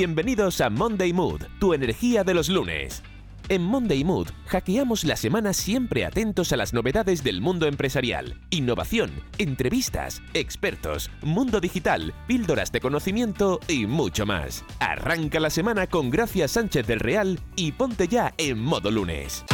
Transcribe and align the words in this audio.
Bienvenidos 0.00 0.62
a 0.62 0.70
Monday 0.70 1.12
Mood, 1.12 1.42
tu 1.58 1.74
energía 1.74 2.24
de 2.24 2.32
los 2.32 2.48
lunes. 2.48 3.02
En 3.50 3.60
Monday 3.60 4.02
Mood 4.02 4.28
hackeamos 4.46 5.04
la 5.04 5.14
semana 5.14 5.52
siempre 5.52 6.06
atentos 6.06 6.54
a 6.54 6.56
las 6.56 6.72
novedades 6.72 7.22
del 7.22 7.42
mundo 7.42 7.66
empresarial, 7.66 8.40
innovación, 8.48 9.10
entrevistas, 9.36 10.22
expertos, 10.32 11.10
mundo 11.20 11.60
digital, 11.60 12.14
píldoras 12.26 12.72
de 12.72 12.80
conocimiento 12.80 13.60
y 13.68 13.84
mucho 13.84 14.24
más. 14.24 14.64
Arranca 14.78 15.38
la 15.38 15.50
semana 15.50 15.86
con 15.86 16.08
Gracia 16.08 16.48
Sánchez 16.48 16.86
del 16.86 17.00
Real 17.00 17.38
y 17.54 17.72
ponte 17.72 18.08
ya 18.08 18.32
en 18.38 18.58
modo 18.58 18.90
lunes. 18.90 19.44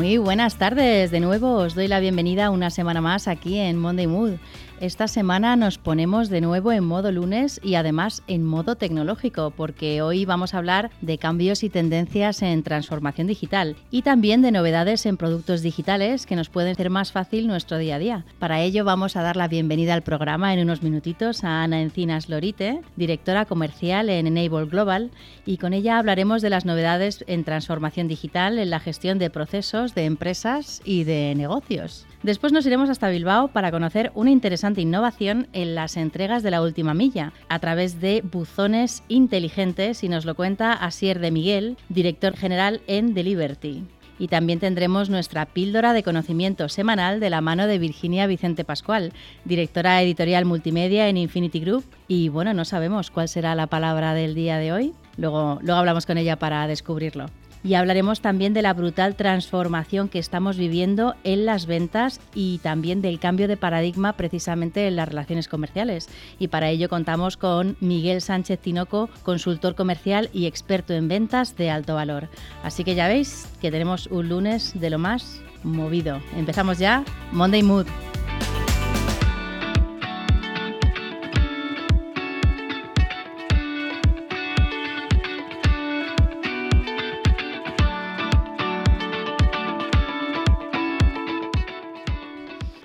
Muy 0.00 0.16
buenas 0.16 0.56
tardes. 0.56 1.10
De 1.10 1.20
nuevo 1.20 1.56
os 1.56 1.74
doy 1.74 1.86
la 1.86 2.00
bienvenida 2.00 2.48
una 2.48 2.70
semana 2.70 3.02
más 3.02 3.28
aquí 3.28 3.58
en 3.58 3.76
Monday 3.76 4.06
Mood. 4.06 4.38
Esta 4.80 5.08
semana 5.08 5.56
nos 5.56 5.76
ponemos 5.76 6.30
de 6.30 6.40
nuevo 6.40 6.72
en 6.72 6.84
modo 6.84 7.12
lunes 7.12 7.60
y 7.62 7.74
además 7.74 8.22
en 8.28 8.42
modo 8.42 8.76
tecnológico, 8.76 9.50
porque 9.50 10.00
hoy 10.00 10.24
vamos 10.24 10.54
a 10.54 10.56
hablar 10.56 10.90
de 11.02 11.18
cambios 11.18 11.62
y 11.64 11.68
tendencias 11.68 12.40
en 12.40 12.62
transformación 12.62 13.26
digital 13.26 13.76
y 13.90 14.00
también 14.00 14.40
de 14.40 14.52
novedades 14.52 15.04
en 15.04 15.18
productos 15.18 15.60
digitales 15.60 16.24
que 16.24 16.34
nos 16.34 16.48
pueden 16.48 16.72
hacer 16.72 16.88
más 16.88 17.12
fácil 17.12 17.46
nuestro 17.46 17.76
día 17.76 17.96
a 17.96 17.98
día. 17.98 18.24
Para 18.38 18.62
ello 18.62 18.86
vamos 18.86 19.16
a 19.16 19.22
dar 19.22 19.36
la 19.36 19.48
bienvenida 19.48 19.92
al 19.92 20.00
programa 20.00 20.54
en 20.54 20.60
unos 20.60 20.82
minutitos 20.82 21.44
a 21.44 21.62
Ana 21.62 21.82
Encinas 21.82 22.30
Lorite, 22.30 22.80
directora 22.96 23.44
comercial 23.44 24.08
en 24.08 24.28
Enable 24.28 24.64
Global, 24.64 25.10
y 25.44 25.58
con 25.58 25.74
ella 25.74 25.98
hablaremos 25.98 26.40
de 26.40 26.48
las 26.48 26.64
novedades 26.64 27.22
en 27.26 27.44
transformación 27.44 28.08
digital 28.08 28.58
en 28.58 28.70
la 28.70 28.80
gestión 28.80 29.18
de 29.18 29.28
procesos 29.28 29.94
de 29.94 30.06
empresas 30.06 30.80
y 30.86 31.04
de 31.04 31.34
negocios. 31.36 32.06
Después 32.22 32.52
nos 32.52 32.66
iremos 32.66 32.90
hasta 32.90 33.08
Bilbao 33.08 33.48
para 33.48 33.70
conocer 33.70 34.12
una 34.14 34.30
interesante 34.30 34.82
innovación 34.82 35.48
en 35.54 35.74
las 35.74 35.96
entregas 35.96 36.42
de 36.42 36.50
la 36.50 36.60
última 36.60 36.92
milla, 36.92 37.32
a 37.48 37.58
través 37.60 37.98
de 37.98 38.22
buzones 38.22 39.02
inteligentes, 39.08 40.04
y 40.04 40.10
nos 40.10 40.26
lo 40.26 40.34
cuenta 40.34 40.74
Asier 40.74 41.18
de 41.18 41.30
Miguel, 41.30 41.78
director 41.88 42.36
general 42.36 42.82
en 42.86 43.14
Deliberty. 43.14 43.84
Y 44.18 44.28
también 44.28 44.58
tendremos 44.58 45.08
nuestra 45.08 45.46
píldora 45.46 45.94
de 45.94 46.02
conocimiento 46.02 46.68
semanal 46.68 47.20
de 47.20 47.30
la 47.30 47.40
mano 47.40 47.66
de 47.66 47.78
Virginia 47.78 48.26
Vicente 48.26 48.64
Pascual, 48.64 49.14
directora 49.46 50.02
editorial 50.02 50.44
multimedia 50.44 51.08
en 51.08 51.16
Infinity 51.16 51.60
Group. 51.60 51.84
Y 52.06 52.28
bueno, 52.28 52.52
no 52.52 52.66
sabemos 52.66 53.10
cuál 53.10 53.28
será 53.30 53.54
la 53.54 53.66
palabra 53.66 54.12
del 54.12 54.34
día 54.34 54.58
de 54.58 54.74
hoy. 54.74 54.92
Luego, 55.16 55.58
luego 55.62 55.80
hablamos 55.80 56.04
con 56.04 56.18
ella 56.18 56.36
para 56.38 56.66
descubrirlo 56.66 57.30
y 57.62 57.74
hablaremos 57.74 58.20
también 58.20 58.54
de 58.54 58.62
la 58.62 58.74
brutal 58.74 59.14
transformación 59.16 60.08
que 60.08 60.18
estamos 60.18 60.56
viviendo 60.56 61.14
en 61.24 61.46
las 61.46 61.66
ventas 61.66 62.20
y 62.34 62.58
también 62.58 63.02
del 63.02 63.18
cambio 63.18 63.48
de 63.48 63.56
paradigma 63.56 64.14
precisamente 64.14 64.86
en 64.86 64.96
las 64.96 65.08
relaciones 65.08 65.48
comerciales. 65.48 66.08
Y 66.38 66.48
para 66.48 66.70
ello 66.70 66.88
contamos 66.88 67.36
con 67.36 67.76
Miguel 67.80 68.20
Sánchez 68.20 68.60
Tinoco, 68.60 69.08
consultor 69.22 69.74
comercial 69.74 70.30
y 70.32 70.46
experto 70.46 70.94
en 70.94 71.08
ventas 71.08 71.56
de 71.56 71.70
alto 71.70 71.94
valor. 71.94 72.28
Así 72.62 72.84
que 72.84 72.94
ya 72.94 73.08
veis 73.08 73.46
que 73.60 73.70
tenemos 73.70 74.06
un 74.06 74.28
lunes 74.28 74.78
de 74.78 74.90
lo 74.90 74.98
más 74.98 75.40
movido. 75.62 76.20
Empezamos 76.36 76.78
ya 76.78 77.04
Monday 77.32 77.62
Mood. 77.62 77.86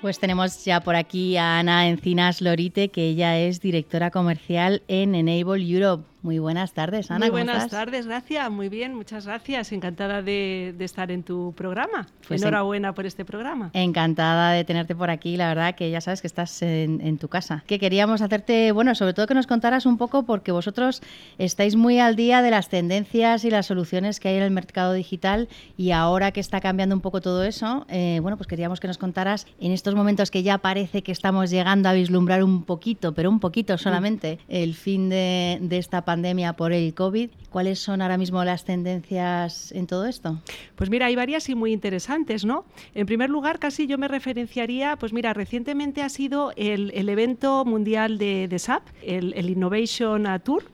Pues 0.06 0.20
tenemos 0.20 0.64
ya 0.64 0.82
por 0.82 0.94
aquí 0.94 1.36
a 1.36 1.58
Ana 1.58 1.88
Encinas 1.88 2.40
Lorite, 2.40 2.90
que 2.90 3.08
ella 3.08 3.40
es 3.40 3.60
directora 3.60 4.12
comercial 4.12 4.82
en 4.86 5.16
Enable 5.16 5.68
Europe. 5.68 6.04
Muy 6.26 6.40
buenas 6.40 6.72
tardes, 6.72 7.08
Ana. 7.12 7.20
Muy 7.20 7.30
buenas 7.30 7.68
tardes, 7.68 8.08
gracias. 8.08 8.50
Muy 8.50 8.68
bien, 8.68 8.96
muchas 8.96 9.26
gracias. 9.26 9.70
Encantada 9.70 10.22
de, 10.22 10.74
estar 10.80 11.12
en 11.12 11.22
tu 11.22 11.54
programa. 11.56 12.08
Pues 12.26 12.42
Enhorabuena 12.42 12.96
por 12.96 13.06
este 13.06 13.24
programa. 13.24 13.70
Encantada 13.74 14.50
de 14.50 14.64
tenerte 14.64 14.96
por 14.96 15.08
aquí. 15.08 15.36
La 15.36 15.46
verdad 15.46 15.76
que 15.76 15.88
ya 15.88 16.00
sabes 16.00 16.22
que 16.22 16.26
estás 16.26 16.62
en, 16.62 17.18
tu 17.18 17.28
casa. 17.28 17.62
Que 17.68 17.78
queríamos 17.78 18.22
hacerte, 18.22 18.72
bueno, 18.72 18.96
sobre 18.96 19.14
todo 19.14 19.28
que 19.28 19.34
nos 19.34 19.46
contaras 19.46 19.86
un 19.86 19.98
poco, 19.98 20.24
porque 20.24 20.50
vosotros 20.50 21.00
estáis 21.38 21.76
muy 21.76 22.00
al 22.00 22.16
día 22.16 22.42
de 22.42 22.50
las 22.50 22.70
tendencias 22.70 23.44
y 23.44 23.50
las 23.50 23.66
soluciones 23.66 24.18
que 24.18 24.28
hay 24.28 24.36
en 24.38 24.42
el 24.42 24.50
mercado 24.50 24.94
digital 24.94 25.48
y 25.76 25.92
ahora 25.92 26.32
que 26.32 26.40
está 26.40 26.60
cambiando 26.60 26.96
un 26.96 27.02
poco 27.02 27.20
todo 27.20 27.44
eso, 27.44 27.86
eh, 27.88 28.18
bueno, 28.20 28.36
pues 28.36 28.48
queríamos 28.48 28.80
que 28.80 28.88
nos 28.88 28.98
contaras 28.98 29.46
en 29.60 29.70
estos 29.70 29.94
momentos 29.94 30.32
que 30.32 30.42
ya 30.42 30.58
parece 30.58 31.04
que 31.04 31.12
estamos 31.12 31.50
llegando 31.50 31.88
a 31.88 31.92
vislumbrar 31.92 32.42
un 32.42 32.64
poquito, 32.64 33.14
pero 33.14 33.30
un 33.30 33.38
poquito 33.38 33.78
solamente, 33.78 34.40
el 34.48 34.74
fin 34.74 35.08
de, 35.08 35.58
de 35.60 35.78
esta 35.78 36.02
pandemia 36.02 36.15
por 36.56 36.72
el 36.72 36.94
COVID. 36.94 37.30
¿Cuáles 37.50 37.78
son 37.78 38.00
ahora 38.00 38.16
mismo 38.16 38.42
las 38.44 38.64
tendencias 38.64 39.72
en 39.72 39.86
todo 39.86 40.06
esto? 40.06 40.40
Pues 40.74 40.90
mira, 40.90 41.06
hay 41.06 41.16
varias 41.16 41.48
y 41.48 41.54
muy 41.54 41.72
interesantes, 41.72 42.44
¿no? 42.44 42.64
En 42.94 43.06
primer 43.06 43.30
lugar, 43.30 43.58
casi 43.58 43.86
yo 43.86 43.98
me 43.98 44.08
referenciaría, 44.08 44.96
pues 44.96 45.12
mira, 45.12 45.34
recientemente 45.34 46.02
ha 46.02 46.08
sido 46.08 46.52
el, 46.56 47.08
evento 47.08 47.64
mundial 47.64 48.18
de, 48.18 48.54
SAP, 48.58 48.82
el, 49.02 49.50
Innovation 49.50 50.26
Tour, 50.42 50.64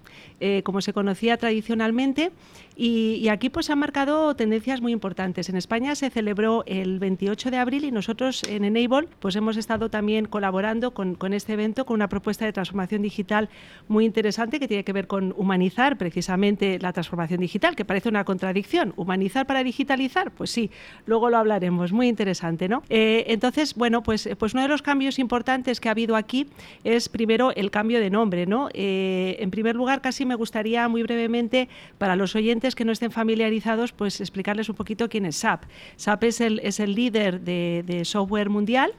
eh, 0.41 0.63
como 0.65 0.81
se 0.81 0.93
conocía 0.93 1.37
tradicionalmente, 1.37 2.31
y, 2.77 3.29
aquí 3.29 3.51
pues 3.51 3.71
han 3.71 3.79
marcado 3.79 4.35
tendencias 4.35 4.81
muy 4.81 4.93
importantes. 4.93 5.49
En 5.49 5.57
España 5.57 5.95
se 5.95 6.11
celebró 6.11 6.65
el 6.67 6.99
28 6.99 7.51
de 7.51 7.57
abril 7.57 7.85
y 7.85 7.91
nosotros 7.91 8.43
en 8.45 8.65
Enable 8.65 9.09
pues 9.21 9.37
hemos 9.37 9.57
estado 9.57 9.91
también 9.91 10.27
colaborando 10.27 10.93
con, 10.93 11.17
este 11.33 11.53
evento 11.55 11.85
con 11.85 11.95
una 11.95 12.09
propuesta 12.09 12.45
de 12.45 12.53
transformación 12.53 13.03
digital 13.03 13.49
muy 13.89 14.05
interesante 14.05 14.59
que 14.59 14.69
tiene 14.69 14.85
que 14.85 14.93
ver 14.93 15.07
con 15.07 15.35
humanizar 15.37 15.99
precisamente 15.99 16.79
la 16.79 16.93
transformación 16.93 17.41
digital, 17.41 17.77
que 17.77 17.85
parece 17.85 18.09
una 18.09 18.25
contradicción. 18.25 18.93
¿Humanizar 18.97 19.47
para 19.47 19.63
digitalizar? 19.63 20.31
Pues 20.31 20.51
sí, 20.51 20.71
luego 21.07 21.31
lo 21.31 21.39
hablaremos. 21.39 21.93
Muy 21.93 22.09
interesante, 22.09 22.69
¿no? 22.69 22.83
Eh, 22.89 23.25
entonces, 23.29 23.75
bueno, 23.75 24.03
pues, 24.03 24.29
pues 24.39 24.55
uno 24.55 24.63
de 24.63 24.69
los 24.69 24.83
cambios 24.83 25.19
importantes 25.19 25.81
que 25.81 25.89
ha 25.89 25.93
habido 25.93 26.17
aquí 26.17 26.47
es 26.85 27.09
primero 27.09 27.53
el 27.55 27.71
cambio 27.71 28.01
de 28.01 28.11
nombre, 28.11 28.47
¿no? 28.47 28.69
Eh, 28.73 29.37
en 29.41 29.51
primer 29.51 29.77
lugar, 29.77 30.01
casi 30.01 30.25
me 30.25 30.35
gustaría 30.35 30.89
muy 30.89 31.03
brevemente 31.03 31.69
para 31.99 32.17
los 32.17 32.35
oyentes 32.35 32.62
que 32.71 32.85
no 32.85 32.93
estén 32.93 33.11
familiarizados, 33.11 33.93
pues 33.93 34.21
explicarles 34.21 34.69
un 34.69 34.77
poquito 34.77 35.09
quién 35.09 35.27
es 35.27 35.37
SAP. 35.37 35.65
SAP 35.97 36.25
es 36.25 36.41
el, 36.41 36.61
es 36.61 36.79
el 36.81 36.95
líder 36.95 37.41
de, 37.41 38.03
software 38.05 38.49
mundial, 38.49 38.93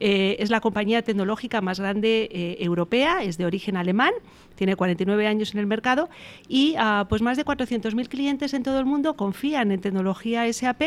eh, 0.00 0.36
es 0.38 0.50
la 0.50 0.60
compañía 0.60 1.02
tecnológica 1.02 1.60
más 1.60 1.78
grande 1.78 2.28
eh, 2.32 2.56
europea, 2.60 3.22
es 3.22 3.36
de 3.38 3.44
origen 3.44 3.76
alemán, 3.76 4.12
tiene 4.60 4.76
49 4.76 5.26
años 5.26 5.54
en 5.54 5.60
el 5.60 5.66
mercado 5.66 6.10
y 6.46 6.74
ah, 6.76 7.06
pues 7.08 7.22
más 7.22 7.38
de 7.38 7.46
400.000 7.46 8.08
clientes 8.08 8.52
en 8.52 8.62
todo 8.62 8.78
el 8.78 8.84
mundo 8.84 9.16
confían 9.16 9.72
en 9.72 9.80
tecnología 9.80 10.52
SAP 10.52 10.82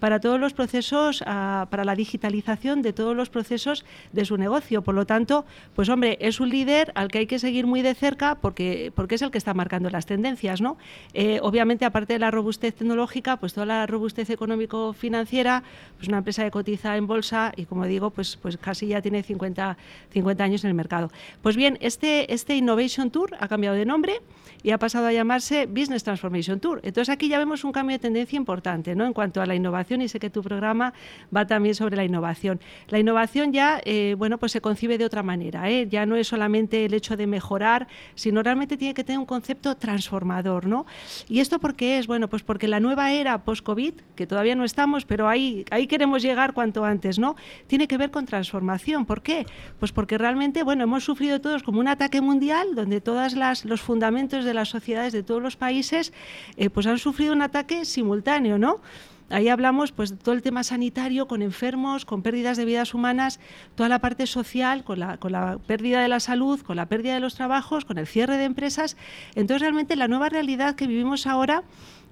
para 0.00 0.18
todos 0.18 0.40
los 0.40 0.54
procesos, 0.54 1.22
ah, 1.26 1.66
para 1.68 1.84
la 1.84 1.94
digitalización 1.94 2.80
de 2.80 2.94
todos 2.94 3.14
los 3.14 3.28
procesos 3.28 3.84
de 4.14 4.24
su 4.24 4.38
negocio. 4.38 4.80
Por 4.80 4.94
lo 4.94 5.04
tanto, 5.04 5.44
pues 5.76 5.90
hombre, 5.90 6.16
es 6.22 6.40
un 6.40 6.48
líder 6.48 6.90
al 6.94 7.08
que 7.08 7.18
hay 7.18 7.26
que 7.26 7.38
seguir 7.38 7.66
muy 7.66 7.82
de 7.82 7.94
cerca 7.94 8.36
porque, 8.36 8.92
porque 8.94 9.16
es 9.16 9.20
el 9.20 9.30
que 9.30 9.36
está 9.36 9.52
marcando 9.52 9.90
las 9.90 10.06
tendencias, 10.06 10.62
¿no? 10.62 10.78
Eh, 11.12 11.38
obviamente 11.42 11.84
aparte 11.84 12.14
de 12.14 12.20
la 12.20 12.30
robustez 12.30 12.76
tecnológica, 12.76 13.36
pues 13.36 13.52
toda 13.52 13.66
la 13.66 13.86
robustez 13.86 14.30
económico-financiera, 14.30 15.64
pues 15.98 16.08
una 16.08 16.18
empresa 16.18 16.44
que 16.44 16.50
cotiza 16.50 16.96
en 16.96 17.06
bolsa 17.06 17.52
y 17.56 17.66
como 17.66 17.84
digo, 17.84 18.08
pues, 18.08 18.38
pues 18.40 18.56
casi 18.56 18.86
ya 18.86 19.02
tiene 19.02 19.22
50, 19.22 19.76
50 20.14 20.44
años 20.44 20.64
en 20.64 20.68
el 20.68 20.74
mercado. 20.74 21.10
Pues 21.42 21.56
bien, 21.56 21.76
este, 21.82 22.32
este 22.32 22.56
Innovation 22.56 23.10
Ha 23.38 23.48
cambiado 23.48 23.76
de 23.76 23.84
nombre 23.84 24.20
y 24.62 24.70
ha 24.70 24.78
pasado 24.78 25.06
a 25.06 25.12
llamarse 25.12 25.66
Business 25.66 26.04
Transformation 26.04 26.60
Tour. 26.60 26.80
Entonces 26.82 27.12
aquí 27.12 27.28
ya 27.28 27.38
vemos 27.38 27.64
un 27.64 27.72
cambio 27.72 27.94
de 27.94 28.00
tendencia 28.00 28.36
importante 28.36 28.94
¿no? 28.94 29.04
en 29.06 29.12
cuanto 29.12 29.40
a 29.40 29.46
la 29.46 29.54
innovación 29.54 30.02
y 30.02 30.08
sé 30.08 30.18
que 30.18 30.30
tu 30.30 30.42
programa 30.42 30.92
va 31.34 31.46
también 31.46 31.74
sobre 31.74 31.96
la 31.96 32.04
innovación. 32.04 32.60
La 32.88 32.98
innovación 32.98 33.52
ya 33.52 33.80
eh, 33.84 34.14
bueno, 34.18 34.38
pues 34.38 34.52
se 34.52 34.60
concibe 34.60 34.98
de 34.98 35.04
otra 35.04 35.22
manera, 35.22 35.70
¿eh? 35.70 35.86
ya 35.88 36.06
no 36.06 36.16
es 36.16 36.28
solamente 36.28 36.84
el 36.84 36.94
hecho 36.94 37.16
de 37.16 37.26
mejorar, 37.26 37.88
sino 38.14 38.42
realmente 38.42 38.76
tiene 38.76 38.94
que 38.94 39.04
tener 39.04 39.18
un 39.18 39.26
concepto 39.26 39.76
transformador. 39.76 40.66
¿no? 40.66 40.86
Y 41.28 41.40
esto 41.40 41.58
por 41.58 41.74
qué 41.74 41.98
es? 41.98 42.06
Bueno, 42.06 42.28
pues 42.28 42.42
porque 42.42 42.68
la 42.68 42.80
nueva 42.80 43.12
era 43.12 43.44
post-COVID, 43.44 43.94
que 44.14 44.26
todavía 44.26 44.54
no 44.54 44.64
estamos, 44.64 45.04
pero 45.04 45.28
ahí, 45.28 45.64
ahí 45.70 45.86
queremos 45.86 46.22
llegar 46.22 46.52
cuanto 46.52 46.84
antes, 46.84 47.18
¿no? 47.18 47.36
Tiene 47.66 47.88
que 47.88 47.98
ver 47.98 48.10
con 48.10 48.26
transformación. 48.26 49.06
¿Por 49.06 49.22
qué? 49.22 49.46
Pues 49.78 49.92
porque 49.92 50.18
realmente, 50.18 50.62
bueno, 50.62 50.84
hemos 50.84 51.04
sufrido 51.04 51.40
todos 51.40 51.62
como 51.62 51.80
un 51.80 51.88
ataque 51.88 52.20
mundial 52.20 52.74
donde 52.74 53.00
todos 53.08 53.64
los 53.64 53.80
fundamentos 53.80 54.44
de 54.44 54.52
las 54.52 54.68
sociedades 54.68 55.14
de 55.14 55.22
todos 55.22 55.40
los 55.40 55.56
países 55.56 56.12
eh, 56.58 56.68
pues 56.68 56.86
han 56.86 56.98
sufrido 56.98 57.32
un 57.32 57.40
ataque 57.40 57.86
simultáneo, 57.86 58.58
¿no? 58.58 58.82
Ahí 59.30 59.48
hablamos 59.48 59.92
pues, 59.92 60.10
de 60.10 60.16
todo 60.16 60.34
el 60.34 60.42
tema 60.42 60.62
sanitario, 60.62 61.26
con 61.26 61.40
enfermos, 61.40 62.04
con 62.04 62.20
pérdidas 62.20 62.58
de 62.58 62.66
vidas 62.66 62.92
humanas, 62.92 63.40
toda 63.76 63.88
la 63.88 63.98
parte 63.98 64.26
social, 64.26 64.84
con 64.84 64.98
la, 64.98 65.16
con 65.16 65.32
la 65.32 65.56
pérdida 65.56 66.02
de 66.02 66.08
la 66.08 66.20
salud, 66.20 66.60
con 66.60 66.76
la 66.76 66.84
pérdida 66.84 67.14
de 67.14 67.20
los 67.20 67.34
trabajos, 67.34 67.86
con 67.86 67.96
el 67.96 68.06
cierre 68.06 68.36
de 68.36 68.44
empresas. 68.44 68.98
Entonces, 69.34 69.62
realmente 69.62 69.96
la 69.96 70.06
nueva 70.06 70.28
realidad 70.28 70.74
que 70.74 70.86
vivimos 70.86 71.26
ahora 71.26 71.62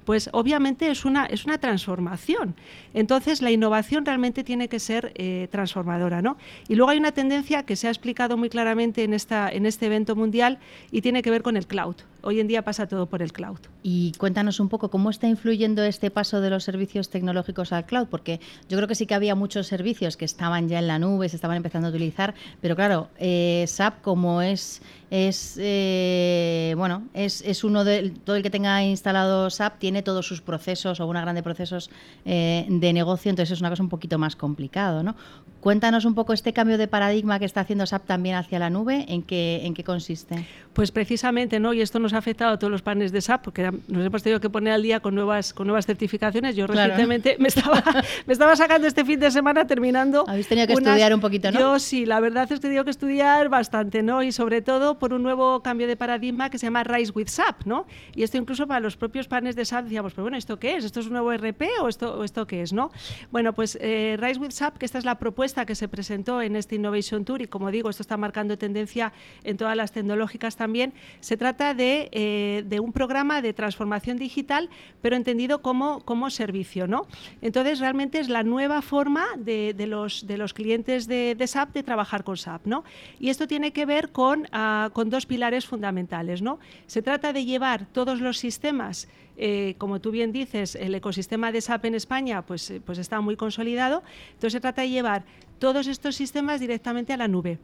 pues 0.06 0.30
obviamente 0.32 0.88
es 0.88 1.04
una, 1.04 1.26
es 1.26 1.44
una 1.44 1.58
transformación. 1.58 2.54
Entonces, 2.94 3.42
la 3.42 3.50
innovación 3.50 4.06
realmente 4.06 4.44
tiene 4.44 4.68
que 4.68 4.78
ser 4.78 5.12
eh, 5.16 5.48
transformadora. 5.50 6.22
¿no? 6.22 6.38
Y 6.68 6.76
luego 6.76 6.90
hay 6.92 6.98
una 6.98 7.12
tendencia 7.12 7.64
que 7.64 7.76
se 7.76 7.88
ha 7.88 7.90
explicado 7.90 8.38
muy 8.38 8.48
claramente 8.48 9.02
en, 9.02 9.12
esta, 9.12 9.50
en 9.50 9.66
este 9.66 9.86
evento 9.86 10.14
mundial 10.16 10.58
y 10.92 11.02
tiene 11.02 11.22
que 11.22 11.30
ver 11.30 11.42
con 11.42 11.56
el 11.56 11.66
cloud. 11.66 11.96
Hoy 12.28 12.40
en 12.40 12.48
día 12.48 12.62
pasa 12.62 12.88
todo 12.88 13.06
por 13.06 13.22
el 13.22 13.32
cloud. 13.32 13.60
Y 13.84 14.10
cuéntanos 14.18 14.58
un 14.58 14.68
poco 14.68 14.90
cómo 14.90 15.10
está 15.10 15.28
influyendo 15.28 15.84
este 15.84 16.10
paso 16.10 16.40
de 16.40 16.50
los 16.50 16.64
servicios 16.64 17.08
tecnológicos 17.08 17.72
al 17.72 17.86
cloud, 17.86 18.08
porque 18.10 18.40
yo 18.68 18.76
creo 18.76 18.88
que 18.88 18.96
sí 18.96 19.06
que 19.06 19.14
había 19.14 19.36
muchos 19.36 19.68
servicios 19.68 20.16
que 20.16 20.24
estaban 20.24 20.68
ya 20.68 20.80
en 20.80 20.88
la 20.88 20.98
nube, 20.98 21.28
se 21.28 21.36
estaban 21.36 21.56
empezando 21.56 21.86
a 21.86 21.90
utilizar, 21.90 22.34
pero 22.60 22.74
claro, 22.74 23.10
eh, 23.20 23.64
SAP 23.68 24.02
como 24.02 24.42
es 24.42 24.82
es 25.10 25.56
eh, 25.60 26.74
bueno 26.76 27.04
es, 27.14 27.40
es, 27.42 27.62
uno 27.62 27.84
de 27.84 28.10
todo 28.24 28.34
el 28.34 28.42
que 28.42 28.50
tenga 28.50 28.82
instalado 28.82 29.48
SAP 29.50 29.78
tiene 29.78 30.02
todos 30.02 30.26
sus 30.26 30.40
procesos 30.40 30.98
o 30.98 31.06
una 31.06 31.20
grande 31.20 31.42
procesos 31.44 31.90
eh, 32.24 32.66
de 32.68 32.92
negocio 32.92 33.30
entonces 33.30 33.52
es 33.52 33.60
una 33.60 33.70
cosa 33.70 33.84
un 33.84 33.88
poquito 33.88 34.18
más 34.18 34.34
complicado 34.34 35.04
no 35.04 35.14
cuéntanos 35.60 36.04
un 36.06 36.14
poco 36.14 36.32
este 36.32 36.52
cambio 36.52 36.76
de 36.76 36.88
paradigma 36.88 37.38
que 37.38 37.44
está 37.44 37.60
haciendo 37.60 37.86
SAP 37.86 38.04
también 38.06 38.34
hacia 38.34 38.58
la 38.58 38.68
nube 38.68 39.04
en 39.08 39.22
qué 39.22 39.60
en 39.64 39.74
qué 39.74 39.84
consiste 39.84 40.44
pues 40.72 40.90
precisamente 40.90 41.60
no 41.60 41.72
y 41.72 41.82
esto 41.82 42.00
nos 42.00 42.12
ha 42.16 42.20
afectado 42.20 42.52
a 42.54 42.58
todos 42.58 42.70
los 42.70 42.82
paneles 42.82 43.12
de 43.12 43.20
SAP 43.20 43.44
porque 43.44 43.70
nos 43.88 44.06
hemos 44.06 44.22
tenido 44.22 44.40
que 44.40 44.50
poner 44.50 44.72
al 44.72 44.82
día 44.82 45.00
con 45.00 45.14
nuevas 45.14 45.52
con 45.52 45.66
nuevas 45.66 45.86
certificaciones 45.86 46.56
yo 46.56 46.66
recientemente 46.66 47.36
me 47.38 47.48
estaba 47.48 47.82
me 48.26 48.32
estaba 48.32 48.56
sacando 48.56 48.86
este 48.86 49.04
fin 49.04 49.20
de 49.20 49.30
semana 49.30 49.66
terminando 49.66 50.24
habéis 50.28 50.48
tenido 50.48 50.66
que 50.66 50.72
estudiar 50.72 51.14
un 51.14 51.20
poquito 51.20 51.50
no 51.52 51.58
yo 51.58 51.78
sí 51.78 52.06
la 52.06 52.20
verdad 52.20 52.44
es 52.44 52.48
que 52.48 52.54
he 52.56 52.60
tenido 52.60 52.84
que 52.84 52.90
estudiar 52.90 53.48
bastante 53.48 54.02
no 54.02 54.22
y 54.22 54.32
sobre 54.32 54.62
todo 54.62 54.98
por 54.98 55.12
un 55.12 55.22
nuevo 55.22 55.62
cambio 55.62 55.86
de 55.86 55.96
paradigma 55.96 56.50
que 56.50 56.58
se 56.58 56.66
llama 56.66 56.84
Rise 56.84 57.12
with 57.14 57.28
SAP, 57.28 57.64
¿no? 57.64 57.86
Y 58.14 58.22
esto 58.22 58.36
incluso 58.36 58.66
para 58.66 58.80
los 58.80 58.96
propios 58.96 59.28
panes 59.28 59.56
de 59.56 59.64
SAP 59.64 59.84
decíamos, 59.84 60.12
pero 60.12 60.24
bueno, 60.24 60.36
¿esto 60.36 60.58
qué 60.58 60.76
es? 60.76 60.84
¿Esto 60.84 61.00
es 61.00 61.06
un 61.06 61.12
nuevo 61.12 61.32
RP 61.32 61.62
o 61.80 61.88
esto, 61.88 62.24
esto 62.24 62.46
qué 62.46 62.62
es, 62.62 62.72
no? 62.72 62.90
Bueno, 63.30 63.52
pues 63.52 63.78
eh, 63.80 64.16
Rise 64.20 64.40
with 64.40 64.50
SAP, 64.50 64.78
que 64.78 64.86
esta 64.86 64.98
es 64.98 65.04
la 65.04 65.18
propuesta 65.18 65.66
que 65.66 65.74
se 65.74 65.88
presentó 65.88 66.42
en 66.42 66.56
este 66.56 66.76
Innovation 66.76 67.24
Tour 67.24 67.42
y 67.42 67.46
como 67.46 67.70
digo, 67.70 67.90
esto 67.90 68.02
está 68.02 68.16
marcando 68.16 68.56
tendencia 68.58 69.12
en 69.44 69.56
todas 69.56 69.76
las 69.76 69.92
tecnológicas 69.92 70.56
también, 70.56 70.92
se 71.20 71.36
trata 71.36 71.74
de, 71.74 71.95
eh, 72.12 72.64
de 72.66 72.80
un 72.80 72.92
programa 72.92 73.42
de 73.42 73.52
transformación 73.52 74.16
digital, 74.16 74.70
pero 75.02 75.16
entendido 75.16 75.62
como, 75.62 76.00
como 76.00 76.30
servicio, 76.30 76.86
¿no? 76.86 77.06
Entonces, 77.42 77.80
realmente 77.80 78.18
es 78.18 78.28
la 78.28 78.42
nueva 78.42 78.82
forma 78.82 79.24
de, 79.38 79.74
de 79.74 79.86
los, 79.86 80.26
de 80.26 80.36
los 80.38 80.52
clientes 80.52 81.06
de, 81.06 81.34
de, 81.34 81.46
SAP 81.46 81.74
de 81.74 81.82
trabajar 81.82 82.24
con 82.24 82.36
SAP, 82.36 82.66
¿no? 82.66 82.84
Y 83.18 83.30
esto 83.30 83.46
tiene 83.46 83.72
que 83.72 83.86
ver 83.86 84.10
con, 84.10 84.46
uh, 84.52 84.90
con 84.92 85.10
dos 85.10 85.26
pilares 85.26 85.66
fundamentales. 85.66 86.42
¿no? 86.42 86.58
Se 86.86 87.02
trata 87.02 87.32
de 87.32 87.44
llevar 87.44 87.86
todos 87.92 88.20
los 88.20 88.38
sistemas 88.38 89.08
eh, 89.36 89.74
como 89.78 90.00
tú 90.00 90.10
bien 90.10 90.32
dices, 90.32 90.74
el 90.74 90.94
ecosistema 90.94 91.52
de 91.52 91.60
SAP 91.60 91.86
en 91.86 91.94
España 91.94 92.42
pues, 92.42 92.70
eh, 92.70 92.80
pues 92.84 92.98
está 92.98 93.20
muy 93.20 93.36
consolidado, 93.36 94.02
entonces 94.28 94.54
se 94.54 94.60
trata 94.60 94.82
de 94.82 94.90
llevar 94.90 95.24
todos 95.58 95.86
estos 95.86 96.16
sistemas 96.16 96.60
directamente 96.60 97.12
a 97.12 97.16
la 97.16 97.28
nube 97.28 97.58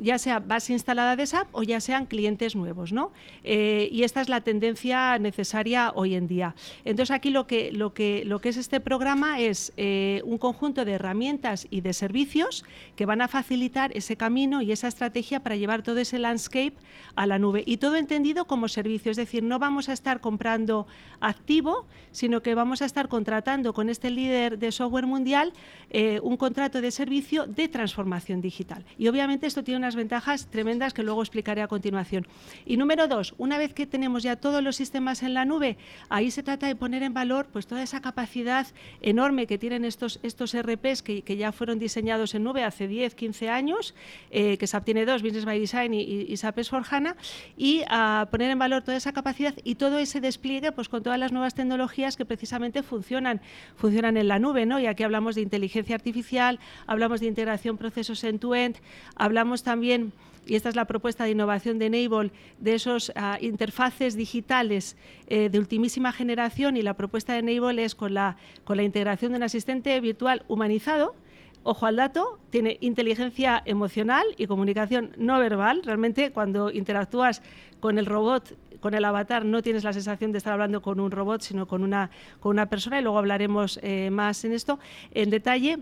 ya 0.00 0.16
sea 0.16 0.38
base 0.38 0.72
instalada 0.72 1.16
de 1.16 1.26
SAP 1.26 1.48
o 1.50 1.64
ya 1.64 1.80
sean 1.80 2.06
clientes 2.06 2.54
nuevos. 2.54 2.92
¿no? 2.92 3.10
Eh, 3.42 3.88
y 3.90 4.04
esta 4.04 4.20
es 4.20 4.28
la 4.28 4.42
tendencia 4.42 5.18
necesaria 5.18 5.90
hoy 5.92 6.14
en 6.14 6.28
día. 6.28 6.54
Entonces 6.84 7.12
aquí 7.12 7.30
lo 7.30 7.48
que, 7.48 7.72
lo 7.72 7.94
que, 7.94 8.22
lo 8.24 8.40
que 8.40 8.50
es 8.50 8.58
este 8.58 8.78
programa 8.78 9.40
es 9.40 9.72
un 10.22 10.38
conjunto 10.38 10.84
de 10.84 10.92
herramientas 10.92 11.66
y 11.68 11.80
de 11.80 11.92
servicios 11.94 12.64
que 12.94 13.06
van 13.06 13.20
a 13.22 13.26
facilitar 13.26 13.90
ese 13.96 14.16
camino 14.16 14.62
y 14.62 14.70
esa 14.70 14.86
estrategia 14.86 15.40
para 15.40 15.56
llevar 15.56 15.82
todo 15.82 15.98
ese 15.98 16.20
landscape 16.20 16.74
a 17.16 17.26
la 17.26 17.40
nube. 17.40 17.64
Y 17.66 17.78
todo 17.78 17.96
entendido 17.96 18.44
como 18.44 18.68
servicio, 18.68 19.10
es 19.10 19.16
decir, 19.16 19.42
no 19.42 19.58
vamos 19.58 19.88
a 19.88 19.92
estar 19.92 20.20
comprando 20.20 20.86
activo, 21.20 21.86
sino 22.12 22.42
que 22.42 22.54
vamos 22.54 22.82
a 22.82 22.84
estar 22.84 23.08
contratando 23.08 23.72
con 23.72 23.88
este 23.88 24.10
líder 24.10 24.58
de 24.58 24.72
software 24.72 25.06
mundial 25.06 25.52
eh, 25.90 26.20
un 26.22 26.36
contrato 26.36 26.80
de 26.80 26.90
servicio 26.90 27.46
de 27.46 27.68
transformación 27.68 28.40
digital. 28.40 28.84
Y 28.98 29.08
obviamente 29.08 29.46
esto 29.46 29.64
tiene 29.64 29.78
unas 29.78 29.96
ventajas 29.96 30.48
tremendas 30.50 30.94
que 30.94 31.02
luego 31.02 31.22
explicaré 31.22 31.62
a 31.62 31.68
continuación. 31.68 32.26
Y 32.66 32.76
número 32.76 33.08
dos, 33.08 33.34
una 33.38 33.58
vez 33.58 33.74
que 33.74 33.86
tenemos 33.86 34.22
ya 34.22 34.36
todos 34.36 34.62
los 34.62 34.76
sistemas 34.76 35.22
en 35.22 35.34
la 35.34 35.44
nube, 35.44 35.78
ahí 36.08 36.30
se 36.30 36.42
trata 36.42 36.66
de 36.66 36.76
poner 36.76 37.02
en 37.02 37.14
valor 37.14 37.46
pues 37.52 37.66
toda 37.66 37.82
esa 37.82 38.00
capacidad 38.00 38.66
enorme 39.00 39.46
que 39.46 39.58
tienen 39.58 39.84
estos, 39.84 40.20
estos 40.22 40.56
RPs 40.56 41.02
que, 41.02 41.22
que 41.22 41.36
ya 41.36 41.52
fueron 41.52 41.78
diseñados 41.78 42.34
en 42.34 42.44
nube 42.44 42.64
hace 42.64 42.88
10, 42.88 43.14
15 43.14 43.48
años, 43.48 43.94
eh, 44.30 44.56
que 44.58 44.66
SAP 44.66 44.84
tiene 44.84 45.04
dos, 45.04 45.22
Business 45.22 45.44
by 45.44 45.58
Design 45.58 45.94
y, 45.94 46.02
y, 46.02 46.26
y 46.28 46.36
SAP 46.36 46.58
S4HANA, 46.58 47.16
y 47.56 47.82
a 47.88 48.28
poner 48.30 48.50
en 48.50 48.58
valor 48.58 48.82
toda 48.82 48.96
esa 48.96 49.12
capacidad 49.12 49.54
y 49.64 49.76
todo 49.76 49.98
ese 49.98 50.20
despliegue 50.20 50.72
pues 50.72 50.88
con 50.88 51.02
todas 51.08 51.18
las 51.18 51.32
nuevas 51.32 51.54
tecnologías 51.54 52.18
que 52.18 52.26
precisamente 52.26 52.82
funcionan, 52.82 53.40
funcionan 53.76 54.18
en 54.18 54.28
la 54.28 54.38
nube, 54.38 54.66
¿no? 54.66 54.78
Y 54.78 54.84
aquí 54.84 55.04
hablamos 55.04 55.36
de 55.36 55.40
inteligencia 55.40 55.94
artificial, 55.94 56.60
hablamos 56.86 57.20
de 57.20 57.28
integración 57.28 57.78
procesos 57.78 58.22
end-to-end, 58.24 58.76
-end, 58.76 58.80
hablamos 59.16 59.62
también 59.62 60.12
y 60.44 60.54
esta 60.54 60.68
es 60.68 60.76
la 60.76 60.84
propuesta 60.84 61.24
de 61.24 61.30
innovación 61.30 61.78
de 61.78 61.86
Enable, 61.86 62.30
de 62.58 62.74
esos 62.74 63.08
uh, 63.08 63.42
interfaces 63.42 64.16
digitales 64.16 64.98
eh, 65.28 65.48
de 65.48 65.58
ultimísima 65.58 66.12
generación 66.12 66.76
y 66.76 66.82
la 66.82 66.92
propuesta 66.92 67.32
de 67.32 67.38
Enable 67.38 67.84
es 67.84 67.94
con 67.94 68.12
la, 68.12 68.36
con 68.64 68.76
la 68.76 68.82
integración 68.82 69.32
de 69.32 69.38
un 69.38 69.44
asistente 69.44 69.98
virtual 70.02 70.44
humanizado, 70.46 71.14
ojo 71.62 71.86
al 71.86 71.96
dato, 71.96 72.38
tiene 72.50 72.76
inteligencia 72.82 73.62
emocional 73.64 74.24
y 74.36 74.46
comunicación 74.46 75.12
no 75.16 75.38
verbal. 75.38 75.82
Realmente 75.84 76.32
cuando 76.32 76.70
interactúas 76.70 77.42
con 77.80 77.98
el 77.98 78.06
robot, 78.06 78.56
con 78.80 78.94
el 78.94 79.04
avatar, 79.04 79.44
no 79.44 79.62
tienes 79.62 79.84
la 79.84 79.92
sensación 79.92 80.32
de 80.32 80.38
estar 80.38 80.52
hablando 80.52 80.82
con 80.82 81.00
un 81.00 81.10
robot, 81.10 81.42
sino 81.42 81.66
con 81.66 81.82
una, 81.82 82.10
con 82.40 82.50
una 82.50 82.66
persona 82.66 82.98
y 82.98 83.02
luego 83.02 83.18
hablaremos 83.18 83.78
eh, 83.82 84.10
más 84.10 84.44
en 84.44 84.52
esto 84.52 84.78
en 85.12 85.30
detalle. 85.30 85.78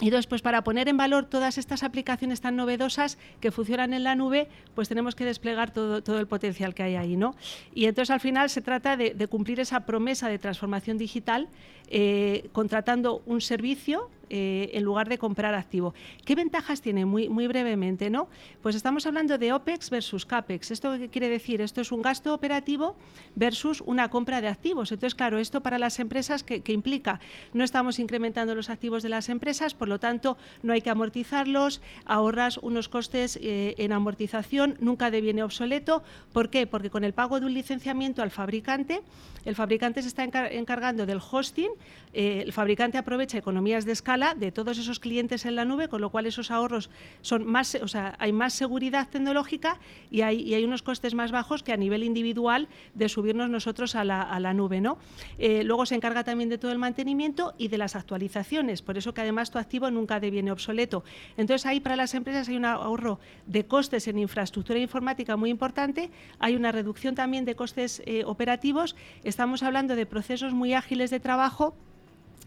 Y 0.00 0.06
entonces, 0.06 0.26
pues 0.26 0.42
para 0.42 0.64
poner 0.64 0.88
en 0.88 0.96
valor 0.96 1.26
todas 1.26 1.56
estas 1.56 1.84
aplicaciones 1.84 2.40
tan 2.40 2.56
novedosas 2.56 3.16
que 3.40 3.52
funcionan 3.52 3.94
en 3.94 4.02
la 4.02 4.16
nube, 4.16 4.48
pues 4.74 4.88
tenemos 4.88 5.14
que 5.14 5.24
desplegar 5.24 5.72
todo, 5.72 6.02
todo 6.02 6.18
el 6.18 6.26
potencial 6.26 6.74
que 6.74 6.82
hay 6.82 6.96
ahí, 6.96 7.16
¿no? 7.16 7.36
Y 7.74 7.84
entonces 7.84 8.10
al 8.10 8.18
final 8.18 8.50
se 8.50 8.60
trata 8.60 8.96
de, 8.96 9.28
cumplir 9.28 9.60
esa 9.60 9.86
promesa 9.86 10.28
de 10.28 10.40
transformación 10.40 10.98
digital 10.98 11.48
eh, 11.88 12.48
contratando 12.52 13.22
un 13.26 13.40
servicio 13.40 14.10
eh, 14.30 14.70
en 14.72 14.82
lugar 14.82 15.08
de 15.08 15.18
comprar 15.18 15.54
activo. 15.54 15.94
¿Qué 16.24 16.34
ventajas 16.34 16.80
tiene? 16.80 17.04
Muy, 17.04 17.28
muy 17.28 17.46
brevemente, 17.46 18.10
¿no? 18.10 18.28
Pues 18.62 18.74
estamos 18.74 19.06
hablando 19.06 19.38
de 19.38 19.52
OPEX 19.52 19.90
versus 19.90 20.26
CAPEX. 20.26 20.70
¿Esto 20.70 20.98
qué 20.98 21.08
quiere 21.08 21.28
decir? 21.28 21.60
Esto 21.60 21.80
es 21.80 21.92
un 21.92 22.02
gasto 22.02 22.34
operativo 22.34 22.96
versus 23.34 23.80
una 23.80 24.08
compra 24.08 24.40
de 24.40 24.48
activos. 24.48 24.92
Entonces, 24.92 25.14
claro, 25.14 25.38
esto 25.38 25.60
para 25.60 25.78
las 25.78 25.98
empresas, 25.98 26.42
¿qué, 26.42 26.60
qué 26.62 26.72
implica? 26.72 27.20
No 27.52 27.64
estamos 27.64 27.98
incrementando 27.98 28.54
los 28.54 28.70
activos 28.70 29.02
de 29.02 29.08
las 29.08 29.28
empresas, 29.28 29.74
por 29.74 29.88
lo 29.88 29.98
tanto, 29.98 30.36
no 30.62 30.72
hay 30.72 30.82
que 30.82 30.90
amortizarlos, 30.90 31.80
ahorras 32.04 32.58
unos 32.58 32.88
costes 32.88 33.38
eh, 33.42 33.74
en 33.78 33.92
amortización, 33.92 34.76
nunca 34.80 35.10
deviene 35.10 35.42
obsoleto. 35.42 36.02
¿Por 36.32 36.50
qué? 36.50 36.66
Porque 36.66 36.90
con 36.90 37.04
el 37.04 37.12
pago 37.12 37.40
de 37.40 37.46
un 37.46 37.54
licenciamiento 37.54 38.22
al 38.22 38.30
fabricante, 38.30 39.02
el 39.44 39.54
fabricante 39.54 40.02
se 40.02 40.08
está 40.08 40.24
encar 40.24 40.52
encargando 40.52 41.06
del 41.06 41.18
hosting, 41.18 41.70
eh, 42.12 42.42
el 42.44 42.52
fabricante 42.52 42.96
aprovecha 42.98 43.36
economías 43.36 43.84
de 43.84 43.92
escala 43.92 44.13
de 44.14 44.52
todos 44.52 44.78
esos 44.78 45.00
clientes 45.00 45.44
en 45.44 45.56
la 45.56 45.64
nube, 45.64 45.88
con 45.88 46.00
lo 46.00 46.10
cual 46.10 46.26
esos 46.26 46.52
ahorros 46.52 46.88
son 47.20 47.44
más, 47.44 47.74
o 47.74 47.88
sea, 47.88 48.14
hay 48.20 48.32
más 48.32 48.54
seguridad 48.54 49.08
tecnológica 49.08 49.80
y 50.08 50.20
hay, 50.20 50.64
unos 50.64 50.82
costes 50.82 51.14
más 51.14 51.32
bajos 51.32 51.64
que 51.64 51.72
a 51.72 51.76
nivel 51.76 52.04
individual 52.04 52.68
de 52.94 53.08
subirnos 53.08 53.50
nosotros 53.50 53.96
a 53.96 54.04
la, 54.04 54.22
a 54.22 54.38
la 54.38 54.54
nube. 54.54 54.80
¿no? 54.80 54.98
Eh, 55.38 55.64
luego 55.64 55.84
se 55.84 55.96
encarga 55.96 56.22
también 56.22 56.48
de 56.48 56.58
todo 56.58 56.70
el 56.70 56.78
mantenimiento 56.78 57.54
y 57.58 57.68
de 57.68 57.76
las 57.76 57.96
actualizaciones, 57.96 58.82
por 58.82 58.96
eso 58.96 59.12
que 59.14 59.22
además 59.22 59.50
tu 59.50 59.58
activo 59.58 59.90
nunca 59.90 60.20
deviene 60.20 60.52
obsoleto. 60.52 61.02
Entonces 61.36 61.66
ahí 61.66 61.80
para 61.80 61.96
las 61.96 62.14
empresas 62.14 62.48
hay 62.48 62.56
un 62.56 62.64
ahorro 62.64 63.18
de 63.46 63.66
costes 63.66 64.06
en 64.06 64.18
infraestructura 64.18 64.78
informática 64.78 65.36
muy 65.36 65.50
importante, 65.50 66.10
hay 66.38 66.54
una 66.54 66.70
reducción 66.70 67.16
también 67.16 67.44
de 67.44 67.56
costes 67.56 68.00
eh, 68.06 68.22
operativos, 68.24 68.94
estamos 69.24 69.64
hablando 69.64 69.96
de 69.96 70.06
procesos 70.06 70.52
muy 70.52 70.72
ágiles 70.72 71.10
de 71.10 71.18
trabajo 71.18 71.74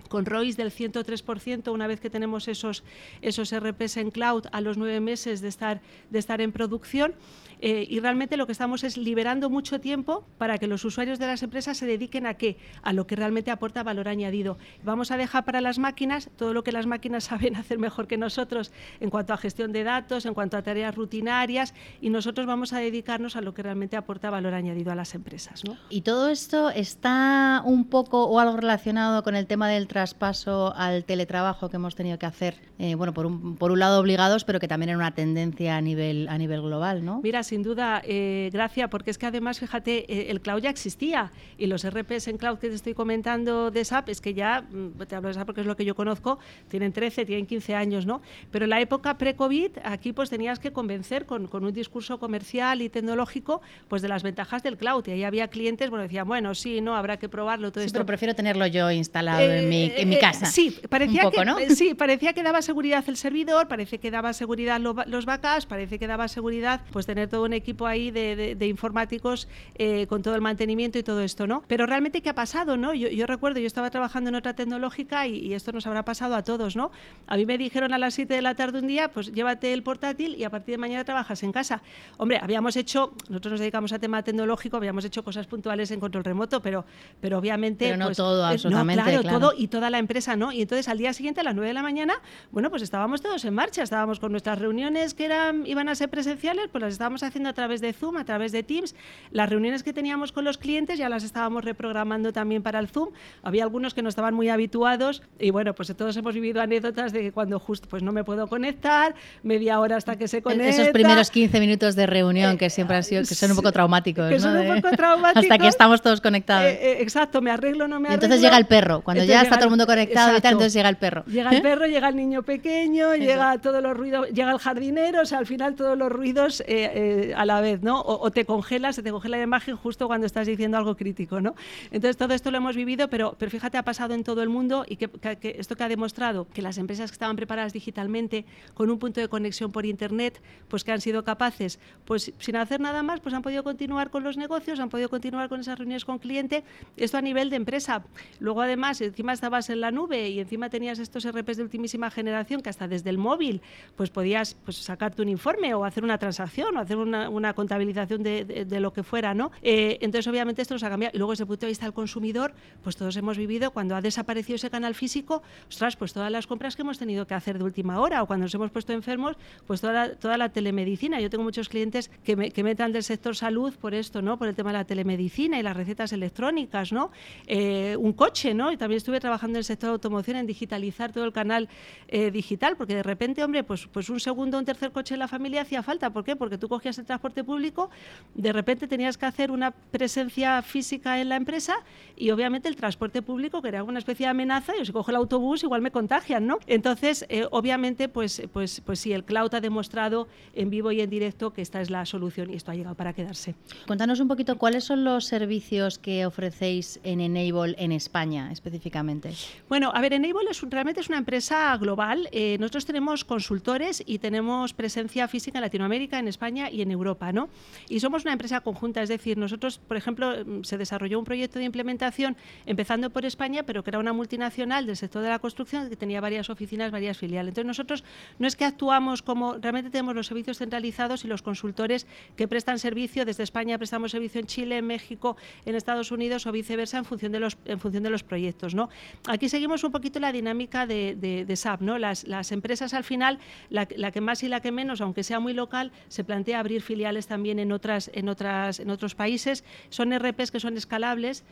con 0.07 0.25
ROIs 0.25 0.57
del 0.57 0.71
103% 0.71 1.71
una 1.71 1.87
vez 1.87 1.99
que 1.99 2.09
tenemos 2.09 2.47
esos, 2.47 2.83
esos 3.21 3.55
RPs 3.55 3.97
en 3.97 4.11
cloud 4.11 4.45
a 4.51 4.61
los 4.61 4.77
nueve 4.77 4.99
meses 4.99 5.41
de 5.41 5.47
estar, 5.47 5.81
de 6.09 6.19
estar 6.19 6.41
en 6.41 6.51
producción. 6.51 7.13
Eh, 7.61 7.87
y 7.89 7.99
realmente 7.99 8.37
lo 8.37 8.45
que 8.45 8.51
estamos 8.51 8.83
es 8.83 8.97
liberando 8.97 9.49
mucho 9.49 9.79
tiempo 9.79 10.25
para 10.37 10.57
que 10.57 10.67
los 10.67 10.85
usuarios 10.85 11.19
de 11.19 11.27
las 11.27 11.43
empresas 11.43 11.77
se 11.77 11.85
dediquen 11.85 12.25
a 12.25 12.35
qué? 12.35 12.57
A 12.83 12.93
lo 12.93 13.07
que 13.07 13.15
realmente 13.15 13.51
aporta 13.51 13.83
valor 13.83 14.07
añadido. 14.07 14.57
Vamos 14.83 15.11
a 15.11 15.17
dejar 15.17 15.45
para 15.45 15.61
las 15.61 15.79
máquinas 15.79 16.29
todo 16.37 16.53
lo 16.53 16.63
que 16.63 16.71
las 16.71 16.85
máquinas 16.85 17.23
saben 17.25 17.55
hacer 17.55 17.79
mejor 17.79 18.07
que 18.07 18.17
nosotros 18.17 18.71
en 18.99 19.09
cuanto 19.09 19.33
a 19.33 19.37
gestión 19.37 19.71
de 19.71 19.83
datos, 19.83 20.25
en 20.25 20.33
cuanto 20.33 20.57
a 20.57 20.61
tareas 20.61 20.95
rutinarias 20.95 21.73
y 22.01 22.09
nosotros 22.09 22.45
vamos 22.45 22.73
a 22.73 22.79
dedicarnos 22.79 23.35
a 23.35 23.41
lo 23.41 23.53
que 23.53 23.63
realmente 23.63 23.97
aporta 23.97 24.29
valor 24.29 24.53
añadido 24.53 24.91
a 24.91 24.95
las 24.95 25.15
empresas. 25.15 25.63
¿no? 25.65 25.77
Y 25.89 26.01
todo 26.01 26.29
esto 26.29 26.69
está 26.69 27.61
un 27.65 27.85
poco 27.85 28.25
o 28.25 28.39
algo 28.39 28.57
relacionado 28.57 29.23
con 29.23 29.35
el 29.35 29.47
tema 29.47 29.69
del 29.69 29.87
traspaso 29.87 30.73
al 30.75 31.05
teletrabajo 31.05 31.69
que 31.69 31.77
hemos 31.77 31.95
tenido 31.95 32.19
que 32.19 32.25
hacer, 32.25 32.61
eh, 32.79 32.95
bueno, 32.95 33.13
por 33.13 33.25
un, 33.25 33.57
por 33.57 33.71
un 33.71 33.79
lado 33.79 33.99
obligados, 33.99 34.43
pero 34.43 34.59
que 34.59 34.67
también 34.67 34.89
era 34.89 34.97
una 34.97 35.13
tendencia 35.13 35.77
a 35.77 35.81
nivel, 35.81 36.27
a 36.29 36.37
nivel 36.37 36.61
global, 36.61 37.03
¿no? 37.03 37.21
Mira, 37.21 37.43
sin 37.47 37.63
duda, 37.63 38.01
eh, 38.05 38.49
Gracia, 38.53 38.89
porque 38.89 39.11
es 39.11 39.17
que 39.17 39.25
además, 39.25 39.59
fíjate, 39.59 40.05
eh, 40.11 40.31
el 40.31 40.41
cloud 40.41 40.61
ya 40.61 40.69
existía 40.69 41.31
y 41.57 41.67
los 41.67 41.83
RPs 41.83 42.27
en 42.27 42.37
cloud 42.37 42.59
que 42.59 42.69
te 42.69 42.75
estoy 42.75 42.93
comentando 42.93 43.71
de 43.71 43.83
SAP 43.83 44.09
es 44.09 44.21
que 44.21 44.33
ya, 44.33 44.61
mm, 44.61 45.05
te 45.07 45.15
hablo 45.15 45.29
de 45.29 45.33
SAP 45.33 45.45
porque 45.47 45.61
es 45.61 45.67
lo 45.67 45.75
que 45.75 45.85
yo 45.85 45.95
conozco, 45.95 46.39
tienen 46.67 46.93
13, 46.93 47.25
tienen 47.25 47.45
15 47.45 47.75
años, 47.75 48.05
¿no? 48.05 48.21
Pero 48.51 48.65
en 48.65 48.69
la 48.69 48.81
época 48.81 49.17
pre-COVID, 49.17 49.71
aquí 49.83 50.13
pues 50.13 50.29
tenías 50.29 50.59
que 50.59 50.71
convencer 50.71 51.25
con, 51.25 51.47
con, 51.47 51.63
un 51.63 51.73
discurso 51.73 52.19
comercial 52.19 52.81
y 52.81 52.89
tecnológico, 52.89 53.61
pues 53.87 54.01
de 54.01 54.09
las 54.09 54.23
ventajas 54.23 54.63
del 54.63 54.77
cloud. 54.77 55.07
Y 55.07 55.11
ahí 55.11 55.23
había 55.23 55.47
clientes, 55.47 55.89
bueno, 55.89 56.03
decían, 56.03 56.27
bueno, 56.27 56.53
sí, 56.55 56.81
no, 56.81 56.95
habrá 56.95 57.17
que 57.17 57.29
probarlo, 57.29 57.71
todo 57.71 57.81
sí, 57.81 57.87
esto. 57.87 57.97
Pero 57.97 58.05
prefiero 58.05 58.35
tenerlo 58.35 58.67
yo 58.67 58.91
instalado 58.91 59.41
en, 59.41 59.69
mi, 59.69 59.91
en, 59.95 60.09
mi, 60.09 60.15
eh, 60.15 60.19
casa. 60.19 60.45
sí, 60.45 60.77
parecía 60.89 61.29
que, 61.29 61.75
sí, 61.75 61.93
parecía 61.93 62.33
que 62.33 62.43
daba 62.43 62.61
seguridad 62.61 63.03
el 63.07 63.17
servidor, 63.17 63.67
parece 63.67 63.99
que 63.99 64.11
daba 64.11 64.33
seguridad 64.33 64.79
lo, 64.79 64.95
los 65.05 65.25
backups, 65.25 65.65
parece 65.65 65.99
que 65.99 66.07
daba 66.07 66.27
seguridad 66.27 66.81
pues 66.91 67.05
tener 67.05 67.29
todo 67.29 67.36
un 67.43 67.53
equipo 67.53 67.87
ahí 67.87 68.11
de, 68.11 68.35
de, 68.35 68.55
de 68.55 68.67
informáticos 68.67 69.47
eh, 69.75 70.07
con 70.07 70.21
todo 70.21 70.35
el 70.35 70.41
mantenimiento 70.41 70.97
y 70.97 71.03
todo 71.03 71.21
esto, 71.21 71.47
¿no? 71.47 71.63
Pero 71.67 71.85
realmente, 71.85 72.21
¿qué 72.21 72.29
ha 72.29 72.35
pasado, 72.35 72.77
no? 72.77 72.93
Yo, 72.93 73.09
yo 73.09 73.25
recuerdo, 73.27 73.59
yo 73.59 73.67
estaba 73.67 73.89
trabajando 73.89 74.29
en 74.29 74.35
otra 74.35 74.53
tecnológica 74.53 75.27
y, 75.27 75.37
y, 75.37 75.53
esto 75.53 75.71
nos 75.71 75.87
habrá 75.87 76.03
pasado 76.05 76.35
a 76.35 76.43
todos, 76.43 76.75
¿no? 76.75 76.91
A 77.27 77.37
mí 77.37 77.45
me 77.45 77.57
dijeron 77.57 77.93
a 77.93 77.97
las 77.97 78.13
7 78.13 78.33
de 78.33 78.41
la 78.41 78.55
tarde 78.55 78.79
un 78.79 78.87
día, 78.87 79.09
pues 79.09 79.31
llévate 79.31 79.73
el 79.73 79.83
portátil 79.83 80.35
y 80.35 80.43
a 80.43 80.49
partir 80.49 80.73
de 80.73 80.77
mañana 80.77 81.03
trabajas 81.03 81.43
en 81.43 81.51
casa. 81.51 81.81
Hombre, 82.17 82.39
habíamos 82.41 82.75
hecho, 82.75 83.13
nosotros 83.29 83.53
nos 83.53 83.59
dedicamos 83.59 83.91
a 83.93 83.99
tema 83.99 84.23
tecnológico, 84.23 84.77
habíamos 84.77 85.05
hecho 85.05 85.23
cosas 85.23 85.47
puntuales 85.47 85.91
en 85.91 85.99
control 85.99 86.23
remoto, 86.23 86.61
pero, 86.61 86.85
pero 87.21 87.37
obviamente... 87.37 87.85
Pero 87.85 87.97
no 87.97 88.05
pues, 88.05 88.17
todo, 88.17 88.45
absolutamente. 88.45 89.01
No, 89.01 89.07
claro, 89.07 89.21
claro, 89.21 89.39
todo 89.39 89.53
y 89.57 89.67
toda 89.67 89.89
la 89.89 89.99
empresa, 89.99 90.35
¿no? 90.35 90.51
Y 90.51 90.61
entonces 90.61 90.87
al 90.87 90.97
día 90.97 91.13
siguiente, 91.13 91.41
a 91.41 91.43
las 91.43 91.55
9 91.55 91.67
de 91.67 91.73
la 91.73 91.83
mañana, 91.83 92.21
bueno, 92.51 92.69
pues 92.69 92.81
estábamos 92.81 93.21
todos 93.21 93.43
en 93.45 93.53
marcha, 93.53 93.83
estábamos 93.83 94.19
con 94.19 94.31
nuestras 94.31 94.59
reuniones 94.59 95.13
que 95.13 95.25
eran, 95.25 95.65
iban 95.65 95.89
a 95.89 95.95
ser 95.95 96.09
presenciales, 96.09 96.67
pues 96.71 96.81
las 96.81 96.93
estábamos 96.93 97.23
haciendo 97.27 97.49
a 97.49 97.53
través 97.53 97.81
de 97.81 97.93
Zoom, 97.93 98.17
a 98.17 98.25
través 98.25 98.51
de 98.51 98.63
Teams. 98.63 98.95
Las 99.31 99.49
reuniones 99.49 99.83
que 99.83 99.93
teníamos 99.93 100.31
con 100.31 100.45
los 100.45 100.57
clientes 100.57 100.97
ya 100.97 101.09
las 101.09 101.23
estábamos 101.23 101.63
reprogramando 101.63 102.33
también 102.33 102.63
para 102.63 102.79
el 102.79 102.87
Zoom. 102.87 103.09
Había 103.43 103.63
algunos 103.63 103.93
que 103.93 104.01
no 104.01 104.09
estaban 104.09 104.33
muy 104.33 104.49
habituados 104.49 105.21
y 105.39 105.51
bueno, 105.51 105.73
pues 105.73 105.95
todos 105.95 106.15
hemos 106.17 106.33
vivido 106.33 106.61
anécdotas 106.61 107.13
de 107.13 107.21
que 107.21 107.31
cuando 107.31 107.59
justo 107.59 107.87
pues 107.89 108.03
no 108.03 108.11
me 108.11 108.23
puedo 108.23 108.47
conectar, 108.47 109.15
media 109.43 109.79
hora 109.79 109.97
hasta 109.97 110.15
que 110.15 110.27
se 110.27 110.41
conecta. 110.41 110.69
Esos 110.69 110.89
primeros 110.89 111.31
15 111.31 111.59
minutos 111.59 111.95
de 111.95 112.05
reunión 112.05 112.57
que 112.57 112.69
siempre 112.69 112.97
han 112.97 113.03
sido, 113.03 113.21
que 113.21 113.35
son 113.35 113.51
un 113.51 113.57
poco 113.57 113.71
traumáticos, 113.71 114.29
que 114.29 114.35
¿no? 114.35 114.41
son 114.41 114.57
un 114.57 114.81
poco 114.81 114.95
traumáticos. 114.95 115.43
hasta 115.43 115.57
que 115.57 115.67
estamos 115.67 116.01
todos 116.01 116.21
conectados. 116.21 116.65
Eh, 116.65 116.79
eh, 116.81 116.97
exacto, 117.01 117.41
me 117.41 117.51
arreglo, 117.51 117.87
no 117.87 117.99
me 117.99 118.09
arreglo. 118.09 118.11
Y 118.11 118.25
entonces 118.25 118.41
llega 118.41 118.57
el 118.57 118.65
perro, 118.65 119.01
cuando 119.01 119.23
entonces 119.23 119.41
ya 119.41 119.43
está 119.43 119.55
todo 119.55 119.65
el 119.65 119.69
mundo 119.71 119.85
conectado 119.85 120.29
exacto. 120.29 120.37
y 120.37 120.41
tal, 120.41 120.51
entonces 120.53 120.73
llega 120.73 120.89
el 120.89 120.97
perro. 120.97 121.25
Llega 121.25 121.49
el 121.51 121.61
perro, 121.61 121.85
llega 121.85 122.09
el 122.09 122.15
niño 122.15 122.43
pequeño, 122.43 123.13
Eso. 123.13 123.23
llega 123.23 123.57
todos 123.59 123.81
los 123.81 123.95
ruidos, 123.95 124.29
llega 124.29 124.51
el 124.51 124.59
jardinero, 124.59 125.21
o 125.21 125.25
sea, 125.25 125.39
al 125.39 125.45
final 125.45 125.75
todos 125.75 125.97
los 125.97 126.11
ruidos 126.11 126.61
eh, 126.61 127.16
a 127.35 127.45
la 127.45 127.61
vez, 127.61 127.81
¿no? 127.81 128.01
O, 128.01 128.31
te 128.31 128.45
congelas, 128.45 128.95
se 128.95 129.03
te 129.03 129.11
congela 129.11 129.37
la 129.37 129.43
imagen 129.43 129.75
justo 129.75 130.07
cuando 130.07 130.25
estás 130.25 130.47
diciendo 130.47 130.77
algo 130.77 130.95
crítico, 130.95 131.41
¿no? 131.41 131.55
Entonces 131.91 132.17
todo 132.17 132.33
esto 132.33 132.51
lo 132.51 132.57
hemos 132.57 132.75
vivido, 132.75 133.09
pero, 133.09 133.35
pero 133.37 133.51
fíjate, 133.51 133.77
ha 133.77 133.83
pasado 133.83 134.13
en 134.13 134.23
todo 134.23 134.41
el 134.43 134.49
mundo 134.49 134.85
y 134.87 134.97
que, 134.97 135.09
esto 135.57 135.75
que 135.75 135.83
ha 135.83 135.89
demostrado 135.89 136.47
que 136.53 136.61
las 136.61 136.77
empresas 136.77 137.11
que 137.11 137.15
estaban 137.15 137.35
preparadas 137.35 137.73
digitalmente 137.73 138.45
con 138.73 138.89
un 138.89 138.99
punto 138.99 139.21
de 139.21 139.27
conexión 139.27 139.71
por 139.71 139.85
internet, 139.85 140.41
pues 140.67 140.83
que 140.83 140.91
han 140.91 141.01
sido 141.01 141.23
capaces, 141.23 141.79
pues 142.05 142.33
sin 142.37 142.55
hacer 142.55 142.79
nada 142.79 143.03
más, 143.03 143.19
pues 143.19 143.33
han 143.33 143.41
podido 143.41 143.63
continuar 143.63 144.09
con 144.09 144.23
los 144.23 144.37
negocios, 144.37 144.79
han 144.79 144.89
podido 144.89 145.09
continuar 145.09 145.49
con 145.49 145.59
esas 145.59 145.77
reuniones 145.77 146.05
con 146.05 146.19
cliente, 146.19 146.63
esto 146.95 147.17
a 147.17 147.21
nivel 147.21 147.49
de 147.49 147.55
empresa. 147.55 148.03
Luego 148.39 148.61
además, 148.61 149.01
encima 149.01 149.33
estabas 149.33 149.69
en 149.69 149.81
la 149.81 149.91
nube 149.91 150.29
y 150.29 150.39
encima 150.39 150.69
tenías 150.69 150.99
estos 150.99 151.29
RPs 151.29 151.57
de 151.57 151.63
ultimísima 151.63 152.09
generación 152.11 152.61
que 152.61 152.69
hasta 152.69 152.87
desde 152.87 153.09
el 153.09 153.17
móvil 153.17 153.61
pues 153.95 154.09
podías 154.09 154.55
pues, 154.65 154.77
sacarte 154.77 155.21
un 155.21 155.29
informe 155.29 155.73
o 155.73 155.85
hacer 155.85 156.03
una 156.03 156.17
transacción 156.17 156.75
o 156.77 156.79
hacer 156.79 156.97
una, 157.07 157.53
contabilización 157.53 158.23
de, 158.23 158.45
de, 158.45 158.79
lo 158.79 158.93
que 158.93 159.03
fuera, 159.03 159.33
¿no? 159.33 159.51
Eh, 159.61 159.97
entonces 160.01 160.27
obviamente 160.27 160.61
esto 160.61 160.75
nos 160.75 160.83
ha 160.83 160.89
cambiado 160.89 161.15
y 161.15 161.17
luego 161.17 161.31
desde 161.31 161.43
el 161.43 161.47
punto 161.47 161.65
de 161.65 161.71
vista 161.71 161.85
del 161.85 161.93
consumidor, 161.93 162.53
pues 162.83 162.95
todos 162.95 163.15
hemos 163.17 163.37
vivido 163.37 163.71
cuando 163.71 163.95
ha 163.95 164.01
desaparecido 164.01 164.55
ese 164.55 164.69
canal 164.69 164.95
físico, 164.95 165.41
ostras, 165.67 165.95
pues 165.95 166.13
todas 166.13 166.31
las 166.31 166.47
compras 166.47 166.75
que 166.75 166.83
hemos 166.83 166.99
tenido 166.99 167.25
que 167.25 167.33
hacer 167.33 167.57
de 167.57 167.63
última 167.63 167.99
hora 167.99 168.23
o 168.23 168.27
cuando 168.27 168.45
nos 168.45 168.53
hemos 168.53 168.71
puesto 168.71 168.93
enfermos, 168.93 169.35
pues 169.65 169.81
toda 169.81 169.93
la, 169.93 170.15
toda 170.15 170.37
la 170.37 170.49
telemedicina. 170.49 171.19
Yo 171.19 171.29
tengo 171.29 171.43
muchos 171.43 171.69
clientes 171.69 172.09
que 172.23 172.35
me, 172.35 172.51
que 172.51 172.63
del 172.63 173.03
sector 173.03 173.35
salud 173.35 173.73
por 173.75 173.93
esto, 173.93 174.21
¿no? 174.21 174.37
Por 174.37 174.47
el 174.47 174.55
tema 174.55 174.71
de 174.71 174.77
la 174.79 174.85
telemedicina 174.85 175.59
y 175.59 175.63
las 175.63 175.75
recetas 175.75 176.13
electrónicas, 176.13 176.91
¿no? 176.91 177.11
Eh, 177.47 177.95
un 177.97 178.13
coche, 178.13 178.53
¿no? 178.53 178.71
Y 178.71 178.77
también 178.77 178.97
estuve 178.97 179.19
trabajando 179.19 179.57
en 179.57 179.59
el 179.59 179.63
sector 179.63 179.89
de 179.89 179.93
automoción 179.93 180.37
en 180.37 180.45
digitalizar 180.45 181.11
todo 181.11 181.25
el 181.25 181.33
canal 181.33 181.69
eh, 182.07 182.29
digital, 182.31 182.77
porque 182.77 182.95
de 182.95 183.03
repente, 183.03 183.43
hombre, 183.43 183.63
pues, 183.63 183.87
pues 183.87 184.09
un 184.09 184.19
segundo 184.19 184.57
un 184.57 184.65
tercer 184.65 184.91
coche 184.91 185.15
en 185.15 185.19
la 185.19 185.27
familia 185.27 185.61
hacía 185.61 185.81
falta. 185.83 186.11
¿Por 186.11 186.23
qué? 186.23 186.35
Porque 186.35 186.57
tú 186.57 186.67
cogías 186.67 186.96
el 186.97 187.05
transporte 187.05 187.43
público, 187.43 187.89
de 188.35 188.53
repente 188.53 188.87
tenías 188.87 189.17
que 189.17 189.25
hacer 189.25 189.51
una 189.51 189.71
presencia 189.71 190.61
física 190.61 191.19
en 191.19 191.29
la 191.29 191.35
empresa 191.35 191.75
y 192.15 192.31
obviamente 192.31 192.67
el 192.67 192.75
transporte 192.75 193.21
público, 193.21 193.61
que 193.61 193.69
era 193.69 193.83
una 193.83 193.99
especie 193.99 194.25
de 194.25 194.31
amenaza, 194.31 194.73
yo 194.77 194.85
si 194.85 194.91
cojo 194.91 195.11
el 195.11 195.17
autobús 195.17 195.63
igual 195.63 195.81
me 195.81 195.91
contagian, 195.91 196.47
¿no? 196.47 196.59
Entonces, 196.67 197.25
eh, 197.29 197.45
obviamente, 197.51 198.09
pues, 198.09 198.41
pues, 198.53 198.81
pues 198.81 198.99
sí, 198.99 199.13
el 199.13 199.23
cloud 199.23 199.53
ha 199.53 199.61
demostrado 199.61 200.27
en 200.53 200.69
vivo 200.69 200.91
y 200.91 201.01
en 201.01 201.09
directo 201.09 201.53
que 201.53 201.61
esta 201.61 201.81
es 201.81 201.89
la 201.89 202.05
solución 202.05 202.49
y 202.49 202.55
esto 202.55 202.71
ha 202.71 202.75
llegado 202.75 202.95
para 202.95 203.13
quedarse. 203.13 203.55
Cuéntanos 203.85 204.19
un 204.19 204.27
poquito 204.27 204.57
cuáles 204.57 204.83
son 204.83 205.03
los 205.03 205.25
servicios 205.25 205.99
que 205.99 206.25
ofrecéis 206.25 206.99
en 207.03 207.21
Enable 207.21 207.75
en 207.77 207.91
España 207.91 208.51
específicamente. 208.51 209.31
Bueno, 209.69 209.91
a 209.93 210.01
ver, 210.01 210.13
Enable 210.13 210.51
es 210.51 210.63
un, 210.63 210.71
realmente 210.71 211.01
es 211.01 211.09
una 211.09 211.17
empresa 211.17 211.75
global. 211.77 212.29
Eh, 212.31 212.57
nosotros 212.59 212.85
tenemos 212.85 213.25
consultores 213.25 214.03
y 214.05 214.19
tenemos 214.19 214.73
presencia 214.73 215.27
física 215.27 215.57
en 215.57 215.61
Latinoamérica, 215.61 216.19
en 216.19 216.27
España 216.27 216.69
y 216.69 216.81
en 216.81 216.86
Europa, 216.91 217.31
¿no? 217.31 217.49
Y 217.89 217.99
somos 217.99 218.23
una 218.23 218.33
empresa 218.33 218.61
conjunta, 218.61 219.01
es 219.01 219.09
decir, 219.09 219.37
nosotros, 219.37 219.79
por 219.79 219.97
ejemplo, 219.97 220.63
se 220.63 220.77
desarrolló 220.77 221.19
un 221.19 221.25
proyecto 221.25 221.59
de 221.59 221.65
implementación 221.65 222.37
empezando 222.65 223.09
por 223.09 223.25
España, 223.25 223.63
pero 223.63 223.83
que 223.83 223.89
era 223.91 223.99
una 223.99 224.13
multinacional 224.13 224.85
del 224.85 224.97
sector 224.97 225.21
de 225.21 225.29
la 225.29 225.39
construcción 225.39 225.89
que 225.89 225.95
tenía 225.95 226.21
varias 226.21 226.49
oficinas, 226.49 226.91
varias 226.91 227.17
filiales. 227.17 227.49
Entonces 227.49 227.67
nosotros 227.67 228.03
no 228.39 228.47
es 228.47 228.55
que 228.55 228.65
actuamos 228.65 229.21
como, 229.21 229.55
realmente 229.55 229.89
tenemos 229.89 230.15
los 230.15 230.27
servicios 230.27 230.57
centralizados 230.57 231.25
y 231.25 231.27
los 231.27 231.41
consultores 231.41 232.07
que 232.35 232.47
prestan 232.47 232.79
servicio 232.79 233.25
desde 233.25 233.43
España, 233.43 233.77
prestamos 233.77 234.11
servicio 234.11 234.39
en 234.39 234.47
Chile, 234.47 234.77
en 234.77 234.87
México, 234.87 235.37
en 235.65 235.75
Estados 235.75 236.11
Unidos 236.11 236.45
o 236.45 236.51
viceversa 236.51 236.97
en 236.97 237.05
función 237.05 237.31
de 237.31 237.39
los, 237.39 237.57
en 237.65 237.79
función 237.79 238.03
de 238.03 238.09
los 238.09 238.23
proyectos. 238.23 238.75
¿no? 238.75 238.89
Aquí 239.27 239.49
seguimos 239.49 239.83
un 239.83 239.91
poquito 239.91 240.19
la 240.19 240.31
dinámica 240.31 240.85
de, 240.85 241.15
de, 241.15 241.45
de 241.45 241.55
SAP. 241.55 241.81
¿no? 241.81 241.97
Las, 241.97 242.25
las, 242.27 242.51
empresas 242.51 242.93
al 242.93 243.03
final, 243.03 243.39
la, 243.69 243.87
la, 243.95 244.11
que 244.11 244.21
más 244.21 244.43
y 244.43 244.47
la 244.47 244.61
que 244.61 244.71
menos, 244.71 245.01
aunque 245.01 245.23
sea 245.23 245.39
muy 245.39 245.53
local, 245.53 245.91
se 246.07 246.23
plantea 246.23 246.59
abrir 246.59 246.76
filiales 246.81 247.27
también 247.27 247.59
en, 247.59 247.71
otras, 247.71 248.09
en, 248.13 248.29
otras, 248.29 248.79
en 248.79 248.89
otros 248.89 249.15
países. 249.15 249.63
Son 249.89 250.17
RPs 250.17 250.51
que 250.51 250.59
son 250.59 250.77
escalables. 250.77 251.43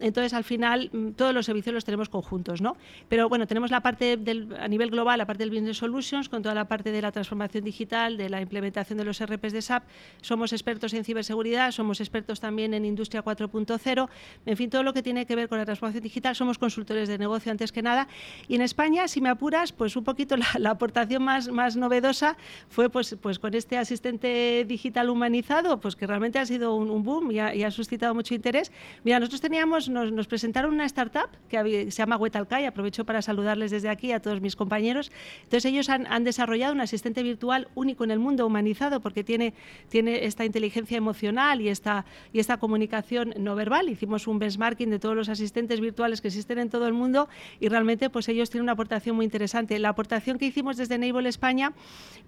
Entonces, 0.00 0.34
al 0.34 0.44
final, 0.44 0.90
todos 1.16 1.32
los 1.32 1.46
servicios 1.46 1.74
los 1.74 1.84
tenemos 1.84 2.08
conjuntos, 2.08 2.60
¿no? 2.60 2.76
Pero 3.08 3.28
bueno, 3.28 3.46
tenemos 3.46 3.70
la 3.70 3.80
parte 3.80 4.16
del, 4.16 4.54
a 4.58 4.68
nivel 4.68 4.90
global, 4.90 5.18
la 5.18 5.26
parte 5.26 5.44
del 5.44 5.50
Business 5.50 5.78
Solutions, 5.78 6.28
con 6.28 6.42
toda 6.42 6.54
la 6.54 6.66
parte 6.66 6.92
de 6.92 7.00
la 7.00 7.12
transformación 7.12 7.64
digital, 7.64 8.16
de 8.16 8.28
la 8.28 8.40
implementación 8.40 8.98
de 8.98 9.04
los 9.04 9.24
RPs 9.24 9.52
de 9.52 9.62
SAP. 9.62 9.84
Somos 10.20 10.52
expertos 10.52 10.92
en 10.94 11.04
ciberseguridad, 11.04 11.70
somos 11.70 12.00
expertos 12.00 12.40
también 12.40 12.74
en 12.74 12.84
Industria 12.84 13.24
4.0, 13.24 14.08
en 14.46 14.56
fin, 14.56 14.70
todo 14.70 14.82
lo 14.82 14.92
que 14.92 15.02
tiene 15.02 15.26
que 15.26 15.36
ver 15.36 15.48
con 15.48 15.58
la 15.58 15.64
transformación 15.64 16.02
digital. 16.02 16.34
Somos 16.34 16.58
consultores 16.58 17.08
de 17.08 17.18
negocio 17.18 17.52
antes 17.52 17.72
que 17.72 17.82
nada. 17.82 18.08
Y 18.48 18.56
en 18.56 18.62
España, 18.62 19.08
si 19.08 19.20
me 19.20 19.28
apuras, 19.28 19.72
pues 19.72 19.96
un 19.96 20.04
poquito 20.04 20.36
la, 20.58 20.70
aportación 20.70 21.22
más, 21.22 21.48
más 21.48 21.76
novedosa 21.76 22.36
fue 22.68 22.90
pues, 22.90 23.16
pues 23.20 23.38
con 23.38 23.54
este 23.54 23.78
asistente 23.78 24.64
digital 24.66 25.08
humanizado, 25.10 25.80
pues 25.80 25.96
que 25.96 26.06
realmente 26.06 26.38
ha 26.38 26.46
sido 26.46 26.74
un, 26.74 27.04
boom 27.04 27.30
y 27.32 27.38
ha 27.38 27.70
suscitado 27.70 28.14
mucho 28.14 28.34
interés. 28.34 28.72
Mira, 29.04 29.20
nosotros 29.20 29.40
teníamos 29.40 29.83
nos, 29.88 30.12
nos, 30.12 30.26
presentaron 30.26 30.74
una 30.74 30.84
startup 30.86 31.28
que 31.48 31.90
se 31.90 31.96
llama 31.98 32.16
Wetalkai, 32.16 32.66
aprovecho 32.66 33.04
para 33.04 33.22
saludarles 33.22 33.70
desde 33.70 33.88
aquí 33.88 34.12
a 34.12 34.20
todos 34.20 34.40
mis 34.40 34.56
compañeros. 34.56 35.10
Entonces 35.44 35.64
ellos 35.66 35.88
han, 35.88 36.06
han, 36.06 36.24
desarrollado 36.24 36.72
un 36.72 36.80
asistente 36.80 37.22
virtual 37.22 37.68
único 37.74 38.04
en 38.04 38.10
el 38.10 38.18
mundo, 38.18 38.46
humanizado, 38.46 39.00
porque 39.00 39.24
tiene, 39.24 39.54
tiene 39.88 40.24
esta 40.24 40.44
inteligencia 40.44 40.96
emocional 40.96 41.60
y 41.60 41.68
esta, 41.68 42.04
y 42.32 42.40
esta 42.40 42.56
comunicación 42.56 43.34
no 43.38 43.54
verbal. 43.54 43.88
Hicimos 43.88 44.26
un 44.26 44.38
benchmarking 44.38 44.90
de 44.90 44.98
todos 44.98 45.16
los 45.16 45.28
asistentes 45.28 45.80
virtuales 45.80 46.20
que 46.20 46.28
existen 46.28 46.58
en 46.58 46.70
todo 46.70 46.86
el 46.86 46.92
mundo 46.92 47.28
y 47.60 47.68
realmente 47.68 48.10
pues 48.10 48.28
ellos 48.28 48.50
tienen 48.50 48.64
una 48.64 48.72
aportación 48.72 49.16
muy 49.16 49.24
interesante. 49.24 49.78
La 49.78 49.90
aportación 49.90 50.38
que 50.38 50.46
hicimos 50.46 50.76
desde 50.76 50.94
Enable 50.94 51.28
España 51.28 51.72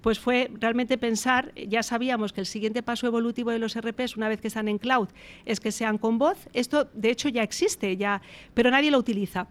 pues 0.01 0.19
fue 0.19 0.51
realmente 0.55 0.99
pensar, 0.99 1.53
ya 1.55 1.83
sabíamos 1.83 2.33
que 2.33 2.41
el 2.41 2.47
siguiente 2.47 2.83
paso 2.83 3.07
evolutivo 3.07 3.51
de 3.51 3.59
los 3.59 3.79
RPs, 3.79 4.17
una 4.17 4.29
vez 4.29 4.41
que 4.41 4.49
están 4.49 4.69
en 4.69 4.79
cloud, 4.79 5.09
es 5.45 5.61
que 5.61 5.73
sean 5.73 5.99
con 5.99 6.19
voz. 6.19 6.49
Esto, 6.53 6.89
de 6.95 7.11
hecho, 7.11 7.29
ya 7.29 7.43
existe 7.47 7.97
ya, 7.97 8.21
pero 8.55 8.71
nadie 8.71 8.91
lo 8.91 8.99
utiliza. 8.99 9.49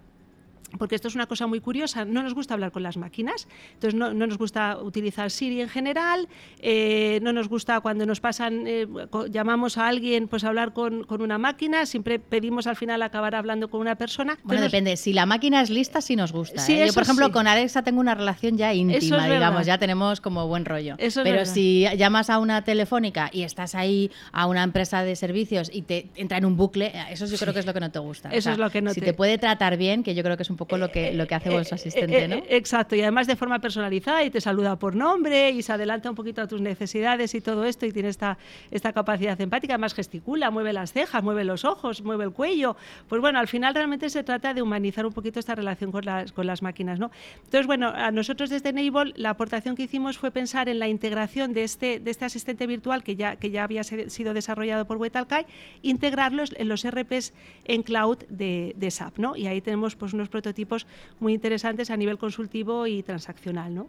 Porque 0.78 0.96
esto 0.96 1.08
es 1.08 1.16
una 1.16 1.28
cosa 1.28 1.48
muy 1.48 1.60
curiosa, 1.60 2.06
no 2.06 2.24
nos 2.24 2.34
gusta 2.34 2.54
hablar 2.54 2.72
con 2.72 2.84
las 2.84 2.98
máquinas, 2.98 3.48
entonces 3.74 3.98
no, 3.98 4.14
nos 4.14 4.38
gusta 4.38 4.78
utilizar 4.78 5.32
Siri 5.32 5.62
en 5.62 5.70
general, 5.70 6.28
eh, 6.60 7.20
no 7.22 7.34
nos 7.34 7.48
gusta 7.48 7.80
cuando 7.82 8.06
nos 8.06 8.20
pasan, 8.20 8.66
eh, 8.68 8.88
llamamos 9.30 9.78
a 9.78 9.88
alguien 9.88 10.28
pues 10.28 10.44
hablar 10.44 10.74
con, 10.74 11.06
una 11.16 11.38
máquina, 11.38 11.86
siempre 11.86 12.20
pedimos 12.20 12.68
al 12.68 12.76
final 12.76 13.02
acabar 13.02 13.36
hablando 13.36 13.70
con 13.70 13.80
una 13.80 13.96
persona. 13.96 14.38
Bueno, 14.44 14.62
depende, 14.62 14.98
si 14.98 15.14
la 15.14 15.26
máquina 15.26 15.62
es 15.62 15.70
lista, 15.70 16.02
sí 16.02 16.16
nos 16.16 16.32
gusta. 16.32 16.62
¿eh? 16.68 16.88
Yo, 16.88 16.94
por 16.94 17.04
ejemplo, 17.04 17.32
con 17.32 17.48
Alexa 17.48 17.84
tengo 17.84 18.02
una 18.02 18.16
relación 18.16 18.58
ya 18.58 18.74
íntima, 18.74 19.28
digamos, 19.28 19.66
ya 19.66 19.78
tenemos 19.78 20.20
como 20.20 20.48
buen 20.48 20.66
rollo. 20.66 20.98
Pero 20.98 21.46
si 21.46 21.86
llamas 21.98 22.30
a 22.30 22.40
una 22.40 22.64
telefónica 22.64 23.30
y 23.32 23.44
estás 23.44 23.76
ahí 23.76 24.12
a 24.32 24.48
una 24.48 24.64
empresa 24.64 25.04
de 25.04 25.16
servicios 25.16 25.70
y 25.74 25.84
te 25.84 26.10
entra 26.16 26.38
en 26.38 26.46
un 26.46 26.58
bucle, 26.58 26.92
eso 27.10 27.26
yo 27.26 27.38
creo 27.38 27.54
que 27.54 27.60
es 27.60 27.66
lo 27.66 27.74
que 27.74 27.80
no 27.80 27.92
te 27.92 28.00
gusta. 28.00 28.30
Eso 28.30 28.52
es 28.52 28.58
lo 28.58 28.70
que 28.70 28.82
no 28.82 28.94
si 28.94 29.00
te... 29.00 29.08
te 29.08 29.14
puede 29.14 29.38
tratar 29.38 29.78
bien, 29.78 30.04
que 30.04 30.16
yo 30.16 30.24
creo 30.24 30.36
que 30.36 30.44
es 30.44 30.50
un 30.50 30.55
poco 30.58 30.78
lo 30.78 30.92
que, 30.92 31.14
lo 31.14 31.28
que 31.28 31.36
hace 31.36 31.50
vuestro 31.50 31.76
asistente, 31.76 32.28
¿no? 32.28 32.42
Exacto, 32.50 32.96
y 32.96 33.02
además 33.02 33.28
de 33.28 33.36
forma 33.36 33.60
personalizada 33.60 34.24
y 34.24 34.30
te 34.30 34.42
saluda 34.42 34.78
por 34.78 34.96
nombre 34.96 35.52
y 35.52 35.62
se 35.62 35.74
adelanta 35.74 36.10
un 36.10 36.16
poquito 36.16 36.42
a 36.42 36.48
tus 36.48 36.62
necesidades 36.62 37.34
y 37.36 37.42
todo 37.42 37.66
esto 37.66 37.86
y 37.86 37.92
tiene 37.92 38.10
esta, 38.10 38.38
esta 38.72 38.94
capacidad 38.94 39.40
empática, 39.40 39.74
además 39.74 39.94
gesticula, 39.94 40.52
mueve 40.52 40.74
las 40.74 40.94
cejas, 40.94 41.24
mueve 41.24 41.44
los 41.44 41.66
ojos, 41.66 42.02
mueve 42.02 42.26
el 42.26 42.32
cuello. 42.32 42.76
Pues 43.08 43.22
bueno, 43.22 43.40
al 43.40 43.48
final 43.48 43.74
realmente 43.74 44.10
se 44.10 44.24
trata 44.24 44.54
de 44.54 44.62
humanizar 44.62 45.06
un 45.06 45.14
poquito 45.14 45.40
esta 45.40 45.56
relación 45.56 45.92
con 45.92 46.06
las, 46.06 46.32
con 46.32 46.48
las 46.48 46.62
máquinas, 46.62 47.00
¿no? 47.00 47.12
Entonces, 47.44 47.68
bueno, 47.68 47.90
a 47.90 48.12
nosotros 48.12 48.50
desde 48.50 48.70
Enable 48.70 49.14
la 49.16 49.32
aportación 49.32 49.76
que 49.76 49.84
hicimos 49.84 50.18
fue 50.18 50.32
pensar 50.32 50.70
en 50.70 50.80
la 50.80 50.88
integración 50.88 51.54
de 51.54 51.64
este, 51.64 52.00
de 52.00 52.12
este 52.12 52.26
asistente 52.26 52.68
virtual 52.68 53.04
que 53.04 53.16
ya, 53.16 53.36
que 53.36 53.52
ya 53.52 53.64
había 53.64 53.84
sido 53.84 54.34
desarrollado 54.34 54.86
por 54.86 54.98
Wetalkai, 54.98 55.46
integrarlos 55.82 56.54
en 56.58 56.70
los 56.70 56.88
RPs 56.88 57.34
en 57.66 57.84
cloud 57.84 58.18
de, 58.30 58.74
de 58.78 58.92
SAP, 58.92 59.18
¿no? 59.18 59.36
Y 59.36 59.48
ahí 59.48 59.62
tenemos 59.62 59.96
pues 59.96 60.14
unos 60.14 60.30
prototipos 60.46 60.86
muy 61.20 61.34
interesantes 61.34 61.90
a 61.90 61.98
nivel 61.98 62.20
consultivo 62.20 62.86
y 62.86 63.02
transaccional. 63.02 63.74
¿no? 63.74 63.88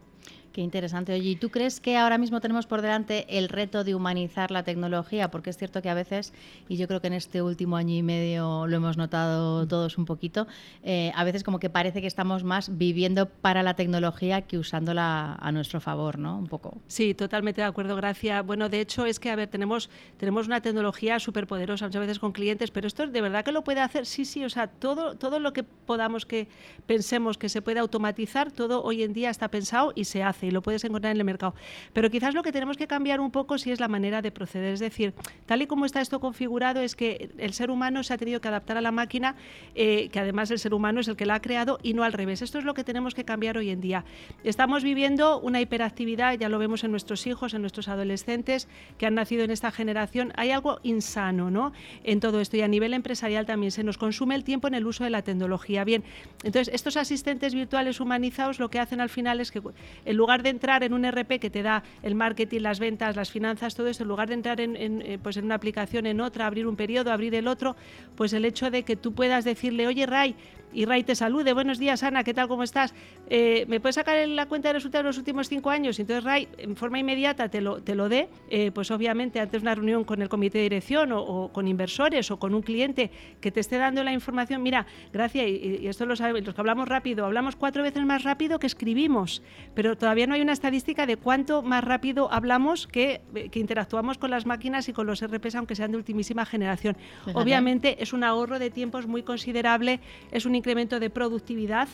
Qué 0.57 0.63
interesante. 0.63 1.13
Oye, 1.13 1.29
¿y 1.33 1.37
tú 1.37 1.51
crees 1.51 1.81
que 1.83 1.99
ahora 1.99 2.17
mismo 2.17 2.41
tenemos 2.41 2.67
por 2.67 2.81
delante 2.81 3.27
el 3.29 3.51
reto 3.51 3.85
de 3.85 3.95
humanizar 3.95 4.51
la 4.51 4.63
tecnología? 4.63 5.31
Porque 5.31 5.51
es 5.51 5.59
cierto 5.59 5.83
que 5.83 5.91
a 5.91 5.95
veces, 5.95 6.33
y 6.67 6.79
yo 6.79 6.89
creo 6.89 7.03
que 7.03 7.09
en 7.09 7.13
este 7.13 7.43
último 7.43 7.77
año 7.77 7.95
y 7.95 8.03
medio 8.03 8.67
lo 8.67 8.75
hemos 8.75 8.97
notado 8.97 9.69
todos 9.69 9.99
un 9.99 10.07
poquito, 10.07 10.47
eh, 10.83 11.13
a 11.15 11.25
veces 11.25 11.45
como 11.45 11.59
que 11.59 11.69
parece 11.69 12.01
que 12.01 12.07
estamos 12.07 12.43
más 12.43 12.79
viviendo 12.79 13.29
para 13.29 13.63
la 13.63 13.75
tecnología 13.75 14.41
que 14.41 14.57
usándola 14.57 15.35
a 15.35 15.53
nuestro 15.53 15.79
favor, 15.79 16.19
¿no? 16.19 16.39
Un 16.39 16.47
poco. 16.47 16.79
Sí, 16.87 17.13
totalmente 17.13 17.61
de 17.61 17.67
acuerdo, 17.67 17.95
gracias. 17.95 18.43
Bueno, 18.47 18.71
de 18.71 18.81
hecho 18.81 19.05
es 19.05 19.21
que, 19.21 19.29
a 19.29 19.37
ver, 19.37 19.51
tenemos, 19.51 19.91
tenemos 20.17 20.47
una 20.47 20.63
tecnología 20.63 21.21
súper 21.21 21.47
poderosa 21.47 21.85
muchas 21.85 22.01
veces 22.01 22.19
con 22.19 22.33
clientes, 22.33 22.71
pero 22.71 22.87
esto 22.87 23.07
de 23.07 23.21
verdad 23.21 23.45
que 23.45 23.53
lo 23.53 23.63
puede 23.63 23.81
hacer, 23.81 24.07
sí, 24.07 24.25
sí, 24.25 24.43
o 24.43 24.49
sea, 24.49 24.69
todo, 24.69 25.17
todo 25.17 25.39
lo 25.39 25.53
que 25.53 25.65
podamos 25.65 26.25
que 26.25 26.49
pensemos 26.87 27.37
que 27.37 27.51
se 27.51 27.61
puede 27.61 27.79
automatizar, 27.79 28.53
todo 28.53 28.83
hoy 28.83 29.03
en 29.03 29.13
día 29.13 29.29
está 29.29 29.49
pensado 29.49 29.93
y 29.95 30.05
se 30.05 30.23
hace 30.23 30.46
y 30.47 30.51
lo 30.51 30.63
puedes 30.63 30.85
encontrar 30.85 31.13
en 31.13 31.19
el 31.19 31.25
mercado. 31.25 31.55
Pero 31.93 32.11
quizás 32.11 32.35
lo 32.35 32.43
que 32.43 32.53
tenemos 32.53 32.77
que 32.77 32.87
cambiar 32.87 33.21
un 33.21 33.31
poco 33.31 33.59
sí 33.59 33.71
es 33.71 33.81
la 33.81 33.89
manera 33.89 34.23
de 34.23 34.31
proceder. 34.31 34.73
Es 34.73 34.81
decir, 34.81 35.15
tal 35.47 35.63
y 35.63 35.67
como 35.67 35.85
está 35.85 36.01
esto 36.01 36.21
configurado 36.21 36.81
es 36.81 36.97
que 36.97 37.31
el 37.39 37.53
ser 37.53 37.71
humano 37.71 38.03
se 38.03 38.15
ha 38.15 38.19
tenido 38.19 38.41
que 38.41 38.49
adaptar 38.49 38.77
a 38.77 38.81
la 38.81 38.93
máquina, 38.93 39.37
eh, 39.75 40.09
que 40.11 40.21
además 40.21 40.51
el 40.51 40.59
ser 40.59 40.75
humano 40.75 41.01
es 41.01 41.09
el 41.09 41.17
que 41.17 41.27
la 41.27 41.35
ha 41.35 41.41
creado 41.41 41.79
y 41.83 41.95
no 41.95 42.03
al 42.03 42.13
revés. 42.13 42.43
Esto 42.43 42.59
es 42.59 42.65
lo 42.65 42.75
que 42.75 42.85
tenemos 42.85 43.15
que 43.15 43.25
cambiar 43.25 43.59
hoy 43.59 43.71
en 43.71 43.81
día. 43.81 44.05
Estamos 44.45 44.83
viviendo 44.83 45.41
una 45.41 45.61
hiperactividad, 45.61 46.39
ya 46.39 46.49
lo 46.49 46.59
vemos 46.59 46.85
en 46.85 46.91
nuestros 46.91 47.27
hijos, 47.27 47.55
en 47.55 47.61
nuestros 47.61 47.89
adolescentes 47.89 48.69
que 48.99 49.07
han 49.07 49.15
nacido 49.15 49.45
en 49.45 49.51
esta 49.51 49.71
generación. 49.71 50.33
Hay 50.37 50.51
algo 50.51 50.81
insano 50.83 51.51
¿no? 51.51 51.73
en 52.05 52.21
todo 52.21 52.41
esto 52.41 52.57
y 52.57 52.63
a 52.63 52.69
nivel 52.69 52.95
empresarial 52.95 53.47
también 53.47 53.73
se 53.73 53.85
nos 53.85 53.99
consume 53.99 54.35
el 54.35 54.45
tiempo 54.45 54.69
en 54.69 54.75
el 54.75 54.87
uso 54.87 55.05
de 55.05 55.11
la 55.11 55.23
tecnología. 55.23 55.85
Bien, 55.85 56.05
entonces 56.45 56.73
estos 56.75 56.97
asistentes 56.97 57.55
virtuales 57.55 58.01
humanizados 58.01 58.59
lo 58.59 58.71
que 58.71 58.79
hacen 58.79 59.01
al 59.01 59.09
final 59.09 59.41
es 59.41 59.51
que 59.51 59.61
en 60.05 60.17
lugar 60.17 60.36
de 60.43 60.51
entrar 60.51 60.83
en 60.83 60.93
un 60.93 61.05
RP 61.05 61.39
que 61.41 61.51
te 61.51 61.63
da 61.63 61.83
el 62.03 62.15
marketing, 62.15 62.61
las 62.61 62.79
ventas, 62.79 63.17
las 63.17 63.31
finanzas, 63.31 63.75
todo 63.75 63.89
esto, 63.89 64.05
en 64.05 64.09
lugar 64.09 64.29
de 64.29 64.35
entrar 64.35 64.61
en, 64.61 64.77
eh, 64.77 65.19
pues 65.23 65.37
en 65.37 65.45
una 65.45 65.55
aplicación, 65.55 66.07
en 66.07 66.21
otra, 66.21 66.47
abrir 66.47 66.67
un 66.67 66.77
periodo, 66.77 67.13
abrir 67.13 67.35
el 67.35 67.49
otro, 67.49 67.77
pues 68.17 68.33
el 68.33 68.45
hecho 68.45 68.71
de 68.71 68.83
que 68.83 68.97
tú 68.97 69.13
puedas 69.13 69.45
decirle, 69.45 69.87
oye 69.87 70.07
Ray, 70.07 70.37
y 70.73 70.85
Ray 70.85 71.05
te 71.05 71.15
salude. 71.15 71.53
Buenos 71.53 71.79
días, 71.79 72.03
Ana, 72.03 72.25
¿qué 72.25 72.35
tal? 72.35 72.49
¿Cómo 72.49 72.63
estás? 72.63 72.95
Eh, 73.29 73.65
¿Me 73.69 73.81
puedes 73.81 73.95
sacar 73.95 74.27
la 74.29 74.47
cuenta 74.47 74.69
de 74.69 74.75
resultados 74.75 75.05
de 75.05 75.09
los 75.09 75.19
últimos 75.19 75.49
cinco 75.49 75.71
años? 75.71 75.99
Entonces 75.99 76.25
Ray, 76.25 76.49
en 76.59 76.77
forma 76.77 76.99
inmediata, 76.99 77.49
te 77.49 77.61
lo, 77.61 77.83
te 77.83 77.95
lo 77.95 78.09
dé. 78.09 78.29
Eh, 78.51 78.71
pues 78.73 78.91
obviamente, 78.91 79.41
antes 79.41 79.63
de 79.63 79.65
una 79.65 79.75
reunión 79.75 80.05
con 80.05 80.21
el 80.23 80.29
comité 80.29 80.59
de 80.59 80.65
dirección 80.65 81.13
o, 81.13 81.51
con 81.53 81.69
inversores 81.69 82.31
o 82.31 82.39
con 82.39 82.55
un 82.55 82.63
cliente 82.63 83.11
que 83.41 83.51
te 83.51 83.61
esté 83.61 83.79
dando 83.79 84.03
la 84.05 84.13
información, 84.13 84.63
mira, 84.63 84.87
gracias, 85.13 85.47
y, 85.47 85.87
esto 85.87 86.05
lo 86.07 86.17
sabemos, 86.17 86.45
los 86.45 86.55
que 86.55 86.61
hablamos 86.61 86.89
rápido, 86.89 87.25
hablamos 87.25 87.57
cuatro 87.57 87.83
veces 87.83 88.05
más 88.05 88.25
rápido 88.25 88.59
que 88.59 88.67
escribimos, 88.67 89.43
pero 89.75 89.97
todavía 89.97 90.27
no 90.27 90.35
hay 90.35 90.41
una 90.41 90.53
estadística 90.53 91.07
de 91.07 91.17
cuánto 91.17 91.63
más 91.63 91.85
rápido 91.85 92.33
hablamos 92.33 92.87
que, 92.87 93.21
que 93.51 93.59
interactuamos 93.59 94.19
con 94.19 94.31
las 94.31 94.47
máquinas 94.47 94.89
y 94.89 94.93
con 94.93 95.07
los 95.07 95.25
RPs, 95.25 95.55
aunque 95.55 95.75
sean 95.75 95.93
de 95.93 95.99
ultimísima 95.99 96.45
generación. 96.45 96.97
Obviamente 97.35 98.03
es 98.03 98.13
un 98.13 98.25
ahorro 98.25 98.59
de 98.59 98.71
tiempos 98.71 99.07
muy 99.07 99.23
considerable, 99.23 100.01
es 100.33 100.45
un 100.45 100.55
incremento 100.57 100.99
de 101.01 101.11
productividad 101.11 101.89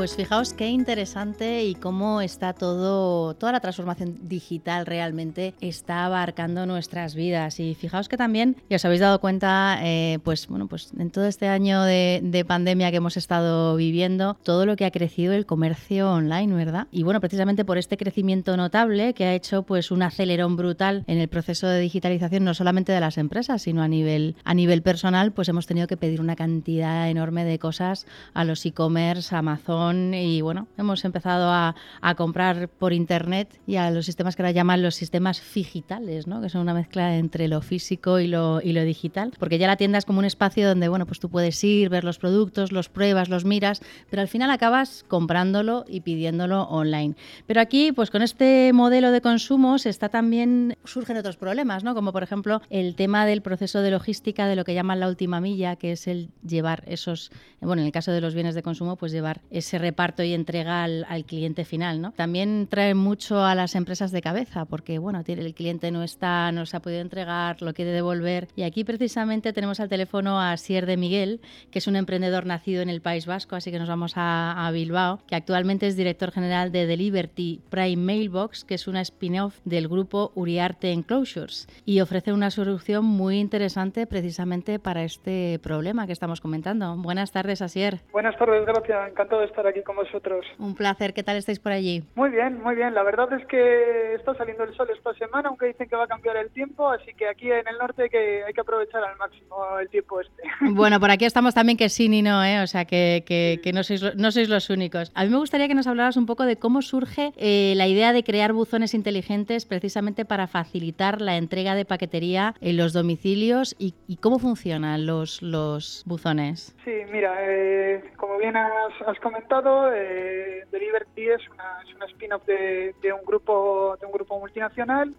Pues 0.02 0.16
fijaos 0.16 0.56
qué 0.56 0.68
interesante 0.68 1.64
y 1.64 1.76
cómo 1.76 2.22
está 2.22 2.54
todo, 2.54 3.36
toda 3.36 3.52
la 3.52 3.60
transformación 3.60 4.18
digital 4.24 4.88
realmente 4.88 5.54
está 5.62 6.06
abarcando 6.06 6.66
nuestras 6.66 7.14
vidas. 7.14 7.60
Y 7.60 7.76
fijaos 7.76 8.10
que 8.10 8.18
también, 8.18 8.56
ya 8.68 8.78
os 8.78 8.86
habéis 8.86 9.02
dado 9.02 9.22
cuenta, 9.22 9.78
eh, 9.84 10.18
pues 10.24 10.48
bueno, 10.48 10.66
pues 10.66 10.90
en 10.98 11.12
todo 11.12 11.26
este 11.26 11.48
año 11.48 11.84
de, 11.84 12.46
pandemia 12.48 12.90
que 12.90 12.98
hemos 12.98 13.16
estado 13.16 13.76
viviendo, 13.76 14.40
todo 14.42 14.66
lo 14.66 14.76
que 14.76 14.86
ha 14.86 14.92
crecido 14.92 15.34
el 15.34 15.46
comercio 15.46 16.12
online, 16.12 16.56
¿verdad? 16.56 16.88
Y 16.92 17.04
bueno, 17.04 17.20
precisamente 17.20 17.64
por 17.64 17.78
este 17.78 17.96
crecimiento 17.96 18.58
notable 18.58 19.14
que 19.14 19.26
ha 19.26 19.36
hecho 19.36 19.62
pues 19.62 19.92
un 19.92 20.02
acelerón 20.02 20.56
brutal 20.56 21.04
en 21.06 21.20
el 21.20 21.28
proceso 21.28 21.68
de 21.68 21.80
digitalización, 21.80 22.44
no 22.44 22.56
solamente 22.56 22.92
de 22.92 23.02
las 23.02 23.20
empresas, 23.20 23.62
sino 23.62 23.84
a 23.84 23.88
nivel, 23.88 24.36
a 24.46 24.56
nivel 24.56 24.82
personal, 24.82 25.32
pues 25.32 25.48
hemos 25.48 25.68
tenido 25.68 25.86
que 25.86 25.96
pedir 25.96 26.22
una 26.22 26.36
cantidad 26.36 27.08
enorme 27.08 27.46
de 27.46 27.60
cosas 27.60 28.08
a 28.34 28.44
los 28.44 28.66
e-commerce, 28.66 29.36
Amazon, 29.36 29.91
y 29.92 30.42
bueno, 30.42 30.68
hemos 30.78 31.06
empezado 31.06 31.52
a, 31.52 31.76
comprar 32.16 32.68
por 32.68 32.94
internet 32.94 33.60
y 33.66 33.78
a 33.78 33.90
los 33.90 34.06
sistemas 34.06 34.36
que 34.36 34.42
ahora 34.42 34.52
llaman 34.52 34.82
los 34.82 34.96
sistemas 34.96 35.42
digitales, 35.54 36.28
¿no? 36.28 36.42
que 36.42 36.50
son 36.50 36.62
una 36.62 36.74
mezcla 36.74 37.16
entre 37.18 37.48
lo 37.48 37.62
físico 37.62 38.20
y 38.20 38.28
lo, 38.28 38.62
y 38.62 38.74
lo 38.74 38.84
digital, 38.84 39.32
porque 39.40 39.58
ya 39.58 39.68
la 39.68 39.78
tienda 39.78 39.98
es 39.98 40.06
como 40.06 40.20
un 40.20 40.26
espacio 40.26 40.68
donde 40.68 40.90
bueno, 40.90 41.06
pues 41.06 41.20
tú 41.20 41.30
puedes 41.30 41.64
ir, 41.64 41.90
ver 41.90 42.04
los 42.04 42.20
productos, 42.20 42.72
los 42.72 42.90
pruebas, 42.90 43.30
los 43.30 43.46
miras, 43.46 43.82
pero 44.10 44.22
al 44.22 44.28
final 44.28 44.52
acabas 44.52 45.06
comprándolo 45.08 45.86
y 45.88 46.02
pidiéndolo 46.02 46.64
online. 46.64 47.16
Pero 47.48 47.62
aquí, 47.62 47.92
pues 47.92 48.12
con 48.12 48.22
este 48.22 48.74
modelo 48.74 49.12
de 49.12 49.22
consumo 49.22 49.78
se 49.78 49.90
está 49.90 50.10
también 50.10 50.78
surgen 50.84 51.18
otros 51.18 51.38
problemas, 51.38 51.84
¿no? 51.84 51.96
Como 51.96 52.12
por 52.12 52.24
ejemplo 52.24 52.62
el 52.70 52.96
tema 52.96 53.26
del 53.26 53.42
proceso 53.42 53.82
de 53.82 53.92
logística 53.92 54.48
de 54.48 54.56
lo 54.56 54.64
que 54.64 54.74
llaman 54.74 55.00
la 55.00 55.08
última 55.08 55.42
milla, 55.42 55.76
que 55.76 55.94
es 55.94 56.08
el 56.08 56.30
llevar 56.46 56.84
esos, 56.88 57.32
bueno, 57.60 57.82
en 57.82 57.88
el 57.88 57.92
caso 57.92 58.12
de 58.12 58.22
los 58.22 58.34
bienes 58.34 58.56
de 58.56 58.64
consumo, 58.64 58.96
pues 58.96 59.12
llevar 59.12 59.42
ese 59.50 59.78
reparto 59.82 60.24
y 60.24 60.34
entrega 60.34 60.84
al, 60.84 61.26
cliente 61.26 61.66
final, 61.66 62.02
¿no? 62.02 62.12
También 62.14 62.68
trae 62.70 62.94
mucho 62.94 63.44
a 63.44 63.56
las 63.56 63.76
empresas 63.76 64.12
de 64.12 64.22
cabeza, 64.22 64.66
porque 64.66 64.98
bueno, 65.00 65.22
el 65.26 65.54
cliente 65.54 65.92
no 65.92 66.04
está, 66.04 66.52
no 66.52 66.66
se 66.66 66.78
ha 66.78 66.82
podido 66.82 67.02
entregar, 67.02 67.62
lo 67.62 67.74
quiere 67.74 67.92
devolver. 67.92 68.48
Y 68.56 68.64
aquí 68.64 68.84
precisamente 68.84 69.54
tenemos 69.54 69.80
al 69.80 69.90
teléfono 69.90 70.40
a 70.40 70.56
Sier 70.58 70.86
de 70.86 70.98
Miguel, 70.98 71.42
que 71.72 71.80
es 71.80 71.88
un 71.88 71.96
emprendedor 71.96 72.46
nacido 72.46 72.82
en 72.82 72.90
el 72.90 73.02
País 73.02 73.26
Vasco, 73.26 73.56
así 73.56 73.72
que 73.72 73.80
nos 73.80 73.90
vamos 73.90 74.14
a, 74.16 74.68
a 74.68 74.72
Bilbao, 74.72 75.20
que 75.28 75.36
actualmente 75.36 75.88
es 75.88 75.96
director 75.96 76.32
general 76.32 76.72
de 76.72 76.86
Deliberty 76.86 77.62
Prime 77.70 77.98
Mailbox, 77.98 78.66
que 78.66 78.76
es 78.76 78.88
una 78.88 79.02
spin-off 79.02 79.60
del 79.64 79.88
grupo 79.88 80.32
Uriarte 80.36 80.92
Enclosures, 80.92 81.68
y 81.86 82.02
ofrece 82.02 82.34
una 82.34 82.52
solución 82.52 83.06
muy 83.06 83.40
interesante 83.40 84.08
precisamente 84.08 84.80
para 84.80 85.04
este 85.04 85.60
problema 85.60 86.06
que 86.06 86.14
estamos 86.14 86.42
comentando. 86.42 86.96
Buenas 86.98 87.32
tardes, 87.32 87.62
Asier. 87.62 88.00
Buenas 88.12 88.38
tardes, 88.38 88.66
gracias. 88.66 89.10
Encantado 89.10 89.42
de 89.42 89.48
estar 89.48 89.66
aquí 89.66 89.71
con 89.86 89.96
vosotros. 89.96 90.46
Un 90.60 90.76
placer. 90.76 91.14
¿Qué 91.14 91.24
tal 91.24 91.38
estáis 91.38 91.60
por 91.60 91.72
allí? 91.72 92.04
Muy 92.16 92.30
bien, 92.30 92.62
muy 92.62 92.76
bien. 92.76 92.94
La 92.94 93.04
verdad 93.04 93.32
es 93.34 93.46
que 93.48 94.16
está 94.16 94.36
saliendo 94.36 94.64
el 94.64 94.74
sol 94.76 94.88
esta 94.96 95.14
semana, 95.14 95.50
aunque 95.50 95.68
dicen 95.68 95.88
que 95.88 95.96
va 95.96 96.04
a 96.04 96.08
cambiar 96.08 96.38
el 96.38 96.50
tiempo, 96.52 96.90
así 96.90 97.14
que 97.14 97.28
aquí 97.28 97.50
en 97.50 97.68
el 97.68 97.78
norte 97.78 98.04
hay 98.04 98.10
que, 98.10 98.44
hay 98.44 98.54
que 98.54 98.62
aprovechar 98.62 99.04
al 99.04 99.18
máximo 99.18 99.80
el 99.80 99.90
tiempo 99.90 100.20
este. 100.20 100.44
Bueno, 100.74 101.00
por 101.00 101.12
aquí 101.12 101.26
estamos 101.26 101.54
también 101.54 101.78
que 101.78 101.90
sí 101.90 102.10
ni 102.10 102.22
no, 102.22 102.44
¿eh? 102.44 102.62
o 102.62 102.68
sea 102.68 102.86
que, 102.86 103.24
que, 103.26 103.74
no, 103.74 103.84
sois, 103.84 104.16
no 104.16 104.32
sois 104.32 104.50
los 104.50 104.70
únicos. 104.70 105.12
A 105.16 105.24
mí 105.24 105.30
me 105.30 105.38
gustaría 105.38 105.68
que 105.68 105.76
nos 105.76 105.88
hablaras 105.88 106.18
un 106.18 106.26
poco 106.26 106.46
de 106.46 106.58
cómo 106.58 106.82
surge 106.82 107.32
eh, 107.38 107.74
la 107.76 107.88
idea 107.88 108.14
de 108.14 108.24
crear 108.24 108.54
buzones 108.54 108.94
inteligentes 108.94 109.66
precisamente 109.66 110.26
para 110.26 110.48
facilitar 110.48 111.22
la 111.22 111.38
entrega 111.38 111.76
de 111.76 111.86
paquetería 111.86 112.56
en 112.62 112.78
los 112.78 112.94
domicilios 112.94 113.76
y, 113.80 113.94
cómo 114.22 114.40
funcionan 114.40 115.06
los, 115.06 115.42
los 115.42 116.04
buzones. 116.06 116.76
Sí, 116.84 116.92
mira, 117.12 117.34
eh, 117.40 118.04
como 118.18 118.38
bien 118.38 118.56
has, 118.56 119.20
comentado, 119.20 119.61
eh, 119.94 120.66
Delivery 120.72 121.30
es 121.30 121.50
una, 121.50 121.82
es 121.88 121.96
una 121.96 122.06
spin-off 122.06 122.46
de, 122.46 122.94
un 123.14 123.26
grupo 123.26 123.98
de 124.00 124.06
un 124.06 124.12
grupo 124.12 124.40
multinacional 124.40 125.14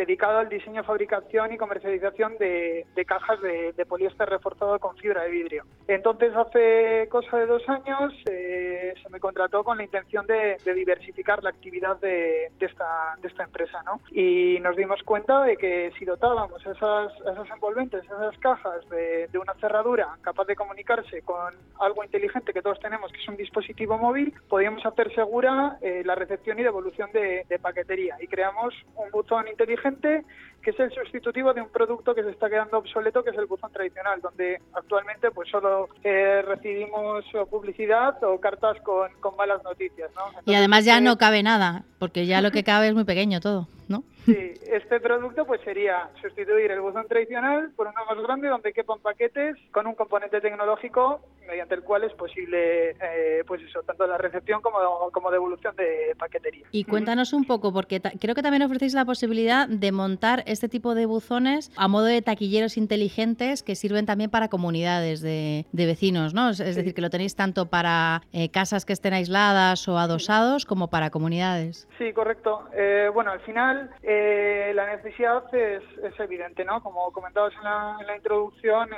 dedicado 0.00 0.38
al 0.38 0.48
diseño, 0.48 0.82
fabricación 0.82 1.52
y 1.52 1.58
comercialización 1.58 2.38
de, 2.38 2.86
cajas 3.06 3.38
de, 3.42 3.86
poliéster 3.86 4.28
reforzado 4.28 4.78
con 4.78 4.96
fibra 4.96 5.24
de 5.24 5.30
vidrio. 5.30 5.64
Entonces, 5.88 6.34
hace 6.34 7.06
cosa 7.10 7.36
de 7.38 7.46
dos 7.46 7.68
años 7.68 8.14
eh, 8.30 8.94
se 9.02 9.08
me 9.10 9.20
contrató 9.20 9.62
con 9.62 9.76
la 9.76 9.84
intención 9.84 10.26
de, 10.26 10.56
diversificar 10.74 11.42
la 11.42 11.50
actividad 11.50 11.98
de, 12.00 12.50
esta, 12.60 13.16
empresa, 13.44 13.82
¿no? 13.84 14.00
Y 14.10 14.58
nos 14.60 14.76
dimos 14.76 15.02
cuenta 15.02 15.42
de 15.44 15.56
que 15.56 15.92
si 15.98 16.04
dotábamos 16.04 16.64
esas, 16.64 17.12
esas 17.20 17.50
envolventes, 17.50 18.04
esas 18.04 18.38
cajas 18.38 18.88
de, 18.88 19.28
una 19.40 19.54
cerradura 19.54 20.18
capaz 20.20 20.46
de 20.46 20.54
comunicarse 20.56 21.22
con 21.22 21.54
algo 21.80 22.04
inteligente 22.04 22.52
que 22.52 22.62
todos 22.62 22.78
tenemos, 22.80 23.10
que 23.12 23.18
es 23.18 23.28
un 23.28 23.36
dispositivo 23.36 23.96
móvil, 23.98 24.34
podíamos 24.48 24.84
hacer 24.84 25.12
segura 25.14 25.78
eh, 25.80 26.02
la 26.04 26.14
recepción 26.14 26.58
y 26.58 26.62
devolución 26.62 27.10
de 27.12 27.58
paquetería. 27.60 28.16
Y 28.20 28.26
creamos 28.26 28.74
un 28.96 29.10
buzón 29.10 29.48
inteligente 29.48 29.89
gente 29.90 30.24
que 30.62 30.70
es 30.70 30.80
el 30.80 30.92
sustitutivo 30.92 31.52
de 31.54 31.62
un 31.62 31.68
producto 31.68 32.14
que 32.14 32.22
se 32.22 32.30
está 32.30 32.48
quedando 32.48 32.78
obsoleto, 32.78 33.22
que 33.22 33.30
es 33.30 33.38
el 33.38 33.46
buzón 33.46 33.72
tradicional, 33.72 34.20
donde 34.20 34.60
actualmente 34.72 35.30
pues 35.30 35.48
solo 35.48 35.88
eh, 36.02 36.42
recibimos 36.42 37.24
publicidad 37.50 38.22
o 38.24 38.38
cartas 38.40 38.78
con, 38.82 39.10
malas 39.36 39.62
noticias. 39.64 40.10
y 40.44 40.54
además 40.54 40.84
ya 40.84 41.00
no 41.00 41.16
cabe 41.16 41.42
nada, 41.42 41.84
porque 41.98 42.26
ya 42.26 42.42
lo 42.42 42.50
que 42.50 42.64
cabe 42.64 42.88
es 42.88 42.94
muy 42.94 43.04
pequeño 43.04 43.40
todo, 43.40 43.68
¿no? 43.88 44.02
Sí, 44.26 44.52
este 44.70 45.00
producto 45.00 45.46
pues 45.46 45.60
sería 45.62 46.10
sustituir 46.20 46.70
el 46.70 46.80
buzón 46.80 47.06
tradicional 47.08 47.70
por 47.74 47.86
uno 47.86 48.00
más 48.08 48.22
grande 48.22 48.48
donde 48.48 48.72
quepan 48.72 48.98
paquetes 49.00 49.56
con 49.72 49.86
un 49.86 49.94
componente 49.94 50.40
tecnológico 50.40 51.20
mediante 51.48 51.74
el 51.74 51.82
cual 51.82 52.04
es 52.04 52.12
posible, 52.12 52.90
eh, 52.90 53.42
pues 53.46 53.62
eso, 53.62 53.82
tanto 53.82 54.06
la 54.06 54.18
recepción 54.18 54.60
como, 54.60 54.78
como 55.10 55.30
devolución 55.30 55.74
de 55.74 56.14
paquetería. 56.16 56.66
Y 56.70 56.84
cuéntanos 56.84 57.32
un 57.32 57.44
poco, 57.44 57.72
porque 57.72 58.00
creo 58.20 58.34
que 58.34 58.42
también 58.42 58.62
ofrecéis 58.62 58.94
la 58.94 59.04
posibilidad 59.04 59.66
de 59.66 59.90
montar 59.90 60.44
este 60.50 60.68
tipo 60.68 60.94
de 60.94 61.06
buzones 61.06 61.70
a 61.76 61.88
modo 61.88 62.06
de 62.06 62.22
taquilleros 62.22 62.76
inteligentes 62.76 63.62
que 63.62 63.74
sirven 63.74 64.06
también 64.06 64.30
para 64.30 64.48
comunidades 64.48 65.20
de, 65.20 65.64
vecinos, 65.72 66.34
¿no? 66.34 66.50
Es, 66.50 66.58
decir, 66.58 66.94
que 66.94 67.00
lo 67.00 67.10
tenéis 67.10 67.36
tanto 67.36 67.66
para 67.66 68.22
eh, 68.32 68.50
casas 68.50 68.84
que 68.84 68.92
estén 68.92 69.14
aisladas 69.14 69.88
o 69.88 69.98
adosados 69.98 70.66
como 70.66 70.88
para 70.88 71.10
comunidades. 71.10 71.88
Sí, 71.98 72.12
correcto. 72.12 72.64
Eh, 72.74 73.10
bueno, 73.12 73.30
al 73.32 73.40
final 73.40 73.90
la 74.02 74.96
necesidad 74.96 75.42
es, 75.54 75.82
evidente, 76.18 76.64
¿no? 76.64 76.82
Como 76.82 77.10
comentabas 77.12 77.52
en 77.54 77.64
la, 77.64 77.96
en 78.00 78.06
la 78.06 78.16
introducción, 78.16 78.90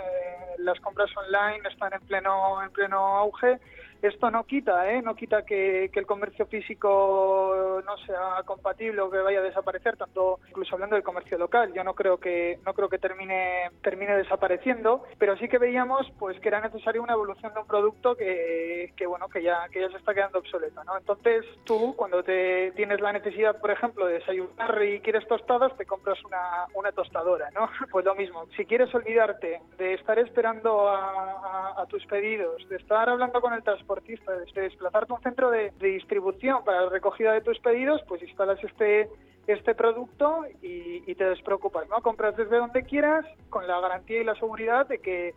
las 0.59 0.79
compras 0.81 1.11
online 1.17 1.61
están 1.71 1.93
en 1.93 2.01
pleno 2.01 2.62
en 2.62 2.71
pleno 2.71 2.99
auge 2.99 3.59
esto 4.03 4.31
no 4.31 4.45
quita, 4.45 4.93
¿eh? 4.93 5.01
no 5.01 5.15
quita 5.15 5.45
que, 5.45 5.91
el 5.93 6.07
comercio 6.07 6.47
físico 6.47 7.81
no 7.87 7.97
sea 7.99 8.43
compatible 8.45 9.01
o 9.01 9.11
que 9.11 9.19
vaya 9.19 9.38
a 9.38 9.43
desaparecer, 9.43 9.97
tanto 9.97 10.41
incluso 10.49 10.75
hablando 10.75 10.97
del 10.97 11.05
comercio 11.05 11.38
local. 11.38 11.73
Yo 11.73 11.85
no 11.85 11.95
creo 11.95 12.19
que 12.19 12.59
no 12.67 12.75
creo 12.75 12.88
que 12.88 12.99
termine 12.99 13.71
termine 13.83 14.17
desapareciendo, 14.17 15.05
pero 15.19 15.37
sí 15.37 15.49
que 15.49 15.59
veíamos 15.59 16.11
pues 16.19 16.38
que 16.41 16.49
era 16.49 16.61
necesaria 16.61 17.01
una 17.01 17.12
evolución 17.12 17.55
de 17.55 17.61
un 17.61 17.67
producto 17.67 18.17
que, 18.17 18.93
bueno 19.07 19.29
que 19.29 19.43
ya 19.43 19.69
que 19.71 19.81
ya 19.81 19.91
se 19.91 19.99
está 19.99 20.12
quedando 20.12 20.41
obsoleto, 20.41 20.83
¿no? 20.83 20.99
Entonces 20.99 21.45
tú 21.65 21.95
cuando 21.97 22.25
te 22.25 22.73
tienes 22.73 23.01
la 23.01 23.12
necesidad, 23.12 23.61
por 23.61 23.71
ejemplo, 23.71 24.07
de 24.07 24.15
desayunar 24.15 24.83
y 24.83 25.01
quieres 25.01 25.27
tostadas, 25.29 25.77
te 25.77 25.87
compras 25.87 26.19
una, 26.25 26.67
una 26.75 26.91
tostadora, 26.91 27.51
¿no? 27.53 27.69
Pues 27.93 28.05
lo 28.07 28.15
mismo. 28.15 28.47
Si 28.57 28.65
quieres 28.65 28.93
olvidarte 28.95 29.61
de 29.77 29.95
estar 29.95 30.19
esperando 30.19 30.88
a, 30.88 31.75
a 31.81 31.87
tus 31.87 32.05
pedidos, 32.07 32.67
de 32.69 32.77
estar 32.77 33.09
hablando 33.09 33.41
con 33.41 33.53
el 33.53 33.62
transporte 33.62 33.91
de 33.94 34.62
desplazarte 34.62 35.12
a 35.12 35.16
un 35.16 35.22
centro 35.22 35.50
de, 35.50 35.72
distribución 35.81 36.64
para 36.64 36.83
la 36.83 36.90
recogida 36.90 37.33
de 37.33 37.40
tus 37.40 37.59
pedidos, 37.59 38.02
pues 38.09 38.22
instalas 38.22 38.62
este 38.62 39.09
este 39.48 39.74
producto 39.74 40.44
y, 40.62 41.02
y 41.05 41.14
te 41.16 41.24
despreocupas, 41.24 41.88
¿no? 41.88 42.00
Compras 42.00 42.37
desde 42.37 42.59
donde 42.59 42.85
quieras 42.85 43.26
con 43.50 43.66
la 43.66 43.81
garantía 43.81 44.20
y 44.20 44.24
la 44.24 44.37
seguridad 44.37 44.87
de 44.87 44.98
que 44.98 45.35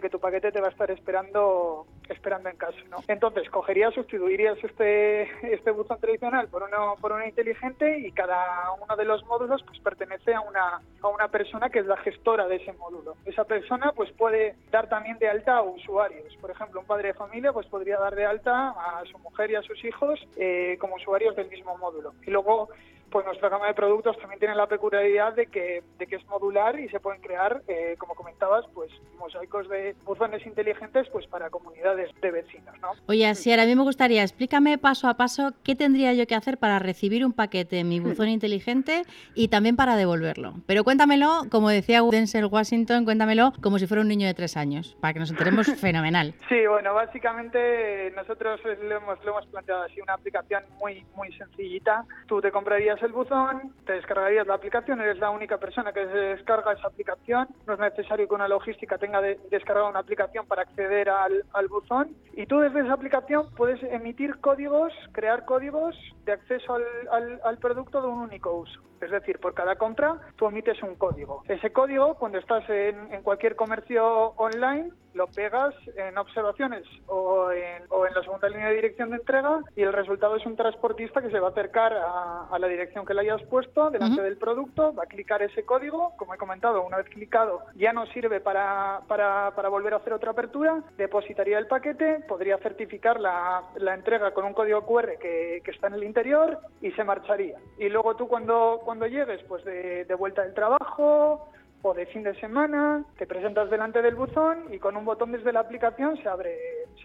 que 0.00 0.10
tu 0.10 0.18
paquete 0.18 0.52
te 0.52 0.60
va 0.60 0.68
a 0.68 0.70
estar 0.70 0.90
esperando 0.90 1.86
esperando 2.08 2.48
en 2.48 2.56
casa, 2.56 2.78
¿no? 2.90 2.98
Entonces, 3.08 3.48
cogerías, 3.50 3.94
sustituirías 3.94 4.58
este 4.62 5.22
este 5.54 5.70
buzón 5.70 5.98
tradicional 6.00 6.48
por 6.48 6.62
uno 6.62 6.96
por 7.00 7.12
uno 7.12 7.24
inteligente 7.24 7.98
y 7.98 8.12
cada 8.12 8.72
uno 8.82 8.96
de 8.96 9.04
los 9.04 9.24
módulos 9.24 9.62
pues 9.66 9.78
pertenece 9.80 10.34
a 10.34 10.40
una 10.40 10.80
a 11.02 11.08
una 11.08 11.28
persona 11.28 11.70
que 11.70 11.80
es 11.80 11.86
la 11.86 11.96
gestora 11.98 12.46
de 12.46 12.56
ese 12.56 12.72
módulo. 12.74 13.16
Esa 13.24 13.44
persona 13.44 13.92
pues 13.94 14.10
puede 14.12 14.54
dar 14.70 14.88
también 14.88 15.18
de 15.18 15.28
alta 15.28 15.56
a 15.56 15.62
usuarios. 15.62 16.34
Por 16.40 16.50
ejemplo, 16.50 16.80
un 16.80 16.86
padre 16.86 17.08
de 17.08 17.14
familia 17.14 17.52
pues 17.52 17.66
podría 17.66 17.98
dar 17.98 18.14
de 18.14 18.26
alta 18.26 18.70
a 18.70 19.02
su 19.10 19.18
mujer 19.18 19.50
y 19.50 19.56
a 19.56 19.62
sus 19.62 19.82
hijos 19.84 20.20
eh, 20.36 20.76
como 20.80 20.96
usuarios 20.96 21.36
del 21.36 21.48
mismo 21.48 21.76
módulo. 21.78 22.14
Y 22.26 22.30
luego 22.30 22.68
pues 23.14 23.24
nuestra 23.26 23.48
gama 23.48 23.68
de 23.68 23.74
productos 23.74 24.18
también 24.18 24.40
tiene 24.40 24.56
la 24.56 24.66
peculiaridad 24.66 25.34
de 25.34 25.46
que, 25.46 25.84
de 26.00 26.06
que 26.08 26.16
es 26.16 26.26
modular 26.26 26.80
y 26.80 26.88
se 26.88 26.98
pueden 26.98 27.22
crear, 27.22 27.62
eh, 27.68 27.94
como 27.96 28.16
comentabas, 28.16 28.64
pues 28.74 28.90
mosaicos 29.20 29.68
de 29.68 29.94
buzones 30.04 30.44
inteligentes 30.44 31.06
pues 31.12 31.24
para 31.28 31.48
comunidades 31.48 32.10
de 32.20 32.30
vecinos. 32.32 32.74
¿no? 32.82 32.88
Oye, 33.06 33.24
Asier, 33.28 33.60
a 33.60 33.66
mí 33.66 33.76
me 33.76 33.84
gustaría, 33.84 34.22
explícame 34.22 34.78
paso 34.78 35.06
a 35.06 35.14
paso 35.14 35.52
qué 35.62 35.76
tendría 35.76 36.12
yo 36.12 36.26
que 36.26 36.34
hacer 36.34 36.58
para 36.58 36.80
recibir 36.80 37.24
un 37.24 37.32
paquete 37.32 37.78
en 37.78 37.88
mi 37.88 38.00
buzón 38.00 38.28
inteligente 38.28 39.04
y 39.36 39.46
también 39.46 39.76
para 39.76 39.94
devolverlo. 39.94 40.54
Pero 40.66 40.82
cuéntamelo, 40.82 41.42
como 41.52 41.68
decía 41.68 42.02
Denzel 42.02 42.46
Washington, 42.46 43.04
cuéntamelo 43.04 43.52
como 43.62 43.78
si 43.78 43.86
fuera 43.86 44.00
un 44.00 44.08
niño 44.08 44.26
de 44.26 44.34
tres 44.34 44.56
años, 44.56 44.96
para 45.00 45.14
que 45.14 45.20
nos 45.20 45.30
enteremos 45.30 45.66
fenomenal. 45.80 46.34
Sí, 46.48 46.66
bueno, 46.66 46.92
básicamente 46.94 48.12
nosotros 48.16 48.60
lo 48.64 48.96
hemos, 48.96 49.24
lo 49.24 49.30
hemos 49.30 49.46
planteado 49.46 49.84
así, 49.84 50.00
una 50.00 50.14
aplicación 50.14 50.64
muy, 50.80 51.06
muy 51.14 51.32
sencillita. 51.34 52.04
Tú 52.26 52.40
te 52.40 52.50
comprarías 52.50 53.03
el 53.04 53.12
buzón, 53.12 53.72
te 53.86 53.92
descargarías 53.94 54.46
la 54.46 54.54
aplicación, 54.54 55.00
eres 55.00 55.18
la 55.18 55.30
única 55.30 55.58
persona 55.58 55.92
que 55.92 56.06
descarga 56.06 56.72
esa 56.72 56.88
aplicación, 56.88 57.48
no 57.66 57.74
es 57.74 57.80
necesario 57.80 58.28
que 58.28 58.34
una 58.34 58.48
logística 58.48 58.98
tenga 58.98 59.20
de, 59.20 59.38
descargada 59.50 59.88
una 59.88 60.00
aplicación 60.00 60.46
para 60.46 60.62
acceder 60.62 61.08
al, 61.08 61.68
buzón 61.68 62.10
y 62.34 62.46
tú 62.46 62.60
desde 62.60 62.80
esa 62.80 62.92
aplicación 62.92 63.48
puedes 63.56 63.82
emitir 63.84 64.38
códigos, 64.40 64.92
crear 65.12 65.44
códigos 65.44 65.96
de 66.24 66.32
acceso 66.32 66.74
al, 67.10 67.40
al, 67.42 67.58
producto 67.58 68.00
de 68.00 68.08
un 68.08 68.20
único 68.20 68.52
uso. 68.52 68.80
Es 69.04 69.10
decir, 69.10 69.38
por 69.38 69.54
cada 69.54 69.76
compra 69.76 70.18
tú 70.36 70.46
emites 70.46 70.82
un 70.82 70.96
código. 70.96 71.42
Ese 71.48 71.72
código, 71.72 72.14
cuando 72.14 72.38
estás 72.38 72.68
en, 72.68 73.12
en 73.12 73.22
cualquier 73.22 73.56
comercio 73.56 74.32
online, 74.36 74.90
lo 75.14 75.28
pegas 75.28 75.74
en 75.96 76.18
observaciones 76.18 76.84
o 77.06 77.50
en, 77.52 77.84
o 77.88 78.06
en, 78.06 78.14
la 78.14 78.22
segunda 78.22 78.48
línea 78.48 78.68
de 78.68 78.74
dirección 78.74 79.10
de 79.10 79.16
entrega 79.16 79.60
y 79.76 79.82
el 79.82 79.92
resultado 79.92 80.36
es 80.36 80.44
un 80.44 80.56
transportista 80.56 81.22
que 81.22 81.30
se 81.30 81.38
va 81.38 81.48
a 81.48 81.50
acercar 81.50 81.92
a, 81.92 82.48
a 82.50 82.58
la 82.58 82.66
dirección 82.66 83.06
que 83.06 83.14
le 83.14 83.20
hayas 83.20 83.42
puesto 83.44 83.90
delante 83.90 84.20
uh 84.20 84.24
-huh. 84.24 84.24
del 84.24 84.38
producto, 84.38 84.92
va 84.92 85.04
a 85.04 85.06
clicar 85.06 85.40
ese 85.42 85.64
código, 85.64 86.14
como 86.16 86.34
he 86.34 86.38
comentado, 86.38 86.84
una 86.84 86.96
vez 86.96 87.08
clicado 87.08 87.62
ya 87.76 87.92
no 87.92 88.06
sirve 88.06 88.40
para, 88.40 89.00
para, 89.08 89.52
para 89.54 89.68
volver 89.68 89.94
a 89.94 89.98
hacer 89.98 90.12
otra 90.12 90.32
apertura, 90.32 90.82
depositaría 90.96 91.58
el 91.58 91.66
paquete, 91.66 92.24
podría 92.28 92.58
certificar 92.58 93.20
la, 93.20 93.62
la 93.76 93.94
entrega 93.94 94.32
con 94.32 94.44
un 94.44 94.54
código 94.54 94.82
QR 94.86 95.18
que, 95.18 95.60
que, 95.64 95.70
está 95.70 95.88
en 95.88 95.94
el 95.94 96.04
interior 96.04 96.58
y 96.80 96.90
se 96.92 97.04
marcharía. 97.04 97.58
Y 97.78 97.88
luego 97.88 98.16
tú 98.16 98.26
cuando, 98.28 98.80
cuando 98.84 98.93
llegues 99.06 99.42
pues 99.44 99.64
de, 99.64 100.04
de 100.04 100.14
vuelta 100.14 100.42
del 100.42 100.54
trabajo, 100.54 101.48
o 101.84 101.92
de 101.92 102.06
fin 102.06 102.22
de 102.22 102.34
semana, 102.40 103.04
te 103.18 103.26
presentas 103.26 103.68
delante 103.68 104.00
del 104.00 104.14
buzón 104.14 104.72
y 104.72 104.78
con 104.78 104.96
un 104.96 105.04
botón 105.04 105.32
desde 105.32 105.52
la 105.52 105.60
aplicación 105.60 106.16
se 106.16 106.28
abre, 106.28 106.56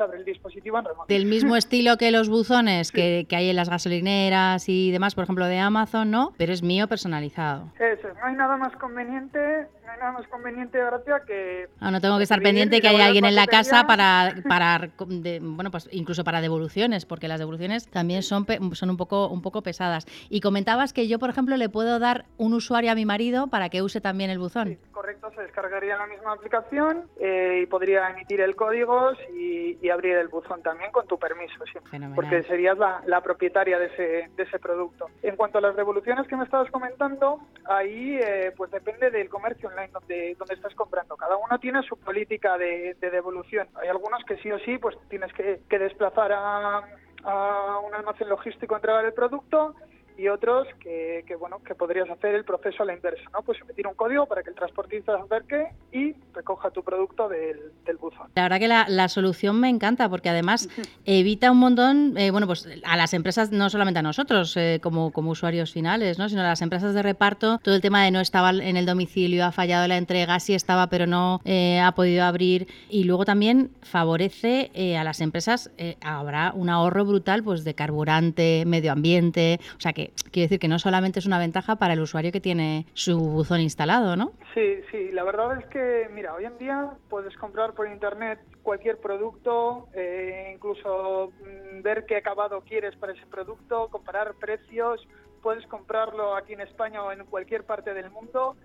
el 0.06 0.26
dispositivo 0.26 0.80
en 0.80 0.86
remoto. 0.86 1.06
Del 1.08 1.26
mismo 1.26 1.56
estilo 1.58 1.98
que 1.98 2.12
los 2.12 2.30
buzones 2.30 2.88
sí. 2.88 2.94
que, 2.94 3.26
que, 3.28 3.36
hay 3.36 3.50
en 3.50 3.56
las 3.56 3.70
gasolineras 3.70 4.68
y 4.70 4.92
demás, 4.92 5.16
por 5.16 5.24
ejemplo, 5.24 5.46
de 5.46 5.60
Amazon, 5.60 6.12
¿no? 6.12 6.34
Pero 6.38 6.54
es 6.54 6.64
mío 6.64 6.88
personalizado. 6.88 7.72
Eso, 7.80 8.08
no 8.20 8.26
hay 8.26 8.36
nada 8.36 8.58
más 8.58 8.76
conveniente, 8.78 9.68
no 9.86 9.92
hay 9.92 10.00
nada 10.00 10.12
más 10.12 10.28
conveniente, 10.28 10.78
Gracia, 10.78 11.22
que... 11.26 11.68
Ah, 11.80 11.92
no 11.92 12.02
tengo 12.02 12.18
que 12.18 12.24
estar 12.24 12.42
pendiente 12.42 12.82
que 12.82 12.88
haya 12.88 13.06
alguien 13.06 13.26
en 13.26 13.36
la 13.36 13.48
casa 13.48 13.86
para, 13.88 14.36
para 14.48 14.90
de, 15.08 15.40
bueno, 15.42 15.72
pues 15.72 15.90
incluso 15.92 16.24
para 16.24 16.42
devoluciones, 16.42 17.06
porque 17.06 17.28
las 17.28 17.40
devoluciones 17.40 17.88
también 17.90 18.24
son, 18.24 18.46
son 18.74 18.90
un, 18.90 18.98
poco, 18.98 19.28
un 19.28 19.42
poco 19.42 19.62
pesadas. 19.62 20.06
Y 20.30 20.42
comentabas 20.42 20.94
que 20.94 21.08
yo, 21.08 21.20
por 21.20 21.30
ejemplo, 21.30 21.58
le 21.58 21.70
puedo 21.70 22.00
dar 22.00 22.26
un 22.38 22.54
usuario 22.54 22.92
a 22.92 22.96
mi 22.96 23.06
marido 23.06 23.48
para 23.48 23.70
que 23.70 23.82
use 23.82 24.02
también 24.02 24.30
el 24.30 24.40
buzón. 24.40 24.70
Sí, 24.70 24.78
correcto, 24.92 25.32
se 25.36 25.42
descargaría 25.42 25.98
la 25.98 26.08
misma 26.08 26.34
aplicación 26.34 27.06
eh, 27.20 27.62
y 27.64 27.66
podría 27.66 28.10
emitir 28.10 28.42
el 28.42 28.56
código 28.56 29.12
y, 29.34 29.78
y, 29.82 29.89
abrir 29.90 30.16
el 30.16 30.28
buzón 30.28 30.62
también 30.62 30.92
con 30.92 31.08
tu 31.08 31.18
permiso, 31.18 31.64
sí, 31.66 31.80
porque 32.16 32.44
serías 32.44 32.78
la, 32.78 33.02
la, 33.06 33.22
propietaria 33.22 33.78
de 33.80 33.86
ese, 33.88 34.30
de 34.36 34.44
ese 34.44 34.60
producto. 34.60 35.08
En 35.22 35.36
cuanto 35.36 35.58
a 35.58 35.62
las 35.62 35.76
devoluciones 35.76 36.28
que 36.28 36.36
me 36.36 36.44
estabas 36.44 36.70
comentando, 36.72 37.40
ahí 37.66 38.18
eh, 38.22 38.54
pues 38.56 38.72
depende 38.72 39.12
del 39.12 39.30
comercio 39.30 39.70
online 39.70 39.90
donde, 39.92 40.36
donde 40.38 40.54
estás 40.54 40.74
comprando. 40.76 41.16
Cada 41.18 41.38
uno 41.38 41.60
tiene 41.60 41.82
su 41.84 41.98
política 41.98 42.58
de, 42.58 42.96
de 43.00 43.10
devolución. 43.10 43.68
Hay 43.82 43.88
algunos 43.88 44.24
que 44.26 44.38
sí 44.38 44.52
o 44.52 44.60
sí 44.60 44.78
pues 44.78 44.96
tienes 45.10 45.32
que, 45.34 45.62
que 45.70 45.80
desplazar 45.80 46.32
a, 46.32 46.82
a 47.24 47.80
un 47.80 47.94
almacén 47.94 48.30
logístico 48.30 48.76
a 48.76 48.78
entregar 48.78 49.06
el 49.06 49.14
producto 49.14 49.76
y 50.20 50.28
otros 50.28 50.68
que, 50.80 51.24
que, 51.26 51.36
bueno 51.36 51.64
que 51.64 51.76
podrías 51.76 52.10
hacer 52.10 52.36
el 52.36 52.44
proceso 52.44 52.84
a 52.84 52.86
la 52.86 52.94
inversa, 52.94 53.24
¿no? 53.34 53.42
Pues 53.42 53.60
emitir 53.62 53.88
un 53.88 53.94
código 53.94 54.26
para 54.26 54.44
que 54.44 54.50
el 54.50 54.56
transportista 54.56 55.18
se 55.18 55.24
acerque 55.24 55.68
y 55.92 56.14
recoja 56.34 56.72
tu 56.72 56.84
producto 56.84 57.30
del, 57.30 57.72
del 57.86 57.98
buzón. 57.98 58.28
La 58.36 58.44
verdad 58.44 58.60
que 58.60 58.68
la, 58.68 58.86
la, 58.90 59.08
solución 59.08 59.60
me 59.60 59.70
encanta 59.70 60.10
porque 60.10 60.30
además 60.30 60.68
evita 61.06 61.52
un 61.52 61.60
montón, 61.60 62.18
eh, 62.18 62.32
bueno, 62.32 62.48
pues 62.48 62.68
a 62.84 62.98
las 62.98 63.14
empresas, 63.14 63.52
no 63.52 63.70
solamente 63.70 64.00
a 64.00 64.04
nosotros 64.04 64.56
eh, 64.58 64.80
como, 64.84 65.12
como 65.12 65.32
usuarios 65.32 65.72
finales, 65.72 66.20
¿no? 66.20 66.28
Sino 66.28 66.42
a 66.42 66.46
las 66.46 66.62
empresas 66.62 66.94
de 66.94 67.02
reparto, 67.02 67.60
todo 67.64 67.76
el 67.76 67.82
tema 67.82 68.04
de 68.04 68.12
no 68.12 68.20
estaba 68.20 68.50
en 68.50 68.76
el 68.76 68.86
domicilio, 68.86 69.46
ha 69.46 69.52
fallado 69.52 69.88
la 69.88 69.98
entrega, 69.98 70.40
sí 70.40 70.54
estaba 70.54 70.88
pero 70.88 71.08
no 71.08 71.42
eh, 71.46 71.80
ha 71.80 71.94
podido 71.94 72.24
abrir 72.24 72.68
y 72.90 73.04
luego 73.06 73.26
también 73.26 73.72
favorece 73.82 74.72
eh, 74.74 74.98
a 74.98 75.04
las 75.04 75.22
empresas, 75.22 75.72
eh, 75.78 75.96
habrá 76.02 76.52
un 76.54 76.70
ahorro 76.70 77.06
brutal 77.06 77.44
pues 77.44 77.64
de 77.64 77.74
carburante, 77.74 78.64
medio 78.66 78.92
ambiente, 78.92 79.60
o 79.78 79.82
sea 79.82 79.94
que 79.94 80.09
quiere 80.32 80.46
decir 80.46 80.60
que 80.60 80.68
no 80.68 80.80
solamente 80.80 81.20
es 81.20 81.26
una 81.26 81.40
ventaja 81.40 81.78
para 81.78 81.94
el 81.94 82.02
usuario 82.02 82.32
que 82.32 82.42
tiene 82.42 82.86
su 82.94 83.18
buzón 83.20 83.62
instalado, 83.62 84.16
¿no? 84.16 84.34
Sí, 84.54 84.82
sí, 84.92 85.12
la 85.12 85.24
verdad 85.24 85.60
es 85.60 85.66
que, 85.68 86.10
mira, 86.14 86.34
hoy 86.34 86.46
en 86.46 86.58
día 86.58 86.90
puedes 87.10 87.36
comprar 87.38 87.74
por 87.74 87.88
internet 87.88 88.40
cualquier 88.64 88.98
producto, 88.98 89.88
eh, 89.94 90.52
incluso 90.56 91.32
mmm, 91.40 91.82
ver 91.82 92.06
qué 92.06 92.18
acabado 92.18 92.62
quieres 92.62 92.96
para 92.98 93.14
ese 93.14 93.26
producto, 93.28 93.88
comparar 93.90 94.34
precios, 94.36 95.08
puedes 95.42 95.66
comprarlo 95.68 96.36
aquí 96.36 96.54
en 96.54 96.62
España 96.62 97.04
o 97.04 97.12
en 97.12 97.26
cualquier 97.26 97.64
parte 97.64 97.94
del 97.94 98.10
mundo 98.10 98.56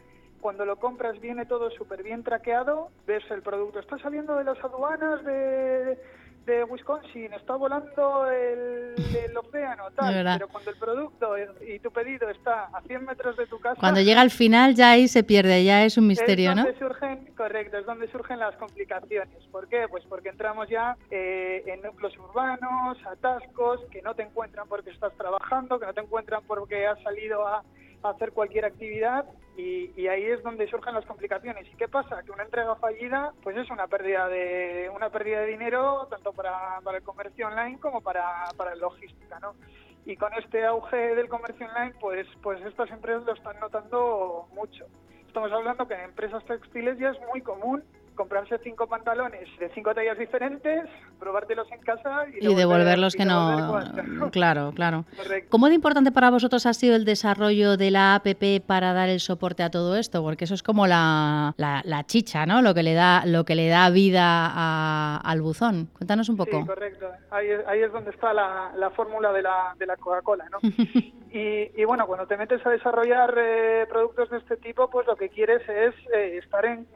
cuando 0.45 0.67
lo 0.67 0.77
compras 0.77 1.19
viene 1.23 1.47
todo 1.47 1.71
súper 1.71 2.03
bien 2.03 2.23
traqueado, 2.23 2.91
ves 3.07 3.25
el 3.31 3.41
producto, 3.41 3.79
está 3.79 3.97
saliendo 3.97 4.37
de 4.37 4.45
las 4.45 4.63
aduanas 4.63 5.25
de, 5.25 5.99
de 6.47 6.65
Wisconsin, 6.65 7.33
está 7.33 7.57
volando 7.57 8.31
el, 8.31 8.95
el 9.17 9.37
océano, 9.37 9.91
tal, 9.97 10.25
pero 10.39 10.49
cuando 10.49 10.71
el 10.71 10.77
producto 10.77 11.35
y 11.67 11.79
tu 11.79 11.91
pedido 11.91 12.29
está 12.29 12.65
a 12.73 12.83
100 12.83 13.05
metros 13.05 13.37
de 13.37 13.47
tu 13.47 13.59
casa... 13.59 13.81
Cuando 13.81 14.01
llega 14.01 14.21
al 14.21 14.31
final 14.31 14.75
ya 14.75 14.91
ahí 14.91 15.09
se 15.09 15.25
pierde, 15.25 15.65
ya 15.65 15.85
es 15.85 15.97
un 15.97 16.07
misterio, 16.07 16.51
es 16.51 16.57
donde 16.57 16.73
¿no? 16.73 16.79
Surgen, 16.79 17.27
correcto, 17.37 17.79
es 17.79 17.87
donde 17.87 18.11
surgen 18.11 18.39
las 18.39 18.55
complicaciones. 18.57 19.45
¿Por 19.51 19.69
qué? 19.69 19.87
Pues 19.89 20.05
porque 20.05 20.29
entramos 20.29 20.69
ya 20.69 20.97
eh, 21.11 21.63
en 21.67 21.83
núcleos 21.83 22.17
urbanos, 22.19 22.99
atascos, 23.07 23.81
que 23.91 24.03
no 24.03 24.15
te 24.15 24.23
encuentran 24.23 24.69
porque 24.69 24.91
estás 24.91 25.13
trabajando, 25.17 25.79
que 25.79 25.87
no 25.87 25.95
te 25.95 26.01
encuentran 26.01 26.43
porque 26.47 26.87
has 26.87 27.01
salido 27.03 27.47
a 27.47 27.63
hacer 28.11 28.33
cualquier 28.33 28.65
actividad 28.65 29.25
y, 29.57 29.93
y, 29.97 30.09
ahí 30.09 30.25
es 30.25 30.43
donde 30.43 30.67
surgen 30.69 30.95
las 30.95 31.07
complicaciones. 31.07 31.67
¿Y 31.73 31.77
qué 31.77 31.87
pasa? 31.89 32.23
Que 32.23 32.33
una 32.33 32.43
entrega 32.43 32.75
fallida 32.77 33.33
pues 33.43 33.57
es 33.57 33.71
una 33.71 33.87
pérdida 33.87 34.29
de 34.29 34.91
una 34.95 35.11
pérdida 35.11 35.41
de 35.41 35.47
dinero 35.47 36.07
tanto 36.11 36.33
para, 36.33 36.81
para 36.83 36.99
el 36.99 37.05
comercio 37.05 37.47
online 37.47 37.79
como 37.79 38.01
para, 38.01 38.25
para 38.57 38.75
logística, 38.75 39.39
¿no? 39.39 39.55
Y 40.05 40.17
con 40.17 40.33
este 40.35 40.65
auge 40.67 41.15
del 41.15 41.29
comercio 41.29 41.67
online 41.69 41.95
pues 42.01 42.27
pues 42.43 42.61
estas 42.65 42.91
empresas 42.91 43.25
lo 43.25 43.35
están 43.35 43.59
notando 43.61 44.49
mucho. 44.53 44.87
Estamos 45.27 45.53
hablando 45.53 45.87
que 45.87 45.95
en 45.95 46.01
empresas 46.01 46.45
textiles 46.45 46.99
ya 46.99 47.11
es 47.11 47.21
muy 47.29 47.41
común 47.41 47.85
comprarse 48.15 48.59
cinco 48.63 48.87
pantalones 48.87 49.49
de 49.59 49.69
cinco 49.71 49.95
tallas 49.95 50.19
diferentes, 50.19 50.85
probártelos 51.19 51.71
en 51.73 51.81
casa 51.81 52.25
y, 52.41 52.47
y 52.47 52.55
devolverlos 52.55 53.15
que 53.15 53.25
no... 53.25 53.81
Claro, 54.31 54.73
claro. 54.75 55.05
Correcto. 55.17 55.49
¿Cómo 55.51 55.69
de 55.69 55.75
importante 55.75 56.13
para 56.13 56.31
vosotros 56.31 56.67
ha 56.67 56.75
sido 56.75 56.97
el 56.97 57.05
desarrollo 57.05 57.77
de 57.77 57.91
la 57.91 58.15
APP 58.17 58.65
para 58.67 58.93
dar 58.93 59.09
el 59.09 59.21
soporte 59.21 59.63
a 59.63 59.71
todo 59.71 59.97
esto? 59.97 60.23
Porque 60.23 60.45
eso 60.45 60.55
es 60.55 60.63
como 60.63 60.87
la, 60.87 61.55
la, 61.57 61.83
la 61.85 62.05
chicha, 62.05 62.47
¿no? 62.47 62.63
Lo 62.63 62.75
que 62.75 62.83
le 62.83 62.95
da, 62.95 63.25
lo 63.27 63.45
que 63.45 63.55
le 63.55 63.69
da 63.69 63.91
vida 63.91 64.23
a, 64.25 65.21
al 65.25 65.43
buzón. 65.43 65.89
Cuéntanos 65.97 66.29
un 66.29 66.37
poco. 66.37 66.61
Sí, 66.61 66.67
correcto. 66.67 67.07
Ahí, 67.31 67.49
ahí 67.67 67.81
es 67.83 67.93
donde 67.93 68.11
está 68.11 68.33
la, 68.33 68.73
la 68.77 68.91
fórmula 68.91 69.33
de 69.33 69.43
la, 69.43 69.75
de 69.79 69.87
la 69.87 69.97
Coca-Cola, 69.97 70.47
¿no? 70.51 70.59
y, 71.35 71.69
y, 71.75 71.85
bueno, 71.85 72.07
cuando 72.07 72.29
te 72.29 72.37
metes 72.37 72.65
a 72.65 72.71
desarrollar 72.71 73.35
eh, 73.37 73.87
productos 73.89 74.31
de 74.31 74.39
este 74.39 74.57
tipo, 74.57 74.89
pues 74.89 75.05
lo 75.09 75.17
que 75.17 75.31
quieres 75.31 75.69
es 75.69 75.93
eh, 76.15 76.39
estar 76.39 76.65
en, 76.65 76.87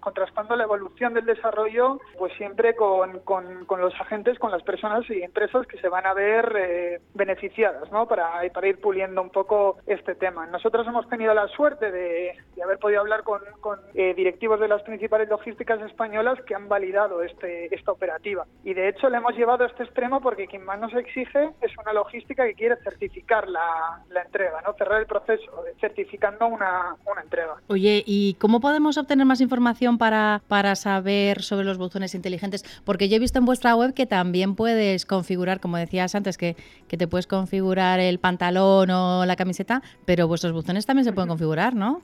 contrastando 0.00 0.54
la 0.54 0.64
evolución 0.64 1.14
del 1.14 1.24
desarrollo, 1.24 1.98
pues 2.18 2.30
siempre 2.34 2.76
con, 2.76 3.20
con, 3.20 3.64
con, 3.64 3.80
los 3.80 3.98
agentes, 3.98 4.38
con 4.38 4.50
las 4.50 4.62
personas 4.64 5.08
y 5.08 5.22
empresas 5.22 5.66
que 5.66 5.78
se 5.78 5.88
van 5.88 6.04
a 6.04 6.12
ver 6.12 6.54
eh, 6.58 7.00
beneficiadas, 7.14 7.90
¿no? 7.90 8.06
Para, 8.06 8.44
ir 8.44 8.80
puliendo 8.82 9.22
un 9.22 9.30
poco 9.30 9.78
este 9.86 10.14
tema. 10.14 10.46
Nosotros 10.46 10.86
hemos 10.86 11.08
tenido 11.08 11.32
la 11.32 11.48
suerte 11.48 11.90
de, 11.90 12.36
haber 12.62 12.78
podido 12.78 13.00
hablar 13.00 13.22
con, 13.22 13.40
con 13.62 13.80
eh, 13.94 14.12
directivos 14.12 14.60
de 14.60 14.68
las 14.68 14.82
principales 14.82 15.30
logísticas 15.30 15.80
españolas 15.80 16.38
que 16.42 16.54
han 16.54 16.68
validado 16.68 17.22
este, 17.22 17.74
esta 17.74 17.92
operativa. 17.92 18.44
Y 18.62 18.74
de 18.74 18.90
hecho 18.90 19.08
le 19.08 19.16
hemos 19.16 19.34
llevado 19.34 19.64
a 19.64 19.68
este 19.68 19.84
extremo 19.84 20.20
porque 20.20 20.46
quien 20.46 20.66
más 20.66 20.78
nos 20.78 20.92
exige 20.92 21.48
es 21.62 21.72
una 21.78 21.94
logística 21.94 22.44
que 22.44 22.52
quiere 22.52 22.76
certificar 22.76 23.48
la, 23.48 23.69
la 24.10 24.22
entrega, 24.22 24.60
¿no? 24.62 24.72
Cerrar 24.74 25.00
el 25.00 25.06
proceso 25.06 25.44
certificando 25.80 26.46
una, 26.46 26.96
una 27.10 27.22
entrega. 27.22 27.54
Oye, 27.68 28.02
¿y 28.06 28.34
cómo 28.34 28.60
podemos 28.60 28.98
obtener 28.98 29.26
más 29.26 29.40
información 29.40 29.98
para 29.98 30.42
para 30.48 30.74
saber 30.76 31.42
sobre 31.42 31.64
los 31.64 31.78
buzones 31.78 32.14
inteligentes? 32.14 32.64
Porque 32.84 33.08
yo 33.08 33.16
he 33.16 33.18
visto 33.18 33.38
en 33.38 33.44
vuestra 33.44 33.74
web 33.74 33.94
que 33.94 34.06
también 34.06 34.54
puedes 34.56 35.06
configurar, 35.06 35.60
como 35.60 35.76
decías 35.76 36.14
antes, 36.14 36.38
que, 36.38 36.56
que 36.88 36.96
te 36.96 37.08
puedes 37.08 37.26
configurar 37.26 38.00
el 38.00 38.18
pantalón 38.18 38.90
o 38.90 39.24
la 39.26 39.36
camiseta, 39.36 39.82
pero 40.06 40.28
vuestros 40.28 40.52
buzones 40.52 40.86
también 40.86 41.04
se 41.04 41.12
pueden 41.12 41.28
configurar, 41.28 41.74
¿no? 41.74 42.02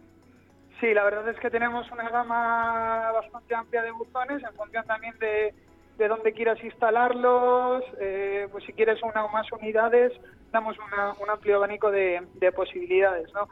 Sí, 0.81 0.93
la 0.93 1.05
verdad 1.05 1.27
es 1.29 1.39
que 1.39 1.49
tenemos 1.51 1.91
una 1.91 2.09
gama 2.11 3.11
bastante 3.13 3.55
amplia 3.55 3.83
de 3.83 3.93
buzones 3.93 4.43
en 4.43 4.55
función 4.55 4.85
también 4.85 5.19
de, 5.19 5.55
de 5.97 6.09
dónde 6.09 6.33
quieras 6.33 6.63
instalarlos, 6.63 7.83
eh, 7.99 8.47
pues 8.53 8.65
si 8.65 8.73
quieres 8.75 9.03
una 9.03 9.25
o 9.25 9.29
más 9.31 9.51
unidades, 9.53 10.13
damos 10.57 10.77
una, 10.79 11.13
un 11.21 11.29
amplio 11.31 11.57
abanico 11.57 11.91
de, 11.91 12.23
de 12.35 12.53
posibilidades, 12.53 13.33
¿no? 13.35 13.49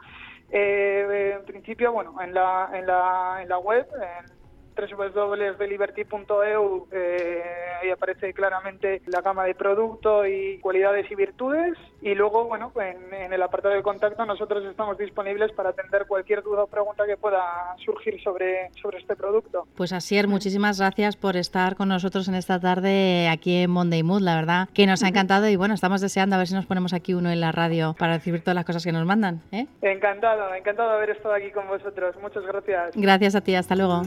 Eh, 0.51 1.35
en 1.37 1.45
principio, 1.45 1.91
bueno, 1.91 2.15
en 2.21 2.33
la, 2.33 2.69
en 2.73 2.85
la, 2.87 3.39
en 3.41 3.49
la 3.49 3.57
web, 3.59 3.87
en 3.95 4.44
www.deliberty.eu 4.75 6.87
eh, 6.91 7.43
ahí 7.81 7.89
aparece 7.89 8.33
claramente 8.33 9.01
la 9.07 9.21
gama 9.21 9.45
de 9.45 9.55
producto 9.55 10.25
y 10.25 10.59
cualidades 10.59 11.09
y 11.09 11.15
virtudes. 11.15 11.77
Y 12.01 12.13
luego, 12.13 12.45
bueno, 12.45 12.71
en, 12.75 13.13
en 13.13 13.33
el 13.33 13.41
apartado 13.41 13.73
de 13.73 13.81
contacto 13.81 14.25
nosotros 14.25 14.63
estamos 14.65 14.97
disponibles 14.97 15.51
para 15.53 15.69
atender 15.69 16.05
cualquier 16.07 16.43
duda 16.43 16.63
o 16.63 16.67
pregunta 16.67 17.05
que 17.05 17.17
pueda 17.17 17.75
surgir 17.83 18.21
sobre, 18.21 18.69
sobre 18.81 18.99
este 18.99 19.15
producto. 19.15 19.65
Pues 19.75 19.93
Asier, 19.93 20.27
muchísimas 20.27 20.79
gracias 20.79 21.15
por 21.15 21.37
estar 21.37 21.75
con 21.75 21.89
nosotros 21.89 22.27
en 22.27 22.35
esta 22.35 22.59
tarde 22.59 23.27
aquí 23.29 23.63
en 23.63 23.71
Monday 23.71 24.03
Mood. 24.03 24.21
La 24.21 24.35
verdad 24.35 24.69
que 24.73 24.85
nos 24.85 25.03
ha 25.03 25.07
encantado 25.09 25.49
y 25.49 25.55
bueno, 25.55 25.73
estamos 25.73 26.01
deseando 26.01 26.35
a 26.35 26.39
ver 26.39 26.47
si 26.47 26.53
nos 26.53 26.65
ponemos 26.65 26.93
aquí 26.93 27.13
uno 27.13 27.31
en 27.31 27.41
la 27.41 27.51
radio 27.51 27.95
para 27.97 28.15
recibir 28.15 28.41
todas 28.41 28.55
las 28.55 28.65
cosas 28.65 28.83
que 28.83 28.91
nos 28.91 29.05
mandan. 29.05 29.41
¿eh? 29.51 29.67
Encantado, 29.81 30.53
encantado 30.53 30.89
de 30.89 30.95
haber 30.95 31.09
estado 31.11 31.35
aquí 31.35 31.51
con 31.51 31.67
vosotros. 31.67 32.15
Muchas 32.21 32.45
gracias. 32.45 32.91
Gracias 32.95 33.35
a 33.35 33.41
ti, 33.41 33.55
hasta 33.55 33.75
luego. 33.75 34.03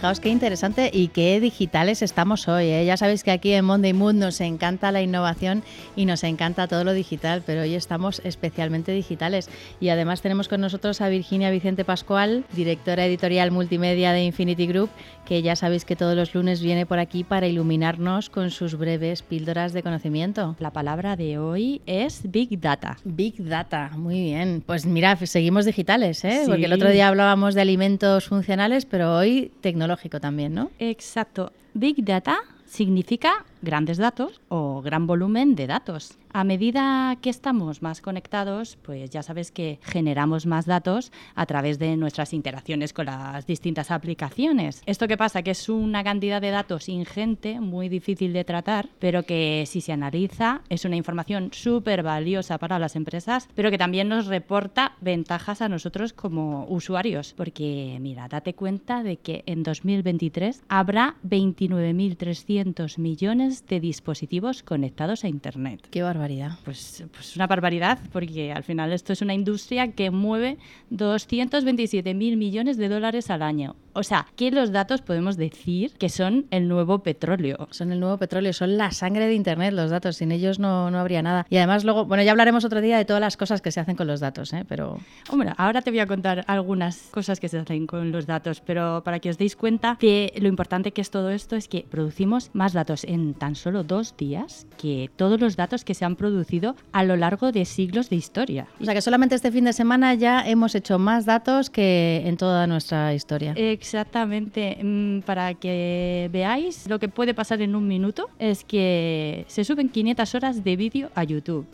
fijaos 0.00 0.20
qué 0.20 0.30
interesante 0.30 0.90
y 0.90 1.08
qué 1.08 1.40
digitales 1.40 2.00
estamos 2.00 2.48
hoy. 2.48 2.68
¿eh? 2.68 2.86
Ya 2.86 2.96
sabéis 2.96 3.22
que 3.22 3.32
aquí 3.32 3.52
en 3.52 3.66
Monday 3.66 3.92
Mood 3.92 4.14
nos 4.14 4.40
encanta 4.40 4.92
la 4.92 5.02
innovación 5.02 5.62
y 5.94 6.06
nos 6.06 6.24
encanta 6.24 6.68
todo 6.68 6.84
lo 6.84 6.94
digital, 6.94 7.42
pero 7.44 7.60
hoy 7.60 7.74
estamos 7.74 8.22
especialmente 8.24 8.92
digitales. 8.92 9.50
Y 9.78 9.90
además 9.90 10.22
tenemos 10.22 10.48
con 10.48 10.62
nosotros 10.62 11.02
a 11.02 11.10
Virginia 11.10 11.50
Vicente 11.50 11.84
Pascual, 11.84 12.44
directora 12.54 13.04
editorial 13.04 13.50
multimedia 13.50 14.12
de 14.12 14.24
Infinity 14.24 14.66
Group, 14.66 14.88
que 15.26 15.42
ya 15.42 15.54
sabéis 15.54 15.84
que 15.84 15.96
todos 15.96 16.16
los 16.16 16.34
lunes 16.34 16.62
viene 16.62 16.86
por 16.86 16.98
aquí 16.98 17.22
para 17.22 17.46
iluminarnos 17.46 18.30
con 18.30 18.50
sus 18.50 18.76
breves 18.76 19.20
píldoras 19.20 19.74
de 19.74 19.82
conocimiento. 19.82 20.56
La 20.60 20.72
palabra 20.72 21.14
de 21.14 21.38
hoy 21.38 21.82
es 21.84 22.22
Big 22.24 22.58
Data. 22.58 22.96
Big 23.04 23.34
Data, 23.44 23.90
muy 23.96 24.18
bien. 24.18 24.62
Pues 24.66 24.86
mira, 24.86 25.14
seguimos 25.16 25.66
digitales, 25.66 26.24
¿eh? 26.24 26.40
Sí. 26.44 26.48
porque 26.50 26.64
el 26.64 26.72
otro 26.72 26.90
día 26.90 27.06
hablábamos 27.06 27.54
de 27.54 27.60
alimentos 27.60 28.24
funcionales, 28.24 28.86
pero 28.86 29.14
hoy 29.14 29.52
tecnológico 29.90 30.20
también, 30.20 30.54
¿no? 30.54 30.70
Exacto. 30.78 31.52
Big 31.74 32.04
Data 32.04 32.38
significa 32.66 33.44
grandes 33.62 33.98
datos 33.98 34.40
o 34.48 34.82
gran 34.82 35.06
volumen 35.06 35.54
de 35.54 35.66
datos. 35.66 36.18
A 36.32 36.44
medida 36.44 37.16
que 37.20 37.30
estamos 37.30 37.82
más 37.82 38.00
conectados, 38.00 38.78
pues 38.82 39.10
ya 39.10 39.22
sabes 39.22 39.50
que 39.50 39.80
generamos 39.82 40.46
más 40.46 40.64
datos 40.64 41.10
a 41.34 41.44
través 41.46 41.80
de 41.80 41.96
nuestras 41.96 42.32
interacciones 42.32 42.92
con 42.92 43.06
las 43.06 43.46
distintas 43.46 43.90
aplicaciones. 43.90 44.82
¿Esto 44.86 45.08
qué 45.08 45.16
pasa? 45.16 45.42
Que 45.42 45.50
es 45.50 45.68
una 45.68 46.04
cantidad 46.04 46.40
de 46.40 46.50
datos 46.50 46.88
ingente, 46.88 47.58
muy 47.58 47.88
difícil 47.88 48.32
de 48.32 48.44
tratar, 48.44 48.88
pero 49.00 49.24
que 49.24 49.64
si 49.66 49.80
se 49.80 49.92
analiza 49.92 50.62
es 50.68 50.84
una 50.84 50.94
información 50.94 51.50
súper 51.52 52.04
valiosa 52.04 52.58
para 52.58 52.78
las 52.78 52.94
empresas, 52.94 53.48
pero 53.56 53.70
que 53.72 53.78
también 53.78 54.08
nos 54.08 54.26
reporta 54.26 54.92
ventajas 55.00 55.62
a 55.62 55.68
nosotros 55.68 56.12
como 56.12 56.64
usuarios. 56.68 57.34
Porque 57.36 57.98
mira, 58.00 58.28
date 58.28 58.54
cuenta 58.54 59.02
de 59.02 59.16
que 59.16 59.42
en 59.46 59.64
2023 59.64 60.62
habrá 60.68 61.16
29.300 61.24 62.98
millones 62.98 63.49
de 63.66 63.80
dispositivos 63.80 64.62
conectados 64.62 65.24
a 65.24 65.28
Internet. 65.28 65.86
Qué 65.90 66.02
barbaridad. 66.02 66.58
Pues, 66.64 67.04
pues 67.12 67.36
una 67.36 67.46
barbaridad, 67.46 67.98
porque 68.12 68.52
al 68.52 68.62
final 68.62 68.92
esto 68.92 69.12
es 69.12 69.22
una 69.22 69.34
industria 69.34 69.92
que 69.92 70.10
mueve 70.10 70.58
227 70.90 72.14
mil 72.14 72.36
millones 72.36 72.76
de 72.76 72.88
dólares 72.88 73.30
al 73.30 73.42
año. 73.42 73.76
O 73.92 74.02
sea, 74.02 74.26
que 74.36 74.50
los 74.50 74.72
datos 74.72 75.02
podemos 75.02 75.36
decir 75.36 75.92
que 75.98 76.08
son 76.08 76.46
el 76.50 76.68
nuevo 76.68 77.00
petróleo. 77.00 77.68
Son 77.70 77.92
el 77.92 78.00
nuevo 78.00 78.18
petróleo, 78.18 78.52
son 78.52 78.76
la 78.76 78.92
sangre 78.92 79.26
de 79.26 79.34
Internet 79.34 79.74
los 79.74 79.90
datos, 79.90 80.16
sin 80.16 80.32
ellos 80.32 80.58
no, 80.58 80.90
no 80.90 80.98
habría 80.98 81.22
nada. 81.22 81.46
Y 81.50 81.56
además 81.56 81.84
luego, 81.84 82.04
bueno, 82.04 82.22
ya 82.22 82.30
hablaremos 82.30 82.64
otro 82.64 82.80
día 82.80 82.98
de 82.98 83.04
todas 83.04 83.20
las 83.20 83.36
cosas 83.36 83.60
que 83.62 83.72
se 83.72 83.80
hacen 83.80 83.96
con 83.96 84.06
los 84.06 84.20
datos, 84.20 84.52
¿eh? 84.52 84.64
pero 84.68 84.98
Hombre, 85.30 85.52
ahora 85.56 85.82
te 85.82 85.90
voy 85.90 86.00
a 86.00 86.06
contar 86.06 86.44
algunas 86.46 87.08
cosas 87.10 87.40
que 87.40 87.48
se 87.48 87.58
hacen 87.58 87.86
con 87.86 88.10
los 88.12 88.26
datos, 88.26 88.60
pero 88.60 89.02
para 89.04 89.20
que 89.20 89.30
os 89.30 89.38
deis 89.38 89.56
cuenta 89.56 89.96
que 89.98 90.32
lo 90.40 90.48
importante 90.48 90.92
que 90.92 91.00
es 91.00 91.10
todo 91.10 91.30
esto 91.30 91.56
es 91.56 91.68
que 91.68 91.86
producimos 91.88 92.50
más 92.52 92.72
datos 92.72 93.04
en 93.04 93.34
tan 93.34 93.54
solo 93.54 93.84
dos 93.84 94.16
días 94.16 94.66
que 94.76 95.10
todos 95.16 95.40
los 95.40 95.56
datos 95.56 95.84
que 95.84 95.94
se 95.94 96.04
han 96.04 96.16
producido 96.16 96.76
a 96.92 97.04
lo 97.04 97.16
largo 97.16 97.52
de 97.52 97.64
siglos 97.64 98.10
de 98.10 98.16
historia. 98.16 98.66
O 98.80 98.84
sea 98.84 98.94
que 98.94 99.02
solamente 99.02 99.34
este 99.34 99.52
fin 99.52 99.64
de 99.64 99.72
semana 99.72 100.14
ya 100.14 100.48
hemos 100.48 100.74
hecho 100.74 100.98
más 100.98 101.26
datos 101.26 101.70
que 101.70 102.22
en 102.24 102.36
toda 102.36 102.66
nuestra 102.66 103.14
historia. 103.14 103.54
Exactamente. 103.80 104.76
Mm, 104.82 105.20
Para 105.22 105.54
que 105.54 106.28
veáis 106.30 106.86
lo 106.86 106.98
que 106.98 107.08
puede 107.08 107.32
pasar 107.32 107.62
en 107.62 107.74
un 107.74 107.88
minuto, 107.88 108.28
es 108.38 108.62
que 108.62 109.44
se 109.48 109.64
suben 109.64 109.88
500 109.88 110.34
horas 110.34 110.62
de 110.62 110.76
vídeo 110.76 111.10
a 111.14 111.24
YouTube. 111.24 111.66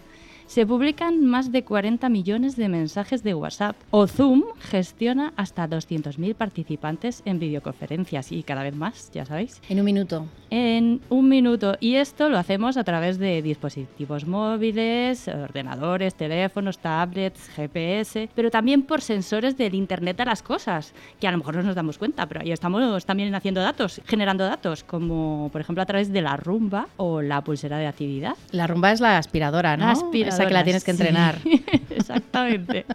Se 0.47 0.65
publican 0.65 1.25
más 1.27 1.51
de 1.51 1.65
40 1.65 2.09
millones 2.09 2.57
de 2.57 2.69
mensajes 2.69 3.23
de 3.23 3.35
WhatsApp. 3.35 3.77
O 3.91 4.07
Zoom 4.07 4.45
gestiona 4.61 5.33
hasta 5.37 5.69
200.000 5.69 6.35
participantes 6.35 7.23
en 7.25 7.39
videoconferencias 7.39 8.31
y 8.33 8.43
cada 8.43 8.63
vez 8.63 8.75
más, 8.75 9.11
ya 9.13 9.25
sabéis. 9.27 9.61
En 9.69 9.81
un 9.81 9.85
minuto. 9.85 10.27
En 10.51 11.01
un 11.09 11.29
minuto. 11.29 11.77
Y 11.81 11.97
esto 11.97 12.29
lo 12.29 12.39
hacemos 12.39 12.77
a 12.77 12.85
través 12.85 13.19
de 13.19 13.43
dispositivos 13.43 14.27
móviles, 14.27 15.27
ordenadores, 15.27 16.15
teléfonos, 16.15 16.79
tablets, 16.79 17.49
GPS, 17.49 18.29
pero 18.35 18.51
también 18.51 18.83
por 18.83 19.01
sensores 19.01 19.57
del 19.57 19.75
Internet 19.75 20.17
de 20.17 20.25
las 20.25 20.43
cosas, 20.43 20.95
que 21.21 21.27
a 21.27 21.33
lo 21.33 21.39
mejor 21.39 21.57
no 21.57 21.65
nos 21.65 21.75
damos 21.75 21.99
cuenta, 21.99 22.27
pero 22.27 22.43
ahí 22.43 22.53
estamos 22.53 23.05
también 23.05 23.35
haciendo 23.35 23.61
datos, 23.61 24.01
generando 24.07 24.45
datos, 24.45 24.85
como 24.85 25.49
por 25.51 25.61
ejemplo 25.61 25.83
a 25.83 25.87
través 25.87 26.13
de 26.13 26.23
la 26.23 26.37
rumba 26.37 26.87
o 26.97 27.21
la 27.21 27.43
pulsera 27.43 27.79
de 27.79 27.89
actividad. 27.89 28.35
La 28.53 28.69
rumba 28.69 28.93
es 28.93 29.01
la 29.01 29.19
aspiradora, 29.19 29.77
¿no? 29.77 29.87
La 29.87 29.93
aspiradora, 29.93 30.36
Esa 30.37 30.47
que 30.47 30.55
la 30.55 30.65
tienes 30.65 30.85
que 30.85 30.93
sí. 30.93 31.03
entrenar. 31.03 31.39
Exactamente. 31.91 32.87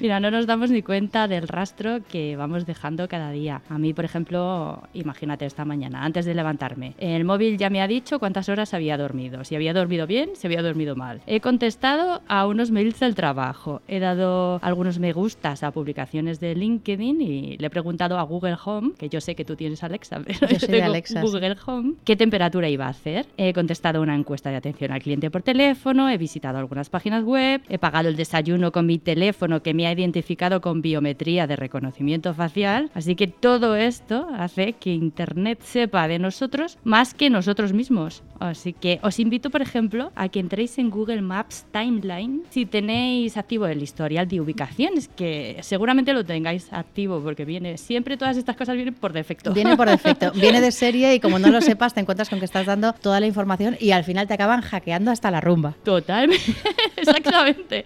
Mira, 0.00 0.20
no 0.20 0.30
nos 0.30 0.46
damos 0.46 0.70
ni 0.70 0.82
cuenta 0.82 1.28
del 1.28 1.48
rastro 1.48 2.00
que 2.08 2.36
vamos 2.36 2.66
dejando 2.66 3.08
cada 3.08 3.30
día. 3.30 3.62
A 3.68 3.78
mí, 3.78 3.92
por 3.94 4.04
ejemplo, 4.04 4.82
imagínate 4.92 5.46
esta 5.46 5.64
mañana, 5.64 6.04
antes 6.04 6.24
de 6.24 6.34
levantarme, 6.34 6.94
el 6.98 7.24
móvil 7.24 7.56
ya 7.58 7.70
me 7.70 7.80
ha 7.80 7.86
dicho 7.86 8.18
cuántas 8.18 8.48
horas 8.48 8.74
había 8.74 8.96
dormido, 8.96 9.44
si 9.44 9.54
había 9.54 9.72
dormido 9.72 10.06
bien, 10.06 10.30
si 10.34 10.46
había 10.46 10.62
dormido 10.62 10.96
mal. 10.96 11.20
He 11.26 11.40
contestado 11.40 12.22
a 12.28 12.46
unos 12.46 12.70
mails 12.70 13.00
del 13.00 13.14
trabajo, 13.14 13.82
he 13.88 14.00
dado 14.00 14.58
algunos 14.62 14.98
me 14.98 15.12
gustas 15.12 15.62
a 15.62 15.70
publicaciones 15.70 16.40
de 16.40 16.54
LinkedIn 16.54 17.20
y 17.20 17.56
le 17.56 17.66
he 17.66 17.70
preguntado 17.70 18.18
a 18.18 18.22
Google 18.22 18.56
Home, 18.64 18.92
que 18.98 19.08
yo 19.08 19.20
sé 19.20 19.34
que 19.34 19.44
tú 19.44 19.56
tienes 19.56 19.82
Alexa, 19.84 20.20
pero 20.26 20.48
Yo 20.48 20.58
yo, 20.58 20.66
tengo 20.66 20.84
Alexa, 20.84 21.20
sí. 21.20 21.26
Google 21.26 21.56
Home, 21.66 21.94
qué 22.04 22.16
temperatura 22.16 22.68
iba 22.68 22.86
a 22.86 22.90
hacer. 22.90 23.26
He 23.36 23.52
contestado 23.52 24.02
una 24.02 24.14
encuesta 24.14 24.50
de 24.50 24.56
atención 24.56 24.92
al 24.92 25.00
cliente 25.00 25.30
por 25.30 25.42
teléfono, 25.42 26.08
he 26.10 26.18
visitado 26.18 26.43
visitado 26.44 26.58
algunas 26.58 26.90
páginas 26.90 27.24
web, 27.24 27.62
he 27.70 27.78
pagado 27.78 28.10
el 28.10 28.16
desayuno 28.16 28.70
con 28.70 28.84
mi 28.84 28.98
teléfono 28.98 29.62
que 29.62 29.72
me 29.72 29.86
ha 29.86 29.92
identificado 29.92 30.60
con 30.60 30.82
biometría 30.82 31.46
de 31.46 31.56
reconocimiento 31.56 32.34
facial. 32.34 32.90
Así 32.92 33.14
que 33.14 33.28
todo 33.28 33.76
esto 33.76 34.28
hace 34.36 34.74
que 34.74 34.92
Internet 34.92 35.60
sepa 35.62 36.06
de 36.06 36.18
nosotros 36.18 36.76
más 36.84 37.14
que 37.14 37.30
nosotros 37.30 37.72
mismos. 37.72 38.22
Así 38.40 38.74
que 38.74 39.00
os 39.02 39.20
invito, 39.20 39.48
por 39.48 39.62
ejemplo, 39.62 40.12
a 40.16 40.28
que 40.28 40.40
entréis 40.40 40.76
en 40.76 40.90
Google 40.90 41.22
Maps 41.22 41.64
Timeline 41.72 42.42
si 42.50 42.66
tenéis 42.66 43.38
activo 43.38 43.66
el 43.66 43.82
historial 43.82 44.28
de 44.28 44.42
ubicaciones, 44.42 45.08
que 45.08 45.56
seguramente 45.62 46.12
lo 46.12 46.24
tengáis 46.24 46.70
activo 46.72 47.22
porque 47.22 47.46
viene 47.46 47.78
siempre 47.78 48.18
todas 48.18 48.36
estas 48.36 48.56
cosas 48.56 48.74
vienen 48.76 48.92
por 48.92 49.14
defecto. 49.14 49.54
Viene 49.54 49.76
por 49.78 49.88
defecto, 49.88 50.30
viene 50.34 50.60
de 50.60 50.72
serie 50.72 51.14
y 51.14 51.20
como 51.20 51.38
no 51.38 51.48
lo 51.48 51.62
sepas 51.62 51.94
te 51.94 52.00
encuentras 52.00 52.28
con 52.28 52.38
que 52.38 52.44
estás 52.44 52.66
dando 52.66 52.92
toda 52.92 53.18
la 53.18 53.26
información 53.26 53.78
y 53.80 53.92
al 53.92 54.04
final 54.04 54.26
te 54.26 54.34
acaban 54.34 54.60
hackeando 54.60 55.10
hasta 55.10 55.30
la 55.30 55.40
rumba. 55.40 55.74
Totalmente, 55.84 56.33
exactamente. 56.96 57.84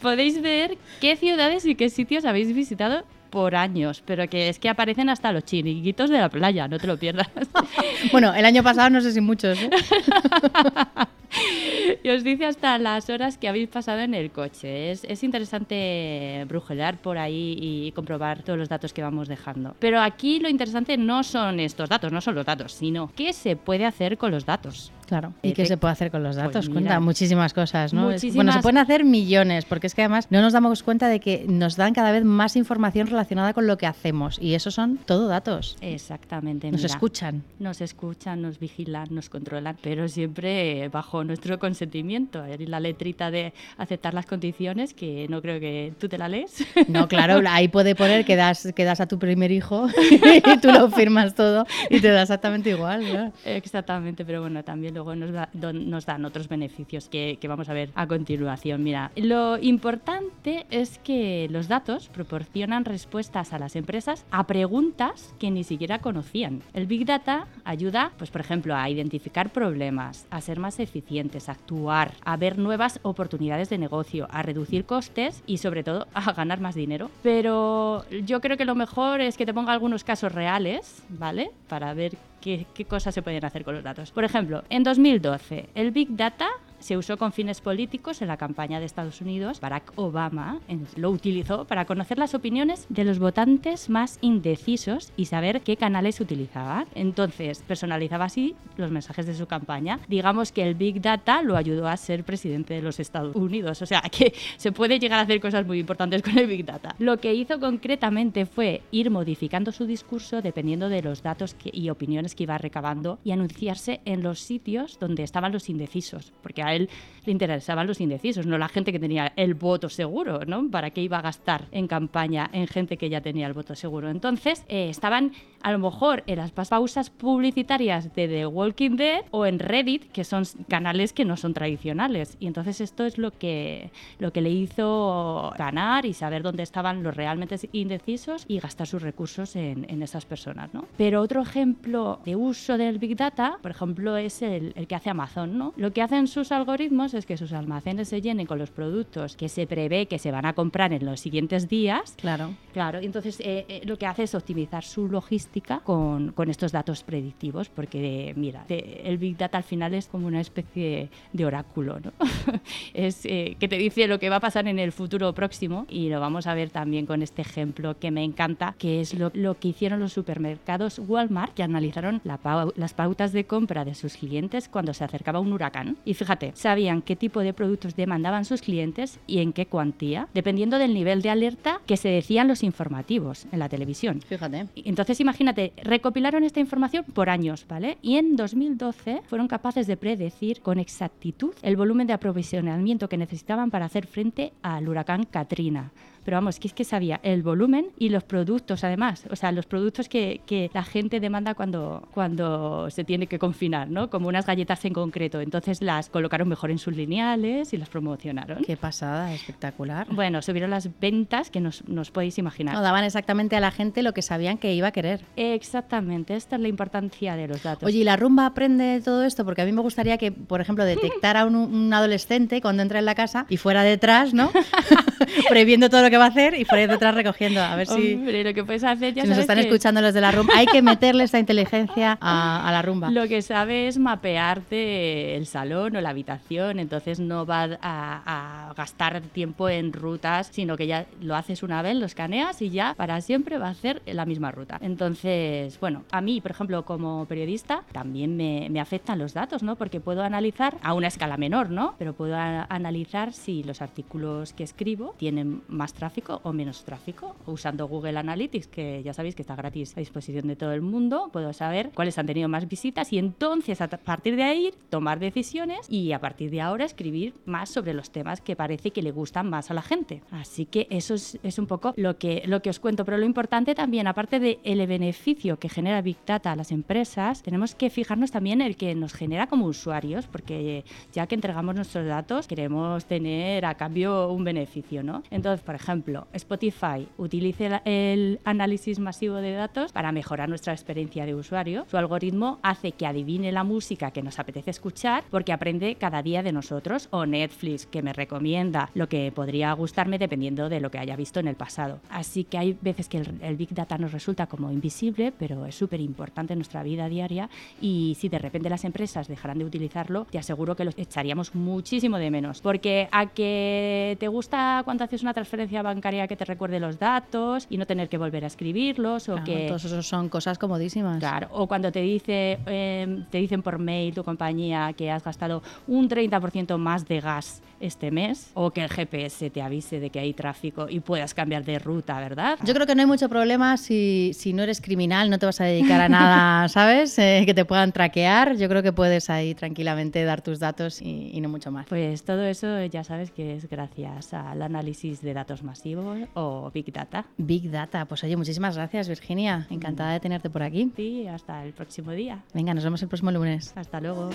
Podéis 0.00 0.40
ver 0.40 0.78
qué 1.00 1.16
ciudades 1.16 1.66
y 1.66 1.74
qué 1.74 1.90
sitios 1.90 2.24
habéis 2.24 2.54
visitado 2.54 3.04
por 3.30 3.54
años, 3.54 4.02
pero 4.04 4.28
que 4.28 4.48
es 4.48 4.58
que 4.58 4.68
aparecen 4.68 5.08
hasta 5.08 5.32
los 5.32 5.44
chiringuitos 5.44 6.10
de 6.10 6.18
la 6.18 6.28
playa, 6.28 6.68
no 6.68 6.78
te 6.78 6.86
lo 6.86 6.98
pierdas. 6.98 7.28
bueno, 8.12 8.34
el 8.34 8.44
año 8.44 8.62
pasado 8.62 8.90
no 8.90 9.00
sé 9.00 9.12
si 9.12 9.20
muchos. 9.20 9.58
¿eh? 9.58 9.70
y 12.02 12.08
os 12.10 12.24
dice 12.24 12.46
hasta 12.46 12.76
las 12.78 13.08
horas 13.08 13.38
que 13.38 13.48
habéis 13.48 13.68
pasado 13.68 14.00
en 14.00 14.14
el 14.14 14.30
coche. 14.30 14.90
Es, 14.90 15.04
es 15.04 15.22
interesante 15.22 16.44
brujelar 16.48 16.98
por 16.98 17.18
ahí 17.18 17.56
y 17.58 17.92
comprobar 17.92 18.42
todos 18.42 18.58
los 18.58 18.68
datos 18.68 18.92
que 18.92 19.02
vamos 19.02 19.28
dejando. 19.28 19.76
Pero 19.78 20.00
aquí 20.00 20.40
lo 20.40 20.48
interesante 20.48 20.96
no 20.96 21.22
son 21.22 21.60
estos 21.60 21.88
datos, 21.88 22.12
no 22.12 22.20
son 22.20 22.34
los 22.34 22.44
datos, 22.44 22.72
sino 22.72 23.12
qué 23.14 23.32
se 23.32 23.56
puede 23.56 23.86
hacer 23.86 24.18
con 24.18 24.32
los 24.32 24.44
datos. 24.44 24.92
Claro. 25.10 25.32
¿Y 25.42 25.54
qué 25.54 25.66
se 25.66 25.76
puede 25.76 25.90
hacer 25.90 26.12
con 26.12 26.22
los 26.22 26.36
Pues 26.36 26.46
datos? 26.46 26.68
mira, 26.68 26.74
Cuenta 26.80 27.00
muchísimas 27.00 27.52
cosas, 27.52 27.92
¿no? 27.92 28.12
Es- 28.12 28.22
Bueno, 28.22 28.30
muchísimas- 28.52 28.54
se 28.54 28.62
pueden 28.62 28.78
hacer 28.78 29.04
millones, 29.04 29.64
porque 29.64 29.88
es 29.88 29.94
que 29.96 30.02
además 30.02 30.28
no 30.30 30.40
nos 30.40 30.52
damos 30.52 30.84
cuenta 30.84 31.08
de 31.08 31.18
que 31.18 31.44
nos 31.48 31.74
dan 31.76 31.94
cada 31.94 32.12
vez 32.12 32.24
más 32.24 32.54
información 32.54 33.08
relacionada 33.08 33.52
con 33.52 33.66
lo 33.66 33.76
que 33.76 33.86
hacemos. 33.88 34.38
Y 34.40 34.54
eso 34.54 34.70
son 34.70 34.98
todo 34.98 35.26
datos. 35.26 35.76
Exactamente. 35.80 36.70
Nos 36.70 36.82
mira. 36.82 36.94
escuchan. 36.94 37.42
Nos 37.58 37.80
escuchan, 37.80 38.40
nos 38.40 38.60
vigilan, 38.60 39.08
nos 39.10 39.28
controlan, 39.28 39.76
pero 39.82 40.06
siempre 40.08 40.88
bajo 40.90 41.24
nuestro 41.24 41.58
consentimiento. 41.58 42.44
La 42.68 42.78
letrita 42.78 43.32
de 43.32 43.52
aceptar 43.78 44.14
las 44.14 44.26
condiciones, 44.26 44.94
que 44.94 45.26
no 45.28 45.42
creo 45.42 45.58
que 45.58 45.92
tú 45.98 46.08
te 46.08 46.18
la 46.18 46.28
lees. 46.28 46.64
No, 46.86 47.08
claro, 47.08 47.40
ahí 47.50 47.66
puede 47.66 47.96
poner 47.96 48.24
que 48.24 48.36
das, 48.36 48.68
que 48.76 48.84
das 48.84 49.00
a 49.00 49.06
tu 49.08 49.18
primer 49.18 49.50
hijo 49.50 49.88
y 50.54 50.58
tú 50.60 50.68
lo 50.70 50.88
firmas 50.90 51.34
todo 51.34 51.66
y 51.90 51.98
te 52.00 52.08
da 52.10 52.22
exactamente 52.22 52.70
igual. 52.70 53.32
Exactamente, 53.44 54.24
pero 54.24 54.40
bueno, 54.42 54.62
también 54.62 54.96
luego 55.00 55.16
nos, 55.16 56.06
dan 56.06 56.24
otros 56.24 56.48
beneficios 56.48 57.08
que, 57.08 57.38
que 57.40 57.48
vamos 57.48 57.68
a 57.68 57.72
ver 57.72 57.90
a 57.94 58.06
continuación. 58.06 58.82
Mira, 58.82 59.10
lo 59.16 59.58
importante 59.58 60.66
es 60.70 60.98
que 60.98 61.48
los 61.50 61.68
datos 61.68 62.08
proporcionan 62.08 62.84
respuestas 62.84 63.52
a 63.52 63.58
las 63.58 63.76
empresas 63.76 64.26
a 64.30 64.46
preguntas 64.46 65.34
que 65.38 65.50
ni 65.50 65.64
siquiera 65.64 66.00
conocían. 66.00 66.62
El 66.74 66.86
Big 66.86 67.06
Data 67.06 67.46
ayuda, 67.64 68.12
pues 68.18 68.30
por 68.30 68.42
ejemplo, 68.42 68.76
a 68.76 68.90
identificar 68.90 69.50
problemas, 69.50 70.26
a 70.30 70.40
ser 70.40 70.58
más 70.58 70.78
eficientes, 70.80 71.48
a 71.48 71.52
actuar, 71.52 72.12
a 72.24 72.36
ver 72.36 72.58
nuevas 72.58 73.00
oportunidades 73.02 73.70
de 73.70 73.78
negocio, 73.78 74.28
a 74.30 74.42
reducir 74.42 74.84
costes 74.84 75.42
y 75.46 75.58
sobre 75.58 75.82
todo 75.82 76.08
a 76.12 76.32
ganar 76.32 76.60
más 76.60 76.74
dinero. 76.74 77.10
Pero 77.22 78.04
yo 78.24 78.40
creo 78.40 78.56
que 78.56 78.64
lo 78.64 78.74
mejor 78.74 79.20
es 79.20 79.36
que 79.36 79.46
te 79.46 79.54
ponga 79.54 79.72
algunos 79.72 80.04
casos 80.04 80.32
reales, 80.32 81.02
¿vale? 81.08 81.50
Para 81.68 81.94
ver 81.94 82.16
qué, 82.40 82.66
qué 82.74 82.84
cosas 82.84 83.14
se 83.14 83.22
pueden 83.22 83.44
hacer 83.44 83.64
con 83.64 83.74
los 83.74 83.84
datos. 83.84 84.10
Por 84.10 84.24
ejemplo, 84.24 84.64
en 84.70 84.82
2012, 84.82 85.68
el 85.74 85.90
Big 85.90 86.16
Data 86.16 86.48
se 86.80 86.96
usó 86.96 87.16
con 87.16 87.32
fines 87.32 87.60
políticos 87.60 88.22
en 88.22 88.28
la 88.28 88.36
campaña 88.36 88.80
de 88.80 88.86
Estados 88.86 89.20
Unidos. 89.20 89.60
Barack 89.60 89.92
Obama 89.96 90.60
lo 90.96 91.10
utilizó 91.10 91.64
para 91.66 91.84
conocer 91.84 92.18
las 92.18 92.34
opiniones 92.34 92.86
de 92.88 93.04
los 93.04 93.18
votantes 93.18 93.88
más 93.88 94.18
indecisos 94.20 95.12
y 95.16 95.26
saber 95.26 95.60
qué 95.60 95.76
canales 95.76 96.20
utilizaban. 96.20 96.86
Entonces, 96.94 97.62
personalizaba 97.66 98.24
así 98.24 98.56
los 98.76 98.90
mensajes 98.90 99.26
de 99.26 99.34
su 99.34 99.46
campaña. 99.46 100.00
Digamos 100.08 100.52
que 100.52 100.62
el 100.62 100.74
Big 100.74 101.00
Data 101.00 101.42
lo 101.42 101.56
ayudó 101.56 101.86
a 101.86 101.96
ser 101.96 102.24
presidente 102.24 102.74
de 102.74 102.82
los 102.82 103.00
Estados 103.00 103.36
Unidos. 103.36 103.82
O 103.82 103.86
sea, 103.86 104.02
que 104.02 104.34
se 104.56 104.72
puede 104.72 104.98
llegar 104.98 105.18
a 105.18 105.22
hacer 105.22 105.40
cosas 105.40 105.66
muy 105.66 105.78
importantes 105.78 106.22
con 106.22 106.38
el 106.38 106.46
Big 106.46 106.64
Data. 106.64 106.94
Lo 106.98 107.18
que 107.18 107.34
hizo 107.34 107.60
concretamente 107.60 108.46
fue 108.46 108.82
ir 108.90 109.10
modificando 109.10 109.72
su 109.72 109.86
discurso 109.86 110.42
dependiendo 110.42 110.88
de 110.88 111.02
los 111.02 111.22
datos 111.22 111.56
y 111.64 111.90
opiniones 111.90 112.34
que 112.34 112.44
iba 112.44 112.58
recabando 112.58 113.18
y 113.24 113.32
anunciarse 113.32 114.00
en 114.04 114.22
los 114.22 114.40
sitios 114.40 114.98
donde 114.98 115.22
estaban 115.22 115.52
los 115.52 115.68
indecisos, 115.68 116.32
porque 116.42 116.62
a 116.70 116.74
él 116.74 116.88
le 117.24 117.32
interesaban 117.32 117.86
los 117.86 118.00
indecisos, 118.00 118.46
no 118.46 118.56
la 118.58 118.68
gente 118.68 118.92
que 118.92 118.98
tenía 118.98 119.32
el 119.36 119.54
voto 119.54 119.88
seguro, 119.88 120.40
¿no? 120.46 120.70
¿Para 120.70 120.90
qué 120.90 121.02
iba 121.02 121.18
a 121.18 121.22
gastar 121.22 121.66
en 121.70 121.86
campaña 121.86 122.48
en 122.52 122.66
gente 122.66 122.96
que 122.96 123.10
ya 123.10 123.20
tenía 123.20 123.46
el 123.46 123.52
voto 123.52 123.74
seguro? 123.74 124.08
Entonces, 124.10 124.64
eh, 124.68 124.88
estaban 124.88 125.32
a 125.62 125.72
lo 125.72 125.78
mejor 125.78 126.22
en 126.26 126.38
las 126.38 126.52
pausas 126.52 127.10
publicitarias 127.10 128.14
de 128.14 128.28
The 128.28 128.46
Walking 128.46 128.96
Dead 128.96 129.24
o 129.30 129.46
en 129.46 129.58
Reddit, 129.58 130.10
que 130.12 130.24
son 130.24 130.44
canales 130.68 131.12
que 131.12 131.24
no 131.24 131.36
son 131.36 131.54
tradicionales. 131.54 132.36
Y 132.40 132.46
entonces 132.46 132.80
esto 132.80 133.04
es 133.04 133.18
lo 133.18 133.30
que, 133.32 133.90
lo 134.18 134.32
que 134.32 134.40
le 134.40 134.50
hizo 134.50 135.52
ganar 135.58 136.06
y 136.06 136.14
saber 136.14 136.42
dónde 136.42 136.62
estaban 136.62 137.02
los 137.02 137.16
realmente 137.16 137.56
indecisos 137.72 138.44
y 138.48 138.58
gastar 138.60 138.86
sus 138.86 139.02
recursos 139.02 139.56
en, 139.56 139.86
en 139.88 140.02
esas 140.02 140.24
personas, 140.24 140.72
¿no? 140.72 140.86
Pero 140.96 141.20
otro 141.20 141.42
ejemplo 141.42 142.20
de 142.24 142.36
uso 142.36 142.78
del 142.78 142.98
Big 142.98 143.16
Data, 143.16 143.58
por 143.60 143.70
ejemplo, 143.70 144.16
es 144.16 144.42
el, 144.42 144.72
el 144.76 144.86
que 144.86 144.94
hace 144.94 145.10
Amazon, 145.10 145.58
¿no? 145.58 145.74
Lo 145.76 145.92
que 145.92 146.02
hacen 146.02 146.26
sus 146.26 146.52
algoritmos 146.52 147.14
es 147.14 147.26
que 147.26 147.36
sus 147.36 147.52
almacenes 147.52 148.08
se 148.08 148.20
llenen 148.20 148.46
con 148.46 148.58
los 148.58 148.70
productos 148.70 149.36
que 149.36 149.48
se 149.48 149.66
prevé 149.66 150.06
que 150.06 150.18
se 150.18 150.30
van 150.30 150.46
a 150.46 150.52
comprar 150.52 150.92
en 150.92 151.04
los 151.04 151.20
siguientes 151.20 151.68
días 151.68 152.14
Claro. 152.16 152.54
Claro, 152.72 152.98
entonces 152.98 153.40
eh, 153.40 153.64
eh, 153.68 153.80
lo 153.84 153.96
que 153.96 154.06
hace 154.06 154.24
es 154.24 154.34
optimizar 154.34 154.84
su 154.84 155.08
logística 155.08 155.49
con, 155.84 156.32
con 156.32 156.48
estos 156.50 156.72
datos 156.72 157.02
predictivos, 157.02 157.68
porque 157.68 158.32
mira, 158.36 158.64
te- 158.68 159.08
el 159.08 159.18
Big 159.18 159.36
Data 159.36 159.58
al 159.58 159.64
final 159.64 159.94
es 159.94 160.06
como 160.06 160.26
una 160.26 160.40
especie 160.40 161.08
de 161.32 161.44
oráculo, 161.44 161.98
¿no? 162.00 162.12
es 162.94 163.24
eh, 163.24 163.56
que 163.58 163.68
te 163.68 163.76
dice 163.76 164.06
lo 164.06 164.18
que 164.18 164.28
va 164.28 164.36
a 164.36 164.40
pasar 164.40 164.68
en 164.68 164.78
el 164.78 164.92
futuro 164.92 165.32
próximo 165.34 165.86
y 165.88 166.08
lo 166.08 166.20
vamos 166.20 166.46
a 166.46 166.54
ver 166.54 166.70
también 166.70 167.06
con 167.06 167.22
este 167.22 167.42
ejemplo 167.42 167.98
que 167.98 168.10
me 168.10 168.22
encanta, 168.24 168.74
que 168.78 169.00
es 169.00 169.14
lo, 169.14 169.30
lo 169.34 169.58
que 169.58 169.68
hicieron 169.68 170.00
los 170.00 170.12
supermercados 170.12 171.00
Walmart, 171.00 171.54
que 171.54 171.62
analizaron 171.62 172.20
la 172.24 172.38
pau- 172.38 172.72
las 172.76 172.94
pautas 172.94 173.32
de 173.32 173.44
compra 173.44 173.84
de 173.84 173.94
sus 173.94 174.16
clientes 174.16 174.68
cuando 174.68 174.94
se 174.94 175.04
acercaba 175.04 175.40
un 175.40 175.52
huracán. 175.52 175.96
Y 176.04 176.14
fíjate, 176.14 176.52
sabían 176.54 177.02
qué 177.02 177.16
tipo 177.16 177.40
de 177.40 177.52
productos 177.52 177.96
demandaban 177.96 178.44
sus 178.44 178.62
clientes 178.62 179.18
y 179.26 179.38
en 179.40 179.52
qué 179.52 179.66
cuantía, 179.66 180.28
dependiendo 180.34 180.78
del 180.78 180.94
nivel 180.94 181.22
de 181.22 181.30
alerta 181.30 181.80
que 181.86 181.96
se 181.96 182.08
decían 182.08 182.48
los 182.48 182.62
informativos 182.62 183.46
en 183.52 183.58
la 183.58 183.68
televisión. 183.68 184.20
Fíjate. 184.28 184.66
Entonces, 184.76 185.20
imagínate, 185.20 185.39
recopilaron 185.82 186.44
esta 186.44 186.60
información 186.60 187.04
por 187.04 187.30
años, 187.30 187.66
¿vale? 187.68 187.98
Y 188.02 188.16
en 188.16 188.36
2012 188.36 189.22
fueron 189.26 189.48
capaces 189.48 189.86
de 189.86 189.96
predecir 189.96 190.60
con 190.60 190.78
exactitud 190.78 191.54
el 191.62 191.76
volumen 191.76 192.06
de 192.06 192.12
aprovisionamiento 192.12 193.08
que 193.08 193.16
necesitaban 193.16 193.70
para 193.70 193.86
hacer 193.86 194.06
frente 194.06 194.52
al 194.62 194.88
huracán 194.88 195.24
Katrina. 195.24 195.92
Pero 196.24 196.36
vamos, 196.36 196.58
que 196.58 196.68
es 196.68 196.74
que 196.74 196.84
sabía 196.84 197.20
el 197.22 197.42
volumen 197.42 197.88
y 197.98 198.10
los 198.10 198.24
productos 198.24 198.84
además, 198.84 199.24
o 199.30 199.36
sea, 199.36 199.52
los 199.52 199.66
productos 199.66 200.08
que, 200.08 200.40
que 200.46 200.70
la 200.72 200.84
gente 200.84 201.20
demanda 201.20 201.54
cuando, 201.54 202.08
cuando 202.12 202.90
se 202.90 203.04
tiene 203.04 203.26
que 203.26 203.38
confinar, 203.38 203.88
¿no? 203.88 204.10
Como 204.10 204.28
unas 204.28 204.46
galletas 204.46 204.84
en 204.84 204.92
concreto. 204.92 205.40
Entonces 205.40 205.82
las 205.82 206.08
colocaron 206.08 206.48
mejor 206.48 206.70
en 206.70 206.78
sus 206.78 206.94
lineales 206.94 207.72
y 207.72 207.76
las 207.76 207.88
promocionaron. 207.88 208.62
Qué 208.64 208.76
pasada, 208.76 209.32
espectacular. 209.32 210.06
Bueno, 210.10 210.42
subieron 210.42 210.70
las 210.70 210.88
ventas 211.00 211.50
que 211.50 211.60
nos, 211.60 211.86
nos 211.88 212.10
podéis 212.10 212.38
imaginar. 212.38 212.74
No, 212.74 212.82
daban 212.82 213.04
exactamente 213.04 213.56
a 213.56 213.60
la 213.60 213.70
gente 213.70 214.02
lo 214.02 214.12
que 214.12 214.22
sabían 214.22 214.58
que 214.58 214.74
iba 214.74 214.88
a 214.88 214.92
querer. 214.92 215.24
Exactamente, 215.36 216.36
esta 216.36 216.56
es 216.56 216.62
la 216.62 216.68
importancia 216.68 217.36
de 217.36 217.48
los 217.48 217.62
datos. 217.62 217.86
Oye, 217.86 217.98
¿y 217.98 218.04
la 218.04 218.16
rumba 218.16 218.46
aprende 218.46 219.00
todo 219.04 219.24
esto? 219.24 219.44
Porque 219.44 219.62
a 219.62 219.64
mí 219.64 219.72
me 219.72 219.82
gustaría 219.82 220.18
que, 220.18 220.32
por 220.32 220.60
ejemplo, 220.60 220.84
detectara 220.84 221.44
un, 221.44 221.54
un 221.54 221.92
adolescente 221.92 222.60
cuando 222.60 222.82
entra 222.82 222.98
en 222.98 223.04
la 223.04 223.14
casa 223.14 223.46
y 223.48 223.56
fuera 223.56 223.82
detrás, 223.82 224.34
¿no? 224.34 224.50
Previendo 225.48 225.90
todo 225.90 226.02
lo 226.02 226.09
que 226.10 226.18
va 226.18 226.24
a 226.26 226.28
hacer 226.28 226.54
y 226.54 226.64
fuera 226.64 226.86
detrás 226.86 227.14
recogiendo. 227.14 227.60
A 227.60 227.76
ver 227.76 227.86
si, 227.86 228.14
Hombre, 228.14 228.44
lo 228.44 228.54
que 228.54 228.64
puedes 228.64 228.84
hacer 228.84 229.14
ya 229.14 229.22
si 229.22 229.28
nos 229.28 229.38
están 229.38 229.56
que 229.56 229.62
escuchando 229.62 230.00
los 230.00 230.14
de 230.14 230.20
la 230.20 230.32
rumba. 230.32 230.54
Hay 230.56 230.66
que 230.66 230.82
meterle 230.82 231.24
esta 231.24 231.38
inteligencia 231.38 232.18
a, 232.20 232.68
a 232.68 232.72
la 232.72 232.82
rumba. 232.82 233.10
Lo 233.10 233.26
que 233.28 233.42
sabe 233.42 233.88
es 233.88 233.98
mapearte 233.98 235.36
el 235.36 235.46
salón 235.46 235.96
o 235.96 236.00
la 236.00 236.10
habitación, 236.10 236.78
entonces 236.78 237.20
no 237.20 237.46
va 237.46 237.62
a, 237.80 238.68
a 238.70 238.74
gastar 238.74 239.20
tiempo 239.20 239.68
en 239.68 239.92
rutas, 239.92 240.50
sino 240.52 240.76
que 240.76 240.86
ya 240.86 241.06
lo 241.20 241.36
haces 241.36 241.62
una 241.62 241.82
vez, 241.82 241.96
lo 241.96 242.06
escaneas 242.06 242.60
y 242.62 242.70
ya 242.70 242.94
para 242.94 243.20
siempre 243.20 243.58
va 243.58 243.68
a 243.68 243.70
hacer 243.70 244.02
la 244.06 244.26
misma 244.26 244.50
ruta. 244.50 244.78
Entonces, 244.82 245.78
bueno, 245.80 246.04
a 246.10 246.20
mí, 246.20 246.40
por 246.40 246.50
ejemplo, 246.50 246.84
como 246.84 247.26
periodista, 247.26 247.82
también 247.92 248.36
me, 248.36 248.68
me 248.70 248.80
afectan 248.80 249.18
los 249.18 249.34
datos, 249.34 249.62
¿no? 249.62 249.76
Porque 249.76 250.00
puedo 250.00 250.22
analizar 250.22 250.76
a 250.82 250.94
una 250.94 251.08
escala 251.08 251.36
menor, 251.36 251.70
¿no? 251.70 251.94
Pero 251.98 252.14
puedo 252.14 252.36
analizar 252.36 253.32
si 253.32 253.62
los 253.62 253.82
artículos 253.82 254.52
que 254.52 254.64
escribo 254.64 255.14
tienen 255.18 255.62
más 255.68 255.92
tráfico 256.00 256.40
o 256.44 256.52
menos 256.52 256.82
tráfico. 256.84 257.36
Usando 257.46 257.86
Google 257.86 258.18
Analytics, 258.18 258.68
que 258.68 259.02
ya 259.04 259.12
sabéis 259.12 259.34
que 259.34 259.42
está 259.42 259.54
gratis 259.54 259.96
a 259.96 260.00
disposición 260.00 260.48
de 260.48 260.56
todo 260.56 260.72
el 260.72 260.80
mundo, 260.80 261.28
puedo 261.30 261.52
saber 261.52 261.90
cuáles 261.94 262.16
han 262.16 262.26
tenido 262.26 262.48
más 262.48 262.66
visitas 262.66 263.12
y 263.12 263.18
entonces 263.18 263.82
a 263.82 263.88
partir 263.88 264.34
de 264.34 264.44
ahí 264.44 264.72
tomar 264.88 265.18
decisiones 265.18 265.80
y 265.90 266.12
a 266.12 266.18
partir 266.18 266.50
de 266.50 266.62
ahora 266.62 266.86
escribir 266.86 267.34
más 267.44 267.68
sobre 267.68 267.92
los 267.92 268.10
temas 268.10 268.40
que 268.40 268.56
parece 268.56 268.92
que 268.92 269.02
le 269.02 269.10
gustan 269.10 269.50
más 269.50 269.70
a 269.70 269.74
la 269.74 269.82
gente. 269.82 270.22
Así 270.30 270.64
que 270.64 270.86
eso 270.88 271.12
es, 271.14 271.38
es 271.42 271.58
un 271.58 271.66
poco 271.66 271.92
lo 271.96 272.16
que, 272.16 272.42
lo 272.46 272.62
que 272.62 272.70
os 272.70 272.80
cuento. 272.80 273.04
Pero 273.04 273.18
lo 273.18 273.26
importante 273.26 273.74
también, 273.74 274.06
aparte 274.06 274.40
del 274.40 274.58
el 274.64 274.86
beneficio 274.86 275.58
que 275.58 275.68
genera 275.68 276.00
Big 276.00 276.16
Data 276.26 276.52
a 276.52 276.56
las 276.56 276.72
empresas, 276.72 277.42
tenemos 277.42 277.74
que 277.74 277.90
fijarnos 277.90 278.30
también 278.30 278.62
en 278.62 278.68
el 278.68 278.76
que 278.76 278.94
nos 278.94 279.12
genera 279.12 279.48
como 279.48 279.66
usuarios, 279.66 280.26
porque 280.26 280.84
ya 281.12 281.26
que 281.26 281.34
entregamos 281.34 281.74
nuestros 281.74 282.06
datos, 282.06 282.46
queremos 282.46 283.04
tener 283.04 283.66
a 283.66 283.74
cambio 283.74 284.32
un 284.32 284.44
beneficio, 284.44 285.02
¿no? 285.02 285.22
Entonces, 285.30 285.62
por 285.62 285.74
ejemplo, 285.74 285.89
Spotify 286.32 287.08
utiliza 287.18 287.82
el 287.84 288.40
análisis 288.44 288.98
masivo 288.98 289.36
de 289.36 289.52
datos 289.52 289.92
para 289.92 290.12
mejorar 290.12 290.48
nuestra 290.48 290.72
experiencia 290.72 291.26
de 291.26 291.34
usuario. 291.34 291.84
Su 291.90 291.96
algoritmo 291.96 292.58
hace 292.62 292.92
que 292.92 293.06
adivine 293.06 293.52
la 293.52 293.64
música 293.64 294.10
que 294.10 294.22
nos 294.22 294.38
apetece 294.38 294.70
escuchar 294.70 295.24
porque 295.30 295.52
aprende 295.52 295.96
cada 295.96 296.22
día 296.22 296.42
de 296.42 296.52
nosotros 296.52 297.08
o 297.10 297.26
Netflix 297.26 297.86
que 297.86 298.02
me 298.02 298.12
recomienda 298.12 298.90
lo 298.94 299.08
que 299.08 299.32
podría 299.32 299.72
gustarme 299.72 300.18
dependiendo 300.18 300.68
de 300.68 300.80
lo 300.80 300.90
que 300.90 300.98
haya 300.98 301.16
visto 301.16 301.40
en 301.40 301.48
el 301.48 301.56
pasado. 301.56 302.00
Así 302.10 302.44
que 302.44 302.58
hay 302.58 302.76
veces 302.80 303.08
que 303.08 303.18
el, 303.18 303.56
Big 303.56 303.74
Data 303.74 303.98
nos 303.98 304.12
resulta 304.12 304.46
como 304.46 304.70
invisible, 304.70 305.32
pero 305.36 305.66
es 305.66 305.74
súper 305.74 306.00
importante 306.00 306.52
en 306.52 306.58
nuestra 306.58 306.82
vida 306.82 307.08
diaria 307.08 307.50
y 307.80 308.16
si 308.18 308.28
de 308.28 308.38
repente 308.38 308.70
las 308.70 308.84
empresas 308.84 309.28
dejaran 309.28 309.58
de 309.58 309.64
utilizarlo, 309.64 310.26
te 310.30 310.38
aseguro 310.38 310.76
que 310.76 310.84
lo 310.84 310.92
echaríamos 310.96 311.54
muchísimo 311.54 312.16
de 312.18 312.30
menos. 312.30 312.60
Porque 312.60 313.08
a 313.12 313.26
que 313.26 314.16
te 314.18 314.28
gusta 314.28 314.82
cuando 314.84 315.04
haces 315.04 315.22
una 315.22 315.34
transferencia 315.34 315.79
bancaria 315.82 316.26
que 316.26 316.36
te 316.36 316.44
recuerde 316.44 316.80
los 316.80 316.98
datos 316.98 317.66
y 317.70 317.76
no 317.76 317.86
tener 317.86 318.08
que 318.08 318.18
volver 318.18 318.44
a 318.44 318.46
escribirlos 318.46 319.28
o 319.28 319.42
que... 319.44 319.66
Todos 319.68 319.84
esos 319.84 320.06
son 320.06 320.28
cosas 320.28 320.58
comodísimas. 320.58 321.18
Claro, 321.18 321.48
o 321.52 321.66
cuando 321.66 321.92
te, 321.92 322.00
dice, 322.00 322.58
em, 322.66 323.24
te 323.30 323.38
dicen 323.38 323.62
por 323.62 323.78
mail 323.78 324.14
tu 324.14 324.24
compañía 324.24 324.92
que 324.92 325.10
has 325.10 325.24
gastado 325.24 325.62
un 325.86 326.08
30% 326.08 326.78
más 326.78 327.06
de 327.06 327.20
gas 327.20 327.62
este 327.80 328.10
mes 328.10 328.50
o 328.54 328.70
que 328.70 328.82
el 328.82 328.90
GPS 328.90 329.50
te 329.50 329.62
avise 329.62 330.00
de 330.00 330.10
que 330.10 330.20
hay 330.20 330.32
tráfico 330.34 330.86
y 330.88 331.00
puedas 331.00 331.34
cambiar 331.34 331.64
de 331.64 331.78
ruta, 331.78 332.18
¿verdad? 332.20 332.58
Yo 332.64 332.74
creo 332.74 332.86
que 332.86 332.94
no 332.94 333.00
hay 333.00 333.06
mucho 333.06 333.28
problema 333.28 333.76
si, 333.76 334.32
si 334.34 334.52
no 334.52 334.62
eres 334.62 334.80
criminal, 334.80 335.30
no 335.30 335.38
te 335.38 335.46
vas 335.46 335.60
a 335.60 335.64
dedicar 335.64 336.00
a 336.00 336.08
nada, 336.08 336.68
¿sabes? 336.68 337.18
Eh, 337.18 337.42
que 337.46 337.54
te 337.54 337.64
puedan 337.64 337.92
traquear. 337.92 338.56
Yo 338.56 338.68
creo 338.68 338.82
que 338.82 338.92
puedes 338.92 339.30
ahí 339.30 339.54
tranquilamente 339.54 340.22
dar 340.24 340.42
tus 340.42 340.58
datos 340.58 341.00
y, 341.02 341.30
y, 341.32 341.40
no 341.40 341.48
mucho 341.48 341.70
más. 341.70 341.86
Pues 341.88 342.24
todo 342.24 342.44
eso 342.44 342.84
ya 342.84 343.04
sabes 343.04 343.30
que 343.30 343.56
es 343.56 343.68
gracias 343.68 344.34
al 344.34 344.62
análisis 344.62 345.22
de 345.22 345.34
datos 345.34 345.62
masivos 345.62 346.18
o 346.34 346.70
Big 346.72 346.92
Data. 346.92 347.26
Big 347.36 347.70
Data. 347.70 348.04
Pues 348.04 348.22
oye, 348.24 348.36
muchísimas 348.36 348.76
gracias 348.76 349.08
Virginia. 349.08 349.66
Encantada 349.70 350.12
de 350.12 350.20
tenerte 350.20 350.50
por 350.50 350.62
aquí. 350.62 350.92
Sí, 350.96 351.26
hasta 351.26 351.64
el 351.64 351.72
próximo 351.72 352.12
día. 352.12 352.44
Venga, 352.54 352.74
nos 352.74 352.84
vemos 352.84 353.02
el 353.02 353.08
próximo 353.08 353.30
lunes. 353.30 353.72
Hasta 353.76 354.00
luego. 354.00 354.30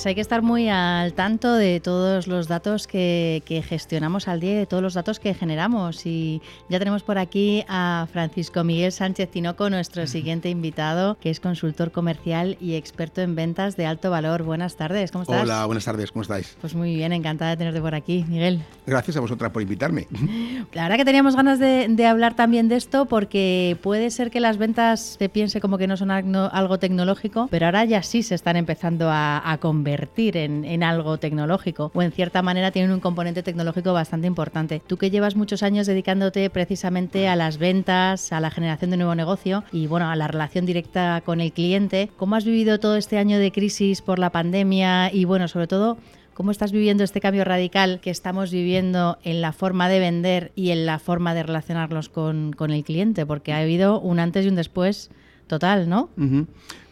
Pues 0.00 0.06
hay 0.06 0.14
que 0.14 0.22
estar 0.22 0.40
muy 0.40 0.70
al 0.70 1.12
tanto 1.12 1.52
de 1.52 1.78
todos 1.78 2.26
los 2.26 2.48
datos 2.48 2.86
que, 2.86 3.42
gestionamos 3.68 4.28
al 4.28 4.40
día 4.40 4.56
de 4.56 4.64
todos 4.64 4.82
los 4.82 4.94
datos 4.94 5.20
que 5.20 5.34
generamos. 5.34 6.06
Y 6.06 6.40
ya 6.70 6.78
tenemos 6.78 7.02
por 7.02 7.18
aquí 7.18 7.66
a 7.68 8.08
Francisco 8.10 8.64
Miguel 8.64 8.92
Sánchez 8.92 9.30
Tinoco, 9.30 9.68
nuestro 9.68 10.06
siguiente 10.06 10.48
invitado, 10.48 11.18
que 11.20 11.28
es 11.28 11.38
consultor 11.38 11.92
comercial 11.92 12.56
y 12.62 12.76
experto 12.76 13.20
en 13.20 13.34
ventas 13.34 13.76
de 13.76 13.84
alto 13.84 14.10
valor. 14.10 14.42
Buenas 14.42 14.76
tardes, 14.76 15.12
¿cómo 15.12 15.24
estás? 15.24 15.42
Hola, 15.42 15.66
buenas 15.66 15.84
tardes, 15.84 16.12
¿cómo 16.12 16.22
estáis? 16.22 16.56
Pues 16.62 16.74
muy 16.74 16.94
bien, 16.94 17.12
encantada 17.12 17.50
de 17.50 17.58
tenerte 17.58 17.82
por 17.82 17.94
aquí, 17.94 18.24
Miguel. 18.26 18.62
Gracias 18.86 19.18
a 19.18 19.20
vosotras 19.20 19.50
por 19.50 19.60
invitarme. 19.60 20.08
La 20.72 20.84
verdad 20.84 20.96
que 20.96 21.04
teníamos 21.04 21.36
ganas 21.36 21.58
de, 21.58 22.06
hablar 22.06 22.36
también 22.36 22.68
de 22.68 22.76
esto 22.76 23.04
porque 23.04 23.76
puede 23.82 24.10
ser 24.10 24.30
que 24.30 24.40
las 24.40 24.56
ventas 24.56 25.18
se 25.18 25.28
piense 25.28 25.60
como 25.60 25.76
que 25.76 25.86
no 25.86 25.98
son 25.98 26.10
algo 26.10 26.78
tecnológico, 26.78 27.48
pero 27.50 27.66
ahora 27.66 27.84
ya 27.84 28.02
sí 28.02 28.22
se 28.22 28.34
están 28.34 28.56
empezando 28.56 29.10
a, 29.10 29.42
a 29.44 29.58
convertir 29.58 29.89
en, 29.94 30.82
algo 30.82 31.18
tecnológico 31.18 31.90
o 31.94 32.02
en 32.02 32.12
cierta 32.12 32.42
manera 32.42 32.70
tienen 32.70 32.92
un 32.92 33.00
componente 33.00 33.42
tecnológico 33.42 33.92
bastante 33.92 34.26
importante. 34.26 34.82
Tú 34.86 34.96
que 34.96 35.10
llevas 35.10 35.36
muchos 35.36 35.62
años 35.62 35.86
dedicándote 35.86 36.48
precisamente 36.50 37.28
a 37.28 37.36
las 37.36 37.58
ventas, 37.58 38.32
a 38.32 38.40
la 38.40 38.50
generación 38.50 38.90
de 38.90 38.96
nuevo 38.96 39.14
negocio 39.14 39.64
y 39.72 39.86
bueno, 39.86 40.08
a 40.08 40.16
la 40.16 40.28
relación 40.28 40.66
directa 40.66 41.22
con 41.24 41.40
el 41.40 41.52
cliente, 41.52 42.10
¿cómo 42.16 42.36
has 42.36 42.44
vivido 42.44 42.78
todo 42.80 42.96
este 42.96 43.18
año 43.18 43.38
de 43.38 43.52
crisis 43.52 44.02
por 44.02 44.18
la 44.18 44.30
pandemia 44.30 45.12
y 45.12 45.24
bueno, 45.24 45.48
sobre 45.48 45.66
todo 45.66 45.98
¿Cómo 46.32 46.52
estás 46.52 46.72
viviendo 46.72 47.04
este 47.04 47.20
cambio 47.20 47.44
radical 47.44 48.00
que 48.00 48.08
estamos 48.08 48.50
viviendo 48.50 49.18
en 49.24 49.42
la 49.42 49.52
forma 49.52 49.90
de 49.90 49.98
vender 49.98 50.52
y 50.56 50.70
en 50.70 50.86
la 50.86 50.98
forma 50.98 51.34
de 51.34 51.42
relacionarnos 51.42 52.08
con 52.08 52.54
el 52.70 52.82
cliente? 52.82 53.26
Porque 53.26 53.52
ha 53.52 53.58
habido 53.58 54.00
un 54.00 54.20
antes 54.20 54.46
y 54.46 54.48
un 54.48 54.54
después 54.54 55.10
total, 55.50 55.88
¿no? 55.88 56.08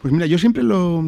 Pues 0.03 0.13
mira, 0.13 0.27
yo 0.27 0.37
siempre 0.37 0.63
lo, 0.63 1.03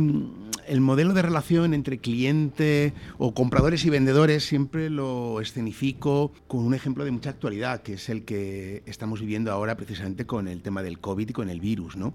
el 0.70 0.80
modelo 0.80 1.14
de 1.14 1.22
relación 1.22 1.74
entre 1.74 1.98
cliente 1.98 2.92
o 3.18 3.34
compradores 3.34 3.84
y 3.84 3.90
vendedores 3.90 4.44
siempre 4.44 4.88
lo 4.88 5.40
escenifico 5.40 6.32
con 6.46 6.64
un 6.64 6.74
ejemplo 6.74 7.04
de 7.04 7.10
mucha 7.10 7.30
actualidad, 7.30 7.82
que 7.82 7.94
es 7.94 8.08
el 8.08 8.24
que 8.24 8.84
estamos 8.86 9.20
viviendo 9.20 9.50
ahora 9.50 9.76
precisamente 9.76 10.26
con 10.26 10.46
el 10.46 10.62
tema 10.62 10.84
del 10.84 11.00
COVID 11.00 11.30
y 11.30 11.32
con 11.32 11.50
el 11.50 11.58
virus. 11.60 11.96
¿no? 11.96 12.14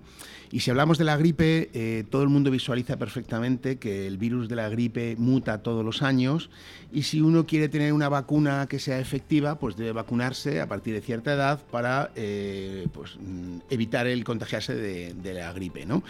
Y 0.55 0.61
si 0.61 0.71
hablamos 0.71 0.97
de 0.97 1.03
la 1.03 1.17
gripe, 1.17 1.69
eh, 1.73 2.05
todo 2.09 2.23
el 2.23 2.29
mundo 2.29 2.49
visualiza 2.49 2.95
perfectamente 2.95 3.75
que 3.75 4.07
el 4.07 4.17
virus 4.17 4.47
de 4.47 4.55
la 4.55 4.69
gripe 4.69 5.17
muta 5.17 5.61
todos 5.61 5.83
los 5.83 6.01
años 6.01 6.49
y 6.93 7.03
si 7.03 7.19
uno 7.19 7.45
quiere 7.45 7.67
tener 7.67 7.91
una 7.91 8.07
vacuna 8.07 8.65
que 8.69 8.79
sea 8.79 8.97
efectiva, 8.99 9.59
pues 9.59 9.75
debe 9.75 9.91
vacunarse 9.91 10.61
a 10.61 10.67
partir 10.69 10.93
de 10.93 11.01
cierta 11.01 11.33
edad 11.33 11.61
para 11.71 12.11
eh, 12.15 12.87
pues, 12.93 13.17
mm, 13.19 13.63
evitar 13.69 14.07
el 14.07 14.23
contagiarse 14.23 14.75
de, 14.75 15.33
la 15.33 15.51
gripe. 15.51 15.85
¿no? 15.85 16.03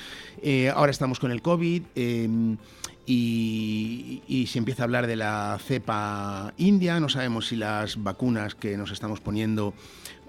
Eh, 0.44 0.70
ahora 0.70 0.92
estamos 0.92 1.20
con 1.20 1.32
el 1.32 1.42
COVID. 1.42 1.82
Y, 3.08 4.46
se 4.48 4.60
empieza 4.60 4.84
a 4.84 4.86
hablar 4.86 5.08
de 5.08 5.16
la 5.16 5.58
cepa 5.60 6.54
india, 6.58 7.00
no 7.00 7.10
sabemos 7.10 7.48
si 7.48 7.56
las 7.56 8.04
vacunas 8.04 8.54
que 8.56 8.78
nos 8.78 8.92
estamos 8.92 9.22
poniendo 9.22 9.74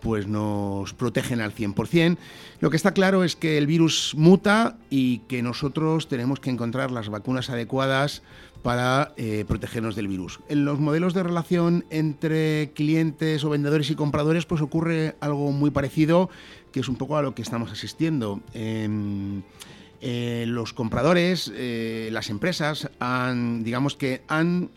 pues 0.07 0.29
nos 0.29 0.95
protegen 0.95 1.41
al 1.41 1.53
100%. 1.53 2.17
Lo 2.61 2.71
que 2.71 2.77
está 2.77 2.93
claro 2.95 3.25
es 3.25 3.35
que 3.35 3.59
el 3.59 3.67
virus 3.67 4.15
muta 4.17 4.79
y 4.89 5.19
que 5.27 5.43
nosotros 5.43 6.07
tenemos 6.07 6.39
que 6.39 6.49
encontrar 6.49 6.93
las 6.93 7.09
vacunas 7.09 7.51
adecuadas 7.51 8.23
para 8.63 9.15
eh, 9.17 9.45
protegernos 9.49 9.97
del 9.97 10.07
virus. 10.07 10.39
En 10.49 10.65
los 10.65 10.79
modelos 10.79 11.13
de 11.13 11.25
relación 11.25 11.85
entre 11.91 12.71
clientes 12.73 13.43
o 13.43 13.51
vendedores 13.51 13.91
y 13.91 13.97
compradores 13.97 14.47
pues 14.47 14.61
ocurre 14.61 15.17
algo 15.19 15.51
muy 15.51 15.73
parecido, 15.73 16.31
que 16.71 16.79
es 16.79 16.89
un 16.89 16.95
poco 16.95 17.17
a 17.17 17.23
lo 17.23 17.35
que 17.35 17.43
estamos 17.43 17.73
asistiendo. 17.73 18.41
Eh, 18.55 20.45
los 20.47 20.73
compradores, 20.73 21.51
eh, 21.53 22.11
las 22.13 22.31
empresas, 22.31 22.91
han, 23.01 23.65
digamos 23.65 23.97
que 23.97 24.23
han 24.29 24.71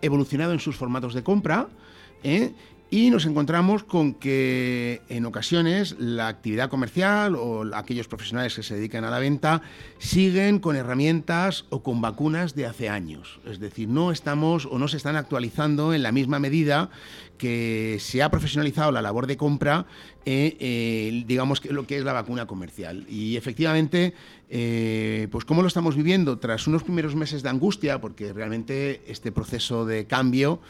evolucionado 0.00 0.54
en 0.54 0.60
sus 0.60 0.76
formatos 0.76 1.12
de 1.12 1.22
compra. 1.22 1.68
Y 2.92 3.08
nos 3.08 3.24
encontramos 3.24 3.84
con 3.84 4.12
que 4.12 5.00
en 5.08 5.24
ocasiones 5.24 5.96
la 5.98 6.28
actividad 6.28 6.68
comercial 6.68 7.36
o 7.36 7.64
aquellos 7.74 8.06
profesionales 8.06 8.54
que 8.54 8.62
se 8.62 8.74
dedican 8.74 9.02
a 9.04 9.10
la 9.10 9.18
venta 9.18 9.62
siguen 9.96 10.58
con 10.58 10.76
herramientas 10.76 11.64
o 11.70 11.82
con 11.82 12.02
vacunas 12.02 12.54
de 12.54 12.66
hace 12.66 12.90
años. 12.90 13.40
Es 13.46 13.60
decir, 13.60 13.88
no 13.88 14.12
estamos 14.12 14.66
o 14.66 14.78
no 14.78 14.88
se 14.88 14.98
están 14.98 15.16
actualizando 15.16 15.94
en 15.94 16.02
la 16.02 16.12
misma 16.12 16.38
medida 16.38 16.90
que 17.38 17.96
se 17.98 18.22
ha 18.22 18.30
profesionalizado 18.30 18.92
la 18.92 19.00
labor 19.00 19.26
de 19.26 19.38
compra, 19.38 19.86
eh, 20.26 21.24
digamos 21.26 21.62
que 21.62 21.72
lo 21.72 21.86
que 21.86 21.96
es 21.96 22.04
la 22.04 22.12
vacuna 22.12 22.44
comercial. 22.44 23.06
Y 23.08 23.38
efectivamente, 23.38 24.12
eh, 24.50 25.28
pues 25.30 25.46
cómo 25.46 25.62
lo 25.62 25.68
estamos 25.68 25.96
viviendo 25.96 26.38
tras 26.38 26.66
unos 26.66 26.82
primeros 26.82 27.14
meses 27.14 27.42
de 27.42 27.48
angustia, 27.48 28.02
porque 28.02 28.34
realmente 28.34 29.00
este 29.06 29.32
proceso 29.32 29.86
de 29.86 30.06
cambio 30.06 30.60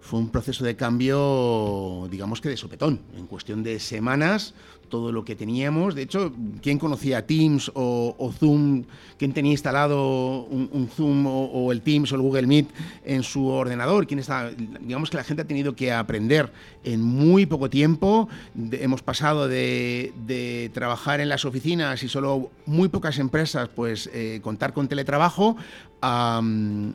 fue 0.00 0.18
un 0.18 0.30
proceso 0.30 0.64
de 0.64 0.76
cambio, 0.76 2.08
digamos 2.10 2.40
que 2.40 2.48
de 2.48 2.56
sopetón. 2.56 3.00
En 3.16 3.26
cuestión 3.26 3.62
de 3.62 3.78
semanas, 3.80 4.54
todo 4.88 5.12
lo 5.12 5.24
que 5.24 5.36
teníamos. 5.36 5.94
De 5.94 6.02
hecho, 6.02 6.32
¿quién 6.60 6.78
conocía 6.78 7.26
Teams 7.26 7.70
o, 7.74 8.32
Zoom? 8.38 8.84
¿Quién 9.16 9.32
tenía 9.32 9.52
instalado 9.52 10.44
un, 10.44 10.88
Zoom 10.94 11.26
o, 11.26 11.70
el 11.72 11.82
Teams 11.82 12.12
o 12.12 12.16
el 12.16 12.22
Google 12.22 12.46
Meet 12.46 12.66
en 13.04 13.22
su 13.22 13.46
ordenador? 13.46 14.06
¿Quién 14.06 14.20
está? 14.20 14.50
Digamos 14.50 15.10
que 15.10 15.16
la 15.16 15.24
gente 15.24 15.42
ha 15.42 15.46
tenido 15.46 15.74
que 15.74 15.92
aprender 15.92 16.52
en 16.84 17.02
muy 17.02 17.46
poco 17.46 17.70
tiempo. 17.70 18.28
hemos 18.72 19.02
pasado 19.02 19.48
de, 19.48 20.70
trabajar 20.74 21.20
en 21.20 21.28
las 21.28 21.44
oficinas 21.44 22.02
y 22.02 22.08
solo 22.08 22.50
muy 22.66 22.88
pocas 22.88 23.18
empresas, 23.18 23.68
pues 23.68 24.10
eh, 24.12 24.40
contar 24.42 24.72
con 24.72 24.88
teletrabajo, 24.88 25.56
a, 26.00 26.40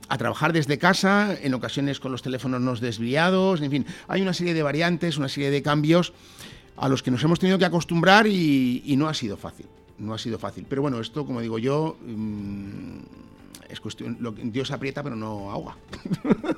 a, 0.07 0.17
trabajar 0.17 0.53
desde 0.53 0.77
casa, 0.77 1.35
en 1.41 1.53
ocasiones 1.53 1.99
con 1.99 2.11
los 2.11 2.21
teléfonos 2.21 2.61
no 2.61 2.73
desviados, 2.75 3.61
en 3.61 3.71
fin, 3.71 3.85
hay 4.07 4.21
una 4.21 4.33
serie 4.33 4.53
de 4.53 4.63
variantes, 4.63 5.17
una 5.17 5.29
serie 5.29 5.51
de 5.51 5.61
cambios 5.61 6.13
a 6.77 6.89
los 6.89 7.03
que 7.03 7.11
nos 7.11 7.23
hemos 7.23 7.39
tenido 7.39 7.57
que 7.57 7.65
acostumbrar 7.65 8.27
y, 8.27 8.93
no 8.97 9.07
ha 9.07 9.13
sido 9.13 9.37
fácil. 9.37 9.67
No 9.97 10.13
ha 10.13 10.17
sido 10.17 10.39
fácil. 10.39 10.65
Pero 10.67 10.81
bueno, 10.81 10.99
esto, 10.99 11.25
como 11.25 11.41
digo 11.41 11.59
yo, 11.59 11.97
mm, 12.05 12.97
es 13.73 13.81
cuestión, 13.81 14.17
lo, 14.19 14.31
Dios 14.31 14.71
aprieta 14.71 15.03
pero 15.03 15.15
no 15.15 15.51
ahoga. 15.51 15.75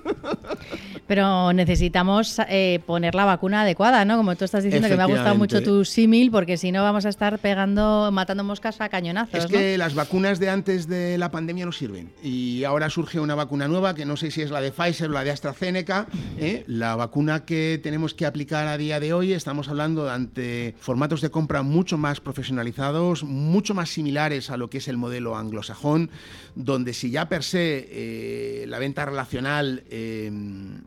Pero 1.08 1.54
necesitamos 1.54 2.40
eh, 2.50 2.80
poner 2.88 3.14
la 3.14 3.26
vacuna 3.26 3.62
adecuada, 3.62 4.06
¿no? 4.06 4.18
Como 4.18 4.36
tú 4.36 4.46
estás 4.46 4.64
diciendo 4.64 4.88
que 4.88 4.98
me 4.98 5.04
ha 5.04 5.08
gustado 5.08 5.36
mucho 5.36 5.62
tu 5.62 5.86
símil, 5.86 6.32
porque 6.32 6.58
si 6.58 6.72
no 6.72 6.82
vamos 6.82 7.06
a 7.06 7.10
estar 7.10 7.38
pegando, 7.38 8.10
matando 8.12 8.44
moscas 8.44 8.82
a 8.82 8.90
cañonazos. 8.90 9.46
Es 9.46 9.46
que 9.46 9.78
las 9.78 9.94
vacunas 9.94 10.40
de 10.40 10.50
antes 10.50 10.88
de 10.88 11.20
la 11.20 11.30
pandemia 11.30 11.66
no 11.66 11.72
sirven. 11.72 12.12
Y 12.24 12.64
ahora 12.64 12.90
surge 12.90 13.20
una 13.20 13.36
vacuna 13.36 13.68
nueva, 13.68 13.94
que 13.94 14.06
no 14.06 14.18
sé 14.18 14.32
si 14.32 14.42
es 14.42 14.50
la 14.50 14.62
de 14.62 14.72
Pfizer 14.72 15.10
o 15.10 15.14
la 15.14 15.24
de 15.24 15.30
AstraZeneca. 15.30 16.08
¿eh? 16.40 16.64
La 16.68 16.96
vacuna 16.96 17.46
que 17.46 17.80
tenemos 17.84 18.16
que 18.16 18.26
aplicar 18.26 18.68
a 18.68 18.78
día 18.78 19.00
de 19.00 19.14
hoy, 19.14 19.34
estamos 19.34 19.70
hablando 19.70 20.10
ante 20.10 20.74
formatos 20.80 21.22
de 21.22 21.30
compra 21.30 21.62
mucho 21.62 22.00
más 22.00 22.20
profesionalizados, 22.20 23.24
mucho 23.24 23.76
más 23.76 23.90
similares 23.90 24.50
a 24.50 24.58
lo 24.58 24.72
que 24.72 24.80
es 24.80 24.88
el 24.88 24.98
modelo 24.98 25.38
anglosajón, 25.38 26.10
donde 26.56 26.94
si 26.94 27.05
ya 27.10 27.28
per 27.30 27.44
se 27.44 27.88
eh, 27.90 28.66
la 28.68 28.80
venta 28.80 29.06
relacional 29.06 29.84
em, 29.90 30.82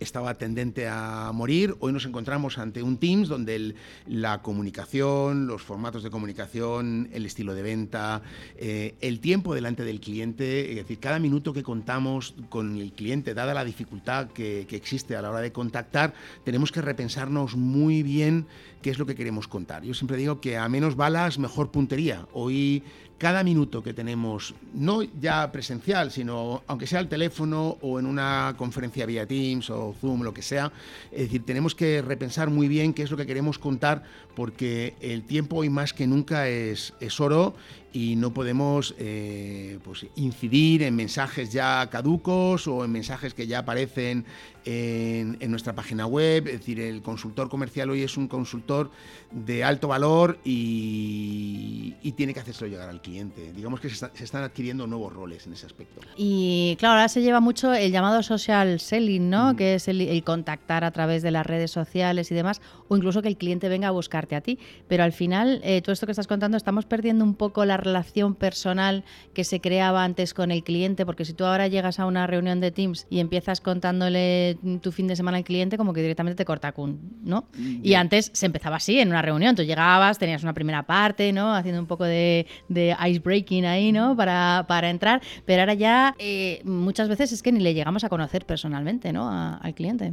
estaba 0.00 0.34
tendente 0.34 0.88
a 0.88 1.30
morir. 1.32 1.76
Hoy 1.78 1.92
nos 1.92 2.06
encontramos 2.06 2.58
ante 2.58 2.82
un 2.82 2.96
Teams 2.96 3.28
donde 3.28 3.74
la 4.06 4.42
comunicación, 4.42 5.46
los 5.46 5.62
formatos 5.62 6.02
de 6.02 6.10
comunicación, 6.10 7.08
el 7.12 7.26
estilo 7.26 7.54
de 7.54 7.62
venta, 7.62 8.22
eh, 8.56 8.94
el 9.00 9.20
tiempo 9.20 9.54
delante 9.54 9.84
del 9.84 10.00
cliente, 10.00 10.70
es 10.70 10.76
decir, 10.76 10.98
cada 10.98 11.18
minuto 11.18 11.52
que 11.52 11.62
contamos 11.62 12.34
con 12.48 12.78
el 12.78 12.92
cliente, 12.92 13.34
dada 13.34 13.54
la 13.54 13.64
dificultad 13.64 14.28
que, 14.28 14.66
que 14.66 14.76
existe 14.76 15.16
a 15.16 15.22
la 15.22 15.30
hora 15.30 15.40
de 15.40 15.52
contactar, 15.52 16.14
tenemos 16.44 16.72
que 16.72 16.80
repensarnos 16.80 17.56
muy 17.56 18.02
bien 18.02 18.46
qué 18.82 18.90
es 18.90 18.98
lo 18.98 19.06
que 19.06 19.14
queremos 19.14 19.48
contar. 19.48 19.82
Yo 19.82 19.92
siempre 19.92 20.16
digo 20.16 20.40
que 20.40 20.56
a 20.56 20.68
menos 20.68 20.96
balas, 20.96 21.38
mejor 21.38 21.70
puntería. 21.70 22.26
Hoy 22.32 22.82
cada 23.20 23.44
minuto 23.44 23.82
que 23.82 23.92
tenemos, 23.92 24.54
no 24.72 25.02
ya 25.02 25.52
presencial, 25.52 26.10
sino 26.10 26.62
aunque 26.66 26.86
sea 26.86 27.00
al 27.00 27.08
teléfono 27.10 27.76
o 27.82 28.00
en 28.00 28.06
una 28.06 28.54
conferencia 28.56 29.04
vía 29.04 29.26
Teams 29.26 29.68
o 29.68 29.94
Zoom, 30.00 30.22
lo 30.22 30.32
que 30.32 30.40
sea, 30.40 30.72
es 31.12 31.24
decir, 31.24 31.44
tenemos 31.44 31.74
que 31.74 32.00
repensar 32.00 32.48
muy 32.48 32.66
bien 32.66 32.94
qué 32.94 33.02
es 33.02 33.10
lo 33.10 33.18
que 33.18 33.26
queremos 33.26 33.58
contar 33.58 34.04
porque 34.34 34.94
el 35.02 35.24
tiempo 35.24 35.56
hoy 35.56 35.68
más 35.68 35.92
que 35.92 36.06
nunca 36.06 36.48
es, 36.48 36.94
es 36.98 37.20
oro 37.20 37.54
y 37.92 38.16
no 38.16 38.32
podemos 38.32 38.94
eh, 38.98 39.78
pues, 39.82 40.06
incidir 40.16 40.82
en 40.82 40.94
mensajes 40.94 41.52
ya 41.52 41.88
caducos 41.90 42.66
o 42.68 42.84
en 42.84 42.92
mensajes 42.92 43.34
que 43.34 43.46
ya 43.46 43.60
aparecen 43.60 44.24
en, 44.64 45.50
nuestra 45.50 45.74
página 45.74 46.06
web. 46.06 46.46
Es 46.46 46.60
decir, 46.60 46.80
el 46.80 47.02
consultor 47.02 47.48
comercial 47.48 47.90
hoy 47.90 48.02
es 48.02 48.16
un 48.16 48.28
consultor 48.28 48.90
de 49.30 49.64
alto 49.64 49.88
valor 49.88 50.38
y, 50.44 51.94
tiene 52.16 52.34
que 52.34 52.40
hacerse 52.40 52.68
llegar 52.68 52.90
al 52.90 53.00
cliente. 53.00 53.50
Digamos 53.54 53.80
que 53.80 53.88
se, 53.88 54.10
están 54.22 54.42
adquiriendo 54.42 54.86
nuevos 54.86 55.10
roles 55.10 55.46
en 55.46 55.54
ese 55.54 55.64
aspecto. 55.64 56.02
Y 56.18 56.76
claro, 56.78 56.96
ahora 56.96 57.08
se 57.08 57.22
lleva 57.22 57.40
mucho 57.40 57.72
el 57.72 57.92
llamado 57.92 58.22
social 58.22 58.78
selling, 58.78 59.30
¿no? 59.30 59.56
Que 59.56 59.76
es 59.76 59.88
el, 59.88 60.22
contactar 60.22 60.84
a 60.84 60.90
través 60.90 61.22
de 61.22 61.30
las 61.30 61.46
redes 61.46 61.70
sociales 61.70 62.30
y 62.30 62.34
demás, 62.34 62.60
o 62.88 62.96
incluso 62.96 63.22
que 63.22 63.28
el 63.28 63.38
cliente 63.38 63.70
venga 63.70 63.88
a 63.88 63.90
buscarte 63.90 64.36
a 64.36 64.42
ti. 64.42 64.58
Pero 64.86 65.02
al 65.02 65.12
final, 65.12 65.62
eh, 65.64 65.80
todo 65.80 65.94
esto 65.94 66.04
que 66.04 66.12
estás 66.12 66.26
contando, 66.26 66.58
estamos 66.58 66.84
perdiendo 66.84 67.24
un 67.24 67.34
poco 67.34 67.64
la 67.64 67.78
relación 67.80 68.34
personal 68.34 69.04
que 69.34 69.44
se 69.44 69.60
creaba 69.60 70.04
antes 70.04 70.34
con 70.34 70.50
el 70.50 70.62
cliente, 70.62 71.06
porque 71.06 71.24
si 71.24 71.32
tú 71.32 71.44
ahora 71.44 71.68
llegas 71.68 72.00
a 72.00 72.06
una 72.06 72.26
reunión 72.26 72.60
de 72.60 72.70
Teams 72.70 73.06
y 73.10 73.20
empiezas 73.20 73.60
contándole 73.60 74.58
tu 74.80 74.92
fin 74.92 75.06
de 75.06 75.16
semana 75.16 75.38
al 75.38 75.44
cliente, 75.44 75.76
como 75.76 75.92
que 75.92 76.02
directamente 76.02 76.36
te 76.36 76.44
corta 76.44 76.72
con, 76.72 77.00
¿no? 77.22 77.46
Y 77.82 77.94
antes 77.94 78.30
se 78.34 78.46
empezaba 78.46 78.76
así, 78.76 78.98
en 78.98 79.08
una 79.08 79.22
reunión, 79.22 79.54
tú 79.56 79.62
llegabas, 79.62 80.18
tenías 80.18 80.42
una 80.42 80.54
primera 80.54 80.84
parte, 80.84 81.32
¿no? 81.32 81.54
Haciendo 81.54 81.80
un 81.80 81.86
poco 81.86 82.04
de, 82.04 82.46
de 82.68 82.96
ice 83.08 83.20
breaking 83.20 83.64
ahí, 83.64 83.92
¿no? 83.92 84.16
Para, 84.16 84.64
para 84.68 84.90
entrar, 84.90 85.20
pero 85.44 85.62
ahora 85.62 85.74
ya 85.74 86.14
eh, 86.18 86.60
muchas 86.64 87.08
veces 87.08 87.32
es 87.32 87.42
que 87.42 87.52
ni 87.52 87.60
le 87.60 87.74
llegamos 87.74 88.04
a 88.04 88.08
conocer 88.08 88.46
personalmente, 88.46 89.12
¿no? 89.12 89.30
al 89.30 89.74
cliente. 89.74 90.12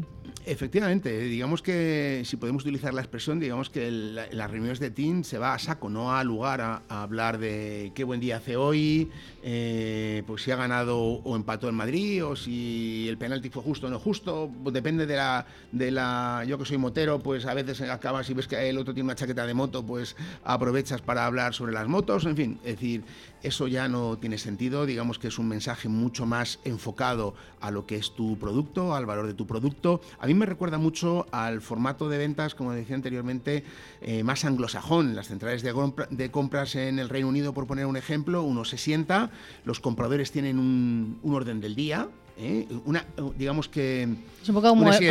Efectivamente, 0.49 1.19
digamos 1.19 1.61
que 1.61 2.21
si 2.23 2.37
podemos 2.37 2.63
utilizar 2.63 2.93
la 2.93 3.01
expresión, 3.01 3.37
digamos 3.37 3.69
que 3.69 3.91
las 3.91 4.49
reuniones 4.49 4.79
de 4.79 4.89
team 4.89 5.25
se 5.25 5.37
va 5.37 5.53
a 5.53 5.59
saco, 5.59 5.89
no 5.89 6.15
a 6.15 6.23
lugar 6.23 6.61
a, 6.61 6.83
hablar 6.87 7.37
de 7.37 7.91
qué 7.93 8.05
buen 8.05 8.21
día 8.21 8.37
hace 8.37 8.55
hoy, 8.55 9.11
eh, 9.49 10.23
pues 10.27 10.43
si 10.43 10.51
ha 10.51 10.57
ganado 10.57 10.99
o 10.99 11.35
empató 11.37 11.69
en 11.69 11.75
Madrid, 11.75 12.25
o 12.25 12.35
si 12.35 13.07
el 13.07 13.17
penalti 13.17 13.49
fue 13.49 13.63
justo 13.63 13.87
o 13.87 13.89
no 13.89 13.97
justo, 13.97 14.51
pues 14.61 14.73
depende 14.73 15.05
de 15.05 15.15
la, 15.15 15.45
de 15.71 15.89
la. 15.89 16.43
Yo 16.45 16.57
que 16.57 16.65
soy 16.65 16.77
motero, 16.77 17.19
pues 17.19 17.45
a 17.45 17.53
veces 17.53 17.79
acabas 17.83 18.29
y 18.29 18.33
ves 18.33 18.45
que 18.45 18.67
el 18.67 18.77
otro 18.77 18.93
tiene 18.93 19.05
una 19.05 19.15
chaqueta 19.15 19.45
de 19.45 19.53
moto, 19.53 19.85
pues 19.85 20.17
aprovechas 20.43 21.01
para 21.01 21.25
hablar 21.25 21.53
sobre 21.53 21.71
las 21.71 21.87
motos, 21.87 22.25
en 22.25 22.35
fin, 22.35 22.59
es 22.65 22.75
decir, 22.75 23.05
eso 23.41 23.67
ya 23.67 23.87
no 23.87 24.17
tiene 24.17 24.37
sentido, 24.37 24.85
digamos 24.85 25.19
que 25.19 25.27
es 25.27 25.39
un 25.39 25.47
mensaje 25.47 25.87
mucho 25.87 26.25
más 26.25 26.59
enfocado 26.65 27.35
a 27.61 27.71
lo 27.71 27.85
que 27.85 27.95
es 27.95 28.11
tu 28.15 28.37
producto, 28.37 28.95
al 28.95 29.05
valor 29.05 29.27
de 29.27 29.33
tu 29.33 29.47
producto. 29.47 30.01
A 30.19 30.27
mí 30.27 30.33
me 30.33 30.45
recuerda 30.45 30.77
mucho 30.77 31.27
al 31.31 31.61
formato 31.61 32.09
de 32.09 32.17
ventas, 32.17 32.55
como 32.55 32.73
decía 32.73 32.95
anteriormente, 32.95 33.63
eh, 34.01 34.23
más 34.23 34.43
anglosajón. 34.45 35.15
Las 35.15 35.27
centrales 35.27 35.61
de, 35.61 36.31
compras 36.31 36.75
en 36.75 36.99
el 36.99 37.09
Reino 37.09 37.27
Unido, 37.27 37.53
por 37.53 37.67
poner 37.67 37.85
un 37.85 37.97
ejemplo, 37.97 38.43
uno 38.43 38.65
se 38.65 38.77
sienta, 38.77 39.31
los 39.65 39.79
compradores 39.79 40.31
tienen 40.31 40.59
un 40.59 41.19
orden 41.23 41.59
del 41.59 41.75
día, 41.75 42.09
¿eh? 42.37 42.67
Una, 42.85 43.05
digamos 43.35 43.67
que. 43.67 44.07
Es 44.41 44.49
un 44.49 44.55
poco 44.55 44.69
como, 44.69 44.83
como, 44.83 44.93
el, 44.93 45.07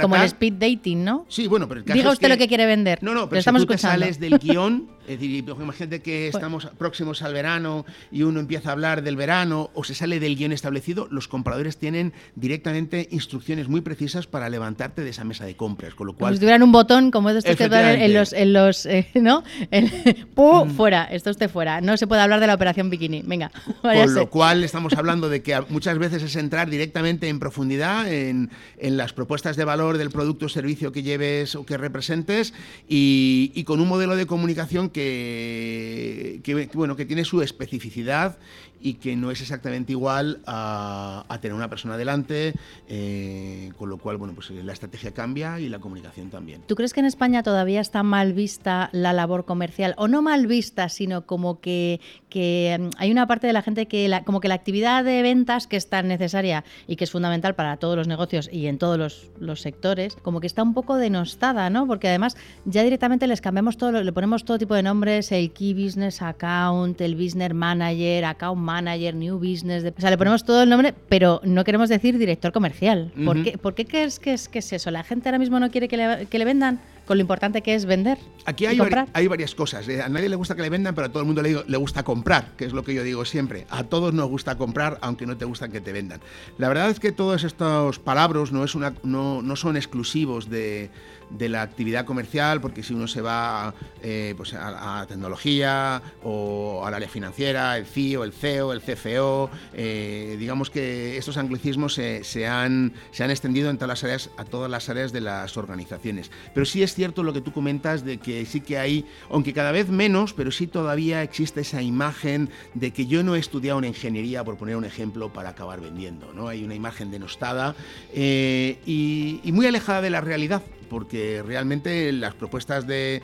como, 0.00 0.16
el, 0.16 0.22
speed 0.24 0.52
dating, 0.54 1.04
¿no? 1.04 1.26
Sí, 1.28 1.48
bueno, 1.48 1.68
pero 1.68 1.82
Diga 1.82 2.10
usted 2.12 2.28
lo 2.28 2.38
que 2.38 2.46
quiere 2.46 2.66
vender. 2.66 3.02
No, 3.02 3.14
no, 3.14 3.28
pero, 3.28 3.42
si 3.42 3.50
tú 3.50 3.66
te 3.66 3.78
sales 3.78 4.20
del 4.20 4.38
guion, 4.42 4.88
es 5.08 5.18
decir, 5.18 5.44
imagínate 5.48 6.02
que 6.02 6.28
estamos 6.28 6.68
próximos 6.78 7.22
al 7.22 7.32
verano 7.32 7.84
y 8.12 8.22
uno 8.22 8.38
empieza 8.38 8.68
a 8.68 8.72
hablar 8.72 9.02
del 9.02 9.16
verano 9.16 9.70
o 9.74 9.82
se 9.82 9.94
sale 9.94 10.20
del 10.20 10.36
guion 10.36 10.52
establecido, 10.52 11.08
los 11.10 11.26
compradores 11.26 11.78
tienen 11.78 12.12
directamente 12.36 13.08
instrucciones 13.10 13.68
muy 13.68 13.80
precisas 13.80 14.28
para 14.28 14.48
levantarte 14.48 15.02
de 15.02 15.10
esa 15.10 15.24
mesa 15.24 15.44
de 15.46 15.56
compras, 15.56 15.94
con 15.94 16.06
lo 16.06 16.12
cual. 16.14 16.34
si 16.34 16.40
tuvieran 16.40 16.62
un 16.62 16.70
botón 16.70 17.10
como 17.10 17.30
estos 17.30 17.56
que 17.56 17.64
en 17.64 18.14
los, 18.14 18.32
en 18.32 18.52
los 18.52 18.86
eh, 18.86 19.08
¿no? 19.14 19.42
¡Pum! 20.34 20.68
Mm. 20.68 20.70
Fuera, 20.70 21.04
esto 21.04 21.30
esté 21.30 21.48
fuera. 21.48 21.80
No 21.80 21.96
se 21.96 22.06
puede 22.06 22.22
hablar 22.22 22.40
de 22.40 22.46
la 22.46 22.54
operación 22.54 22.90
bikini. 22.90 23.22
Venga. 23.24 23.50
Con 23.82 24.14
lo 24.14 24.30
cual 24.30 24.64
estamos 24.64 24.92
hablando 24.94 25.28
de 25.28 25.42
que 25.42 25.60
muchas 25.68 25.98
veces 25.98 26.22
es 26.22 26.36
entrar 26.50 26.68
directamente 26.68 27.28
en 27.28 27.38
profundidad 27.38 28.12
en, 28.12 28.50
las 28.80 29.12
propuestas 29.12 29.54
de 29.54 29.64
valor 29.64 29.98
del 29.98 30.10
producto 30.10 30.46
o 30.46 30.48
servicio 30.48 30.90
que 30.90 31.04
lleves 31.04 31.54
o 31.54 31.64
que 31.64 31.76
representes 31.76 32.52
y, 32.88 33.62
con 33.62 33.80
un 33.80 33.86
modelo 33.86 34.16
de 34.16 34.26
comunicación 34.26 34.90
que, 34.90 36.42
bueno, 36.74 36.96
que 36.96 37.06
tiene 37.06 37.24
su 37.24 37.40
especificidad 37.40 38.36
y 38.80 38.94
que 38.94 39.16
no 39.16 39.30
es 39.30 39.40
exactamente 39.40 39.92
igual 39.92 40.40
a, 40.46 41.24
tener 41.40 41.54
una 41.54 41.68
persona 41.68 41.96
delante, 41.96 42.54
eh, 42.88 43.72
con 43.76 43.88
lo 43.88 43.98
cual, 43.98 44.16
bueno, 44.16 44.34
pues 44.34 44.50
la 44.50 44.72
estrategia 44.72 45.12
cambia 45.12 45.60
y 45.60 45.68
la 45.68 45.78
comunicación 45.78 46.30
también. 46.30 46.62
¿Tú 46.66 46.74
crees 46.74 46.92
que 46.92 47.00
en 47.00 47.06
España 47.06 47.42
todavía 47.42 47.80
está 47.80 48.02
mal 48.02 48.32
vista 48.32 48.90
la 48.92 49.12
labor 49.12 49.44
comercial? 49.44 49.94
O 49.96 50.08
no 50.08 50.22
mal 50.22 50.46
vista, 50.46 50.88
sino 50.88 51.26
como 51.26 51.60
que, 51.60 52.00
que 52.28 52.78
mm, 52.78 52.88
hay 52.98 53.10
una 53.10 53.26
parte 53.26 53.46
de 53.46 53.52
la 53.52 53.62
gente 53.62 53.86
que, 53.86 54.08
la, 54.08 54.24
como 54.24 54.40
que 54.40 54.48
la 54.48 54.54
actividad 54.54 55.04
de 55.04 55.22
ventas 55.22 55.66
que 55.66 55.76
es 55.76 55.88
tan 55.88 56.08
necesaria 56.08 56.64
y 56.86 56.96
que 56.96 57.04
es 57.04 57.10
fundamental 57.10 57.54
para 57.54 57.76
todos 57.76 57.96
los 57.96 58.08
negocios 58.08 58.48
y 58.52 58.66
en 58.66 58.78
todos 58.78 58.98
los, 58.98 59.30
los 59.38 59.60
sectores, 59.60 60.16
como 60.22 60.40
que 60.40 60.46
está 60.46 60.62
un 60.62 60.74
poco 60.74 60.96
denostada, 60.96 61.70
¿no? 61.70 61.86
Porque 61.86 62.08
además 62.08 62.36
ya 62.64 62.82
directamente 62.82 63.26
les 63.26 63.40
cambiamos 63.40 63.76
todo, 63.76 64.02
le 64.02 64.12
ponemos 64.12 64.44
todo 64.44 64.58
tipo 64.58 64.74
de 64.74 64.82
nombres, 64.82 65.32
el 65.32 65.52
Key 65.52 65.74
Business 65.74 66.22
Account, 66.22 67.00
el 67.00 67.14
Business 67.14 67.54
Manager, 67.54 68.24
Account 68.24 68.60
Manager, 68.60 68.69
New 69.14 69.38
Business, 69.38 69.84
o 69.84 70.00
sea, 70.00 70.10
le 70.10 70.18
ponemos 70.18 70.44
todo 70.44 70.62
el 70.62 70.68
nombre, 70.68 70.94
pero 71.08 71.40
no 71.44 71.64
queremos 71.64 71.88
decir 71.88 72.18
director 72.18 72.52
comercial. 72.52 73.12
¿Por, 73.24 73.42
qué, 73.42 73.58
¿Por, 73.58 73.74
qué, 73.74 73.84
crees 73.84 74.18
que 74.18 74.32
es, 74.32 74.48
que 74.48 74.60
es 74.60 74.72
eso? 74.72 74.90
¿La 74.90 75.02
gente 75.02 75.28
ahora 75.28 75.38
mismo 75.38 75.58
no 75.58 75.70
quiere 75.70 75.88
que 75.88 75.96
le, 75.96 76.26
que 76.26 76.38
le 76.38 76.44
vendan? 76.44 76.80
Con 77.10 77.18
lo 77.18 77.22
importante 77.22 77.60
que 77.60 77.74
es 77.74 77.86
vender. 77.86 78.18
Aquí 78.44 78.66
hay, 78.66 78.78
hay 79.14 79.26
varias 79.26 79.56
cosas. 79.56 79.88
Eh, 79.88 80.00
a 80.00 80.08
nadie 80.08 80.28
le 80.28 80.36
gusta 80.36 80.54
que 80.54 80.62
le 80.62 80.70
vendan, 80.70 80.94
pero 80.94 81.08
a 81.08 81.10
todo 81.10 81.18
el 81.18 81.26
mundo 81.26 81.42
le, 81.42 81.64
le, 81.66 81.76
gusta 81.76 82.04
comprar, 82.04 82.52
que 82.56 82.64
es 82.64 82.72
lo 82.72 82.84
que 82.84 82.94
yo 82.94 83.02
digo 83.02 83.24
siempre. 83.24 83.66
A 83.68 83.82
todos 83.82 84.14
nos 84.14 84.28
gusta 84.28 84.56
comprar, 84.56 84.96
aunque 85.00 85.26
no 85.26 85.36
te 85.36 85.44
gustan 85.44 85.72
que 85.72 85.80
te 85.80 85.92
vendan. 85.92 86.20
La 86.56 86.68
verdad 86.68 86.88
es 86.88 87.00
que 87.00 87.10
todos 87.10 87.42
estos 87.42 87.98
palabras 87.98 88.52
no, 88.52 88.62
es 88.62 88.76
una, 88.76 88.94
no, 89.02 89.42
no 89.42 89.56
son 89.56 89.76
exclusivos 89.76 90.48
de 90.50 90.88
de 91.30 91.48
la 91.48 91.62
actividad 91.62 92.04
comercial, 92.04 92.60
porque 92.60 92.82
si 92.82 92.92
uno 92.94 93.06
se 93.06 93.20
va 93.20 93.74
eh, 94.02 94.34
pues 94.36 94.54
a, 94.54 95.06
tecnología 95.08 96.02
o 96.22 96.84
al 96.84 96.94
área 96.94 97.08
financiera, 97.08 97.76
el 97.78 97.86
CIO, 97.86 98.24
el 98.24 98.32
CEO, 98.32 98.72
el 98.72 98.80
CFO, 98.80 99.50
eh, 99.74 100.36
digamos 100.38 100.70
que 100.70 101.16
estos 101.16 101.36
anglicismos 101.36 101.94
se, 101.94 102.46
han, 102.46 102.92
se 103.12 103.24
han 103.24 103.30
extendido 103.30 103.70
en 103.70 103.76
todas 103.76 103.88
las 103.88 104.04
áreas, 104.04 104.30
a 104.36 104.44
todas 104.44 104.70
las 104.70 104.88
áreas 104.88 105.12
de 105.12 105.20
las 105.20 105.56
organizaciones. 105.56 106.30
Pero 106.52 106.66
sí 106.66 106.82
es 106.82 106.94
cierto 107.00 107.22
lo 107.22 107.32
que 107.32 107.40
tú 107.40 107.50
comentas 107.50 108.04
de 108.04 108.18
que 108.18 108.44
sí 108.44 108.60
que 108.60 108.76
hay, 108.76 109.06
aunque 109.30 109.54
cada 109.54 109.72
vez 109.72 109.88
menos, 109.88 110.34
pero 110.34 110.50
sí 110.50 110.66
todavía 110.66 111.22
existe 111.22 111.62
esa 111.62 111.80
imagen 111.80 112.50
de 112.74 112.90
que 112.90 113.06
yo 113.06 113.22
no 113.22 113.36
he 113.36 113.38
estudiado 113.38 113.78
una 113.78 113.86
ingeniería, 113.86 114.44
por 114.44 114.58
poner 114.58 114.76
un 114.76 114.84
ejemplo, 114.84 115.32
para 115.32 115.48
acabar 115.48 115.80
vendiendo. 115.80 116.34
¿no? 116.34 116.48
Hay 116.48 116.62
una 116.62 116.74
imagen 116.74 117.10
denostada 117.10 117.74
eh, 118.12 118.80
y 118.84 119.50
muy 119.50 119.64
alejada 119.64 120.02
de 120.02 120.10
la 120.10 120.20
realidad 120.20 120.62
porque 120.90 121.42
realmente 121.42 122.12
las 122.12 122.34
propuestas 122.34 122.86
de, 122.86 123.22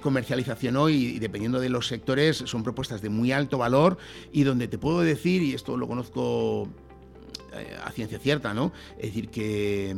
comercialización 0.00 0.76
hoy, 0.76 1.18
dependiendo 1.18 1.58
de 1.58 1.70
los 1.70 1.88
sectores, 1.88 2.36
son 2.36 2.62
propuestas 2.62 3.02
de 3.02 3.08
muy 3.08 3.32
alto 3.32 3.58
valor 3.58 3.98
y 4.30 4.44
donde 4.44 4.68
te 4.68 4.78
puedo 4.78 5.00
decir, 5.00 5.42
y 5.42 5.54
esto 5.54 5.76
lo 5.76 5.88
conozco 5.88 6.68
a 7.84 7.90
ciencia 7.92 8.18
cierta, 8.18 8.54
¿no? 8.54 8.72
Es 8.98 9.06
decir, 9.06 9.28
que, 9.28 9.94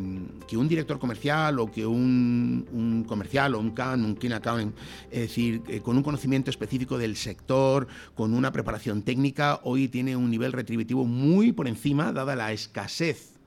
un 0.53 0.69
director 0.69 0.99
comercial 0.99 1.59
o 1.59 1.71
que 1.71 1.87
un, 1.87 3.05
comercial 3.09 3.55
o 3.55 3.59
un 3.59 3.71
CAN, 3.71 4.05
un 4.05 4.33
Account, 4.33 4.77
es 5.11 5.21
decir, 5.21 5.63
eh, 5.69 5.81
con 5.81 5.97
un 5.97 6.03
conocimiento 6.03 6.51
específico 6.51 6.99
del 6.99 7.17
sector, 7.17 7.87
con 8.15 8.35
una 8.35 8.53
preparación 8.53 9.03
técnica, 9.03 9.61
hoy 9.65 9.89
tiene 9.89 10.17
un 10.17 10.31
nivel 10.31 10.53
retributivo 10.53 11.05
muy 11.05 11.53
por 11.53 11.69
encima, 11.69 12.13
dada 12.13 12.37
la 12.37 12.53
escasez 12.53 13.41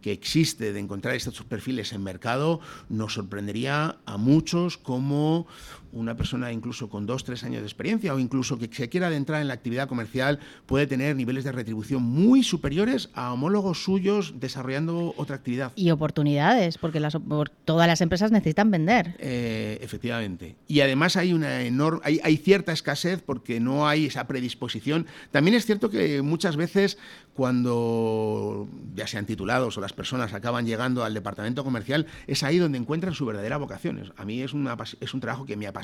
que 0.00 0.12
existe 0.12 0.72
de 0.72 0.78
encontrar 0.78 1.14
estos 1.14 1.42
perfiles 1.42 1.92
en 1.92 2.02
mercado 2.02 2.60
nos 2.88 3.14
sorprendería 3.14 3.98
a 4.06 4.16
muchos 4.18 4.76
como 4.76 5.48
una 5.92 6.16
persona 6.16 6.52
incluso 6.52 6.88
con 6.88 7.06
dos, 7.06 7.24
tres 7.24 7.44
años 7.44 7.60
de 7.60 7.66
experiencia 7.66 8.14
o 8.14 8.18
incluso 8.18 8.58
que 8.58 8.68
se 8.72 8.88
quiera 8.88 9.08
adentrar 9.08 9.40
en 9.40 9.48
la 9.48 9.54
actividad 9.54 9.88
comercial 9.88 10.38
puede 10.66 10.86
tener 10.86 11.16
niveles 11.16 11.44
de 11.44 11.52
retribución 11.52 12.02
muy 12.02 12.42
superiores 12.42 13.10
a 13.14 13.32
homólogos 13.32 13.82
suyos 13.82 14.34
desarrollando 14.38 15.14
otra 15.16 15.36
actividad. 15.36 15.72
Y 15.76 15.90
oportunidades, 15.90 16.78
porque 16.78 17.00
las, 17.00 17.16
todas 17.64 17.86
las 17.86 18.00
empresas 18.00 18.32
necesitan 18.32 18.70
vender. 18.70 19.14
Eh, 19.18 19.78
efectivamente. 19.80 20.56
Y 20.68 20.80
además 20.80 21.16
hay 21.16 21.32
una 21.32 21.62
enorme, 21.62 22.00
hay, 22.04 22.20
hay 22.22 22.36
cierta 22.36 22.72
escasez 22.72 23.22
porque 23.22 23.60
no 23.60 23.88
hay 23.88 24.06
esa 24.06 24.26
predisposición. 24.26 25.06
También 25.30 25.56
es 25.56 25.66
cierto 25.66 25.90
que 25.90 26.22
muchas 26.22 26.56
veces 26.56 26.98
cuando 27.36 28.66
ya 28.94 29.06
sean 29.06 29.26
titulados 29.26 29.76
o 29.76 29.80
las 29.80 29.92
personas 29.92 30.32
acaban 30.32 30.64
llegando 30.66 31.04
al 31.04 31.12
departamento 31.12 31.62
comercial, 31.64 32.06
es 32.26 32.42
ahí 32.42 32.56
donde 32.58 32.78
encuentran 32.78 33.12
su 33.12 33.26
verdadera 33.26 33.58
vocación. 33.58 34.12
A 34.16 34.24
mí 34.24 34.40
es, 34.40 34.54
una, 34.54 34.76
es 35.00 35.14
un 35.14 35.20
trabajo 35.20 35.44
que 35.44 35.54
me 35.54 35.66
apasiona, 35.66 35.75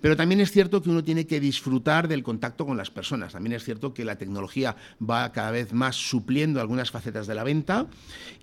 pero 0.00 0.16
también 0.16 0.40
es 0.40 0.50
cierto 0.50 0.82
que 0.82 0.90
uno 0.90 1.04
tiene 1.04 1.26
que 1.26 1.40
disfrutar 1.40 2.08
del 2.08 2.22
contacto 2.22 2.66
con 2.66 2.76
las 2.76 2.90
personas. 2.90 3.32
También 3.32 3.54
es 3.54 3.64
cierto 3.64 3.94
que 3.94 4.04
la 4.04 4.16
tecnología 4.16 4.76
va 4.98 5.32
cada 5.32 5.50
vez 5.50 5.72
más 5.72 5.96
supliendo 5.96 6.60
algunas 6.60 6.90
facetas 6.90 7.26
de 7.26 7.34
la 7.34 7.44
venta 7.44 7.86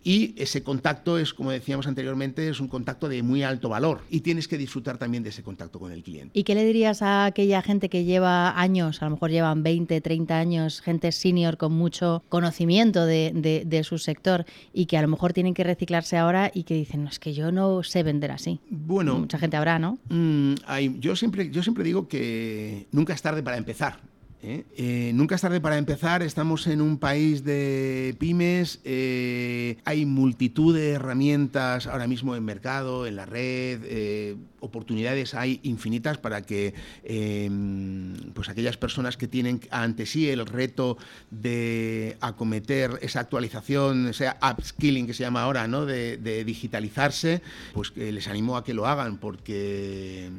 y 0.03 0.35
ese 0.37 0.63
contacto 0.63 1.17
es, 1.17 1.33
como 1.33 1.51
decíamos 1.51 1.87
anteriormente, 1.87 2.47
es 2.49 2.59
un 2.59 2.67
contacto 2.67 3.09
de 3.09 3.23
muy 3.23 3.43
alto 3.43 3.69
valor 3.69 4.01
y 4.09 4.21
tienes 4.21 4.47
que 4.47 4.57
disfrutar 4.57 4.97
también 4.97 5.23
de 5.23 5.29
ese 5.29 5.43
contacto 5.43 5.79
con 5.79 5.91
el 5.91 6.03
cliente. 6.03 6.31
¿Y 6.37 6.43
qué 6.43 6.55
le 6.55 6.65
dirías 6.65 7.01
a 7.01 7.25
aquella 7.25 7.61
gente 7.61 7.89
que 7.89 8.03
lleva 8.03 8.59
años, 8.59 9.01
a 9.01 9.05
lo 9.05 9.11
mejor 9.11 9.31
llevan 9.31 9.63
20, 9.63 9.99
30 10.01 10.37
años, 10.37 10.81
gente 10.81 11.11
senior 11.11 11.57
con 11.57 11.73
mucho 11.73 12.23
conocimiento 12.29 13.05
de, 13.05 13.81
su 13.83 13.97
sector 13.97 14.45
y 14.73 14.85
que 14.85 14.97
a 14.97 15.01
lo 15.01 15.07
mejor 15.07 15.33
tienen 15.33 15.53
que 15.53 15.63
reciclarse 15.63 16.17
ahora 16.17 16.51
y 16.53 16.63
que 16.63 16.75
dicen, 16.75 17.03
no, 17.03 17.09
es 17.09 17.19
que 17.19 17.33
yo 17.33 17.51
no 17.51 17.83
sé 17.83 18.03
vender 18.03 18.31
así? 18.31 18.59
Bueno. 18.69 19.19
Mucha 19.19 19.37
gente 19.37 19.57
habrá, 19.57 19.79
¿no? 19.79 19.97
Mm, 20.09 20.53
yo, 20.79 21.15
siempre, 21.15 21.49
yo 21.49 21.63
siempre 21.63 21.83
digo 21.83 22.07
que 22.07 22.87
nunca 22.91 23.13
es 23.13 23.21
tarde 23.21 23.43
para 23.43 23.57
empezar. 23.57 23.99
¿Eh? 24.45 24.65
Eh, 24.77 25.11
nunca 25.13 25.35
es 25.35 25.41
tarde 25.41 25.59
para 25.59 25.77
empezar, 25.77 26.21
estamos 26.21 26.67
en 26.67 26.81
un 26.81 26.99
país 26.99 27.43
de 27.43 28.15
pymes, 28.19 28.79
eh, 28.83 29.77
hay 29.85 30.05
multitud 30.05 30.75
de 30.75 30.91
herramientas 30.91 31.87
ahora 31.87 32.07
mismo 32.07 32.35
en 32.35 32.45
mercado, 32.45 33.07
en 33.07 33.15
la 33.15 33.25
red, 33.25 34.35
oportunidades 34.59 35.35
hay 35.35 35.59
infinitas 35.63 36.17
para 36.17 36.41
que 36.41 36.73
em, 37.03 38.15
pues 38.33 38.49
aquellas 38.49 38.77
personas 38.77 39.15
que 39.15 39.27
tienen 39.27 39.61
ante 39.69 40.05
sí 40.05 40.29
el 40.29 40.43
reto 40.45 40.97
de 41.29 42.17
acometer 42.19 42.97
esa 43.01 43.19
actualización, 43.19 44.07
ese 44.07 44.31
upskilling 44.41 45.05
que 45.05 45.13
se 45.13 45.23
llama 45.23 45.43
ahora, 45.43 45.67
¿no? 45.67 45.85
de, 45.85 46.43
digitalizarse, 46.45 47.41
pues 47.73 47.95
les 47.95 48.27
animo 48.27 48.57
a 48.57 48.63
que 48.63 48.73
lo 48.73 48.87
hagan 48.87 49.17
porque... 49.17 50.29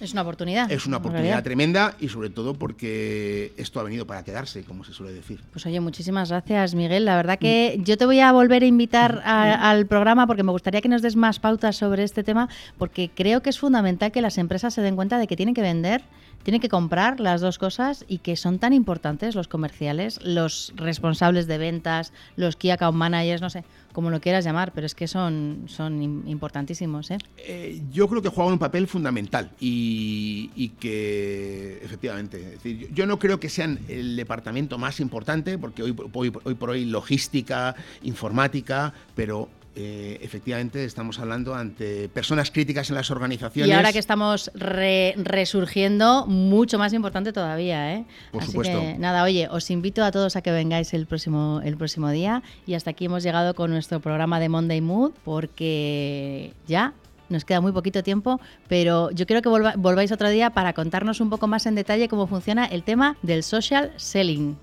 Es 0.00 0.12
una 0.12 0.22
oportunidad. 0.22 0.70
Es 0.70 0.86
una 0.86 0.98
oportunidad 0.98 1.42
tremenda 1.42 1.96
y 2.00 2.08
sobre 2.08 2.30
todo 2.30 2.54
porque 2.54 3.51
esto 3.56 3.80
ha 3.80 3.82
venido 3.82 4.06
para 4.06 4.22
quedarse, 4.24 4.64
como 4.64 4.84
se 4.84 4.92
suele 4.92 5.12
decir. 5.12 5.40
Pues 5.52 5.66
oye, 5.66 5.80
muchísimas 5.80 6.30
gracias 6.30 6.74
Miguel. 6.74 7.04
La 7.04 7.16
verdad 7.16 7.38
que 7.38 7.80
yo 7.84 7.96
te 7.96 8.06
voy 8.06 8.20
a 8.20 8.32
volver 8.32 8.62
a 8.62 8.66
invitar 8.66 9.22
al 9.24 9.86
programa 9.86 10.26
porque 10.26 10.42
me 10.42 10.52
gustaría 10.52 10.80
que 10.80 10.88
nos 10.88 11.02
des 11.02 11.16
más 11.16 11.38
pautas 11.38 11.76
sobre 11.76 12.04
este 12.04 12.22
tema 12.22 12.48
porque 12.78 13.10
creo 13.14 13.42
que 13.42 13.50
es 13.50 13.58
fundamental 13.58 14.12
que 14.12 14.22
las 14.22 14.38
empresas 14.38 14.74
se 14.74 14.82
den 14.82 14.96
cuenta 14.96 15.18
de 15.18 15.26
que 15.26 15.36
tienen 15.36 15.54
que 15.54 15.62
vender, 15.62 16.02
tienen 16.42 16.60
que 16.60 16.68
comprar 16.68 17.20
las 17.20 17.40
dos 17.40 17.58
cosas 17.58 18.04
y 18.08 18.18
que 18.18 18.36
son 18.36 18.58
tan 18.58 18.72
importantes 18.72 19.34
los 19.34 19.48
comerciales, 19.48 20.20
los 20.22 20.72
responsables 20.76 21.46
de 21.46 21.58
ventas, 21.58 22.12
los 22.36 22.56
key 22.56 22.70
account 22.70 22.96
managers, 22.96 23.40
no 23.40 23.50
sé, 23.50 23.64
como 23.92 24.10
lo 24.10 24.20
quieras 24.20 24.44
llamar, 24.44 24.72
pero 24.72 24.86
es 24.86 24.94
que 24.94 25.06
son, 25.06 25.64
son 25.66 26.02
importantísimos. 26.26 27.10
¿eh? 27.10 27.18
Eh, 27.38 27.82
yo 27.92 28.08
creo 28.08 28.22
que 28.22 28.28
juegan 28.28 28.54
un 28.54 28.58
papel 28.58 28.86
fundamental 28.86 29.50
y, 29.60 30.72
que 30.80 31.78
efectivamente, 31.82 32.58
yo 32.92 33.06
no 33.06 33.18
creo 33.18 33.38
que 33.38 33.48
sean 33.48 33.78
el 33.88 34.16
departamento 34.16 34.78
más 34.78 35.00
importante, 35.00 35.58
porque 35.58 35.82
hoy, 35.82 35.94
hoy 36.12 36.54
por 36.54 36.70
hoy 36.70 36.84
logística, 36.86 37.74
informática, 38.02 38.94
pero 39.14 39.48
eh, 39.74 40.18
efectivamente 40.20 40.84
estamos 40.84 41.18
hablando 41.18 41.54
ante 41.54 42.08
personas 42.08 42.50
críticas 42.50 42.90
en 42.90 42.96
las 42.96 43.10
organizaciones. 43.10 43.68
Y 43.68 43.72
ahora 43.72 43.92
que 43.92 43.98
estamos 43.98 44.50
resurgiendo, 44.54 46.26
mucho 46.26 46.78
más 46.78 46.92
importante 46.92 47.32
todavía. 47.32 47.94
¿eh? 47.94 48.04
Por 48.32 48.44
supuesto. 48.44 48.80
Que, 48.80 48.98
nada, 48.98 49.22
oye, 49.22 49.48
os 49.50 49.70
invito 49.70 50.04
a 50.04 50.10
todos 50.10 50.36
a 50.36 50.42
que 50.42 50.50
vengáis 50.50 50.92
el 50.92 51.06
próximo, 51.06 51.60
el 51.64 51.76
próximo 51.76 52.10
día 52.10 52.42
y 52.66 52.74
hasta 52.74 52.90
aquí 52.90 53.06
hemos 53.06 53.22
llegado 53.22 53.54
con 53.54 53.70
nuestro 53.70 54.00
programa 54.00 54.40
de 54.40 54.48
Monday 54.48 54.80
Mood 54.80 55.12
porque 55.24 56.52
ya 56.66 56.92
nos 57.30 57.44
queda 57.46 57.60
muy 57.60 57.72
poquito 57.72 58.02
tiempo, 58.02 58.40
pero 58.68 59.10
yo 59.10 59.26
quiero 59.26 59.40
que 59.40 59.48
volváis 59.48 60.12
otro 60.12 60.28
día 60.28 60.50
para 60.50 60.74
contarnos 60.74 61.20
un 61.20 61.30
poco 61.30 61.46
más 61.46 61.64
en 61.64 61.74
detalle 61.74 62.08
cómo 62.08 62.26
funciona 62.26 62.66
el 62.66 62.82
tema 62.82 63.16
del 63.22 63.42
social 63.42 63.92
selling. 63.96 64.56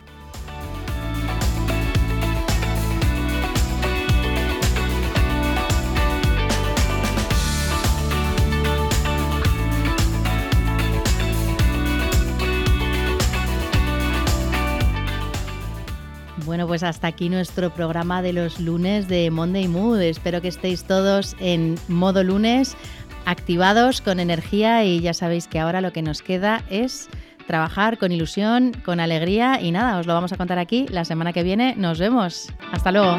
Pues 16.70 16.84
hasta 16.84 17.08
aquí 17.08 17.30
nuestro 17.30 17.72
programa 17.72 18.22
de 18.22 18.32
los 18.32 18.60
lunes 18.60 19.08
de 19.08 19.32
Monday 19.32 19.68
Mood. 19.68 20.02
Espero 20.02 20.40
que 20.40 20.50
estéis 20.50 20.84
todos 20.84 21.36
en 21.40 21.80
modo 21.88 22.24
lunes, 22.24 22.78
activados 23.26 24.02
con 24.02 24.20
energía 24.20 24.84
y 24.84 25.00
ya 25.00 25.16
sabéis 25.16 25.48
que 25.48 25.58
ahora 25.58 25.82
lo 25.82 25.92
que 25.92 26.04
nos 26.04 26.22
queda 26.22 26.62
es 26.70 27.10
trabajar 27.48 27.98
con 27.98 28.12
ilusión, 28.12 28.74
con 28.86 29.00
alegría 29.00 29.60
y 29.60 29.72
nada, 29.72 29.98
os 29.98 30.06
lo 30.06 30.14
vamos 30.14 30.32
a 30.32 30.38
contar 30.38 30.60
aquí 30.60 30.86
la 30.90 31.06
semana 31.06 31.34
que 31.34 31.42
viene. 31.42 31.74
Nos 31.76 31.98
vemos. 31.98 32.50
Hasta 32.72 32.92
luego. 32.92 33.18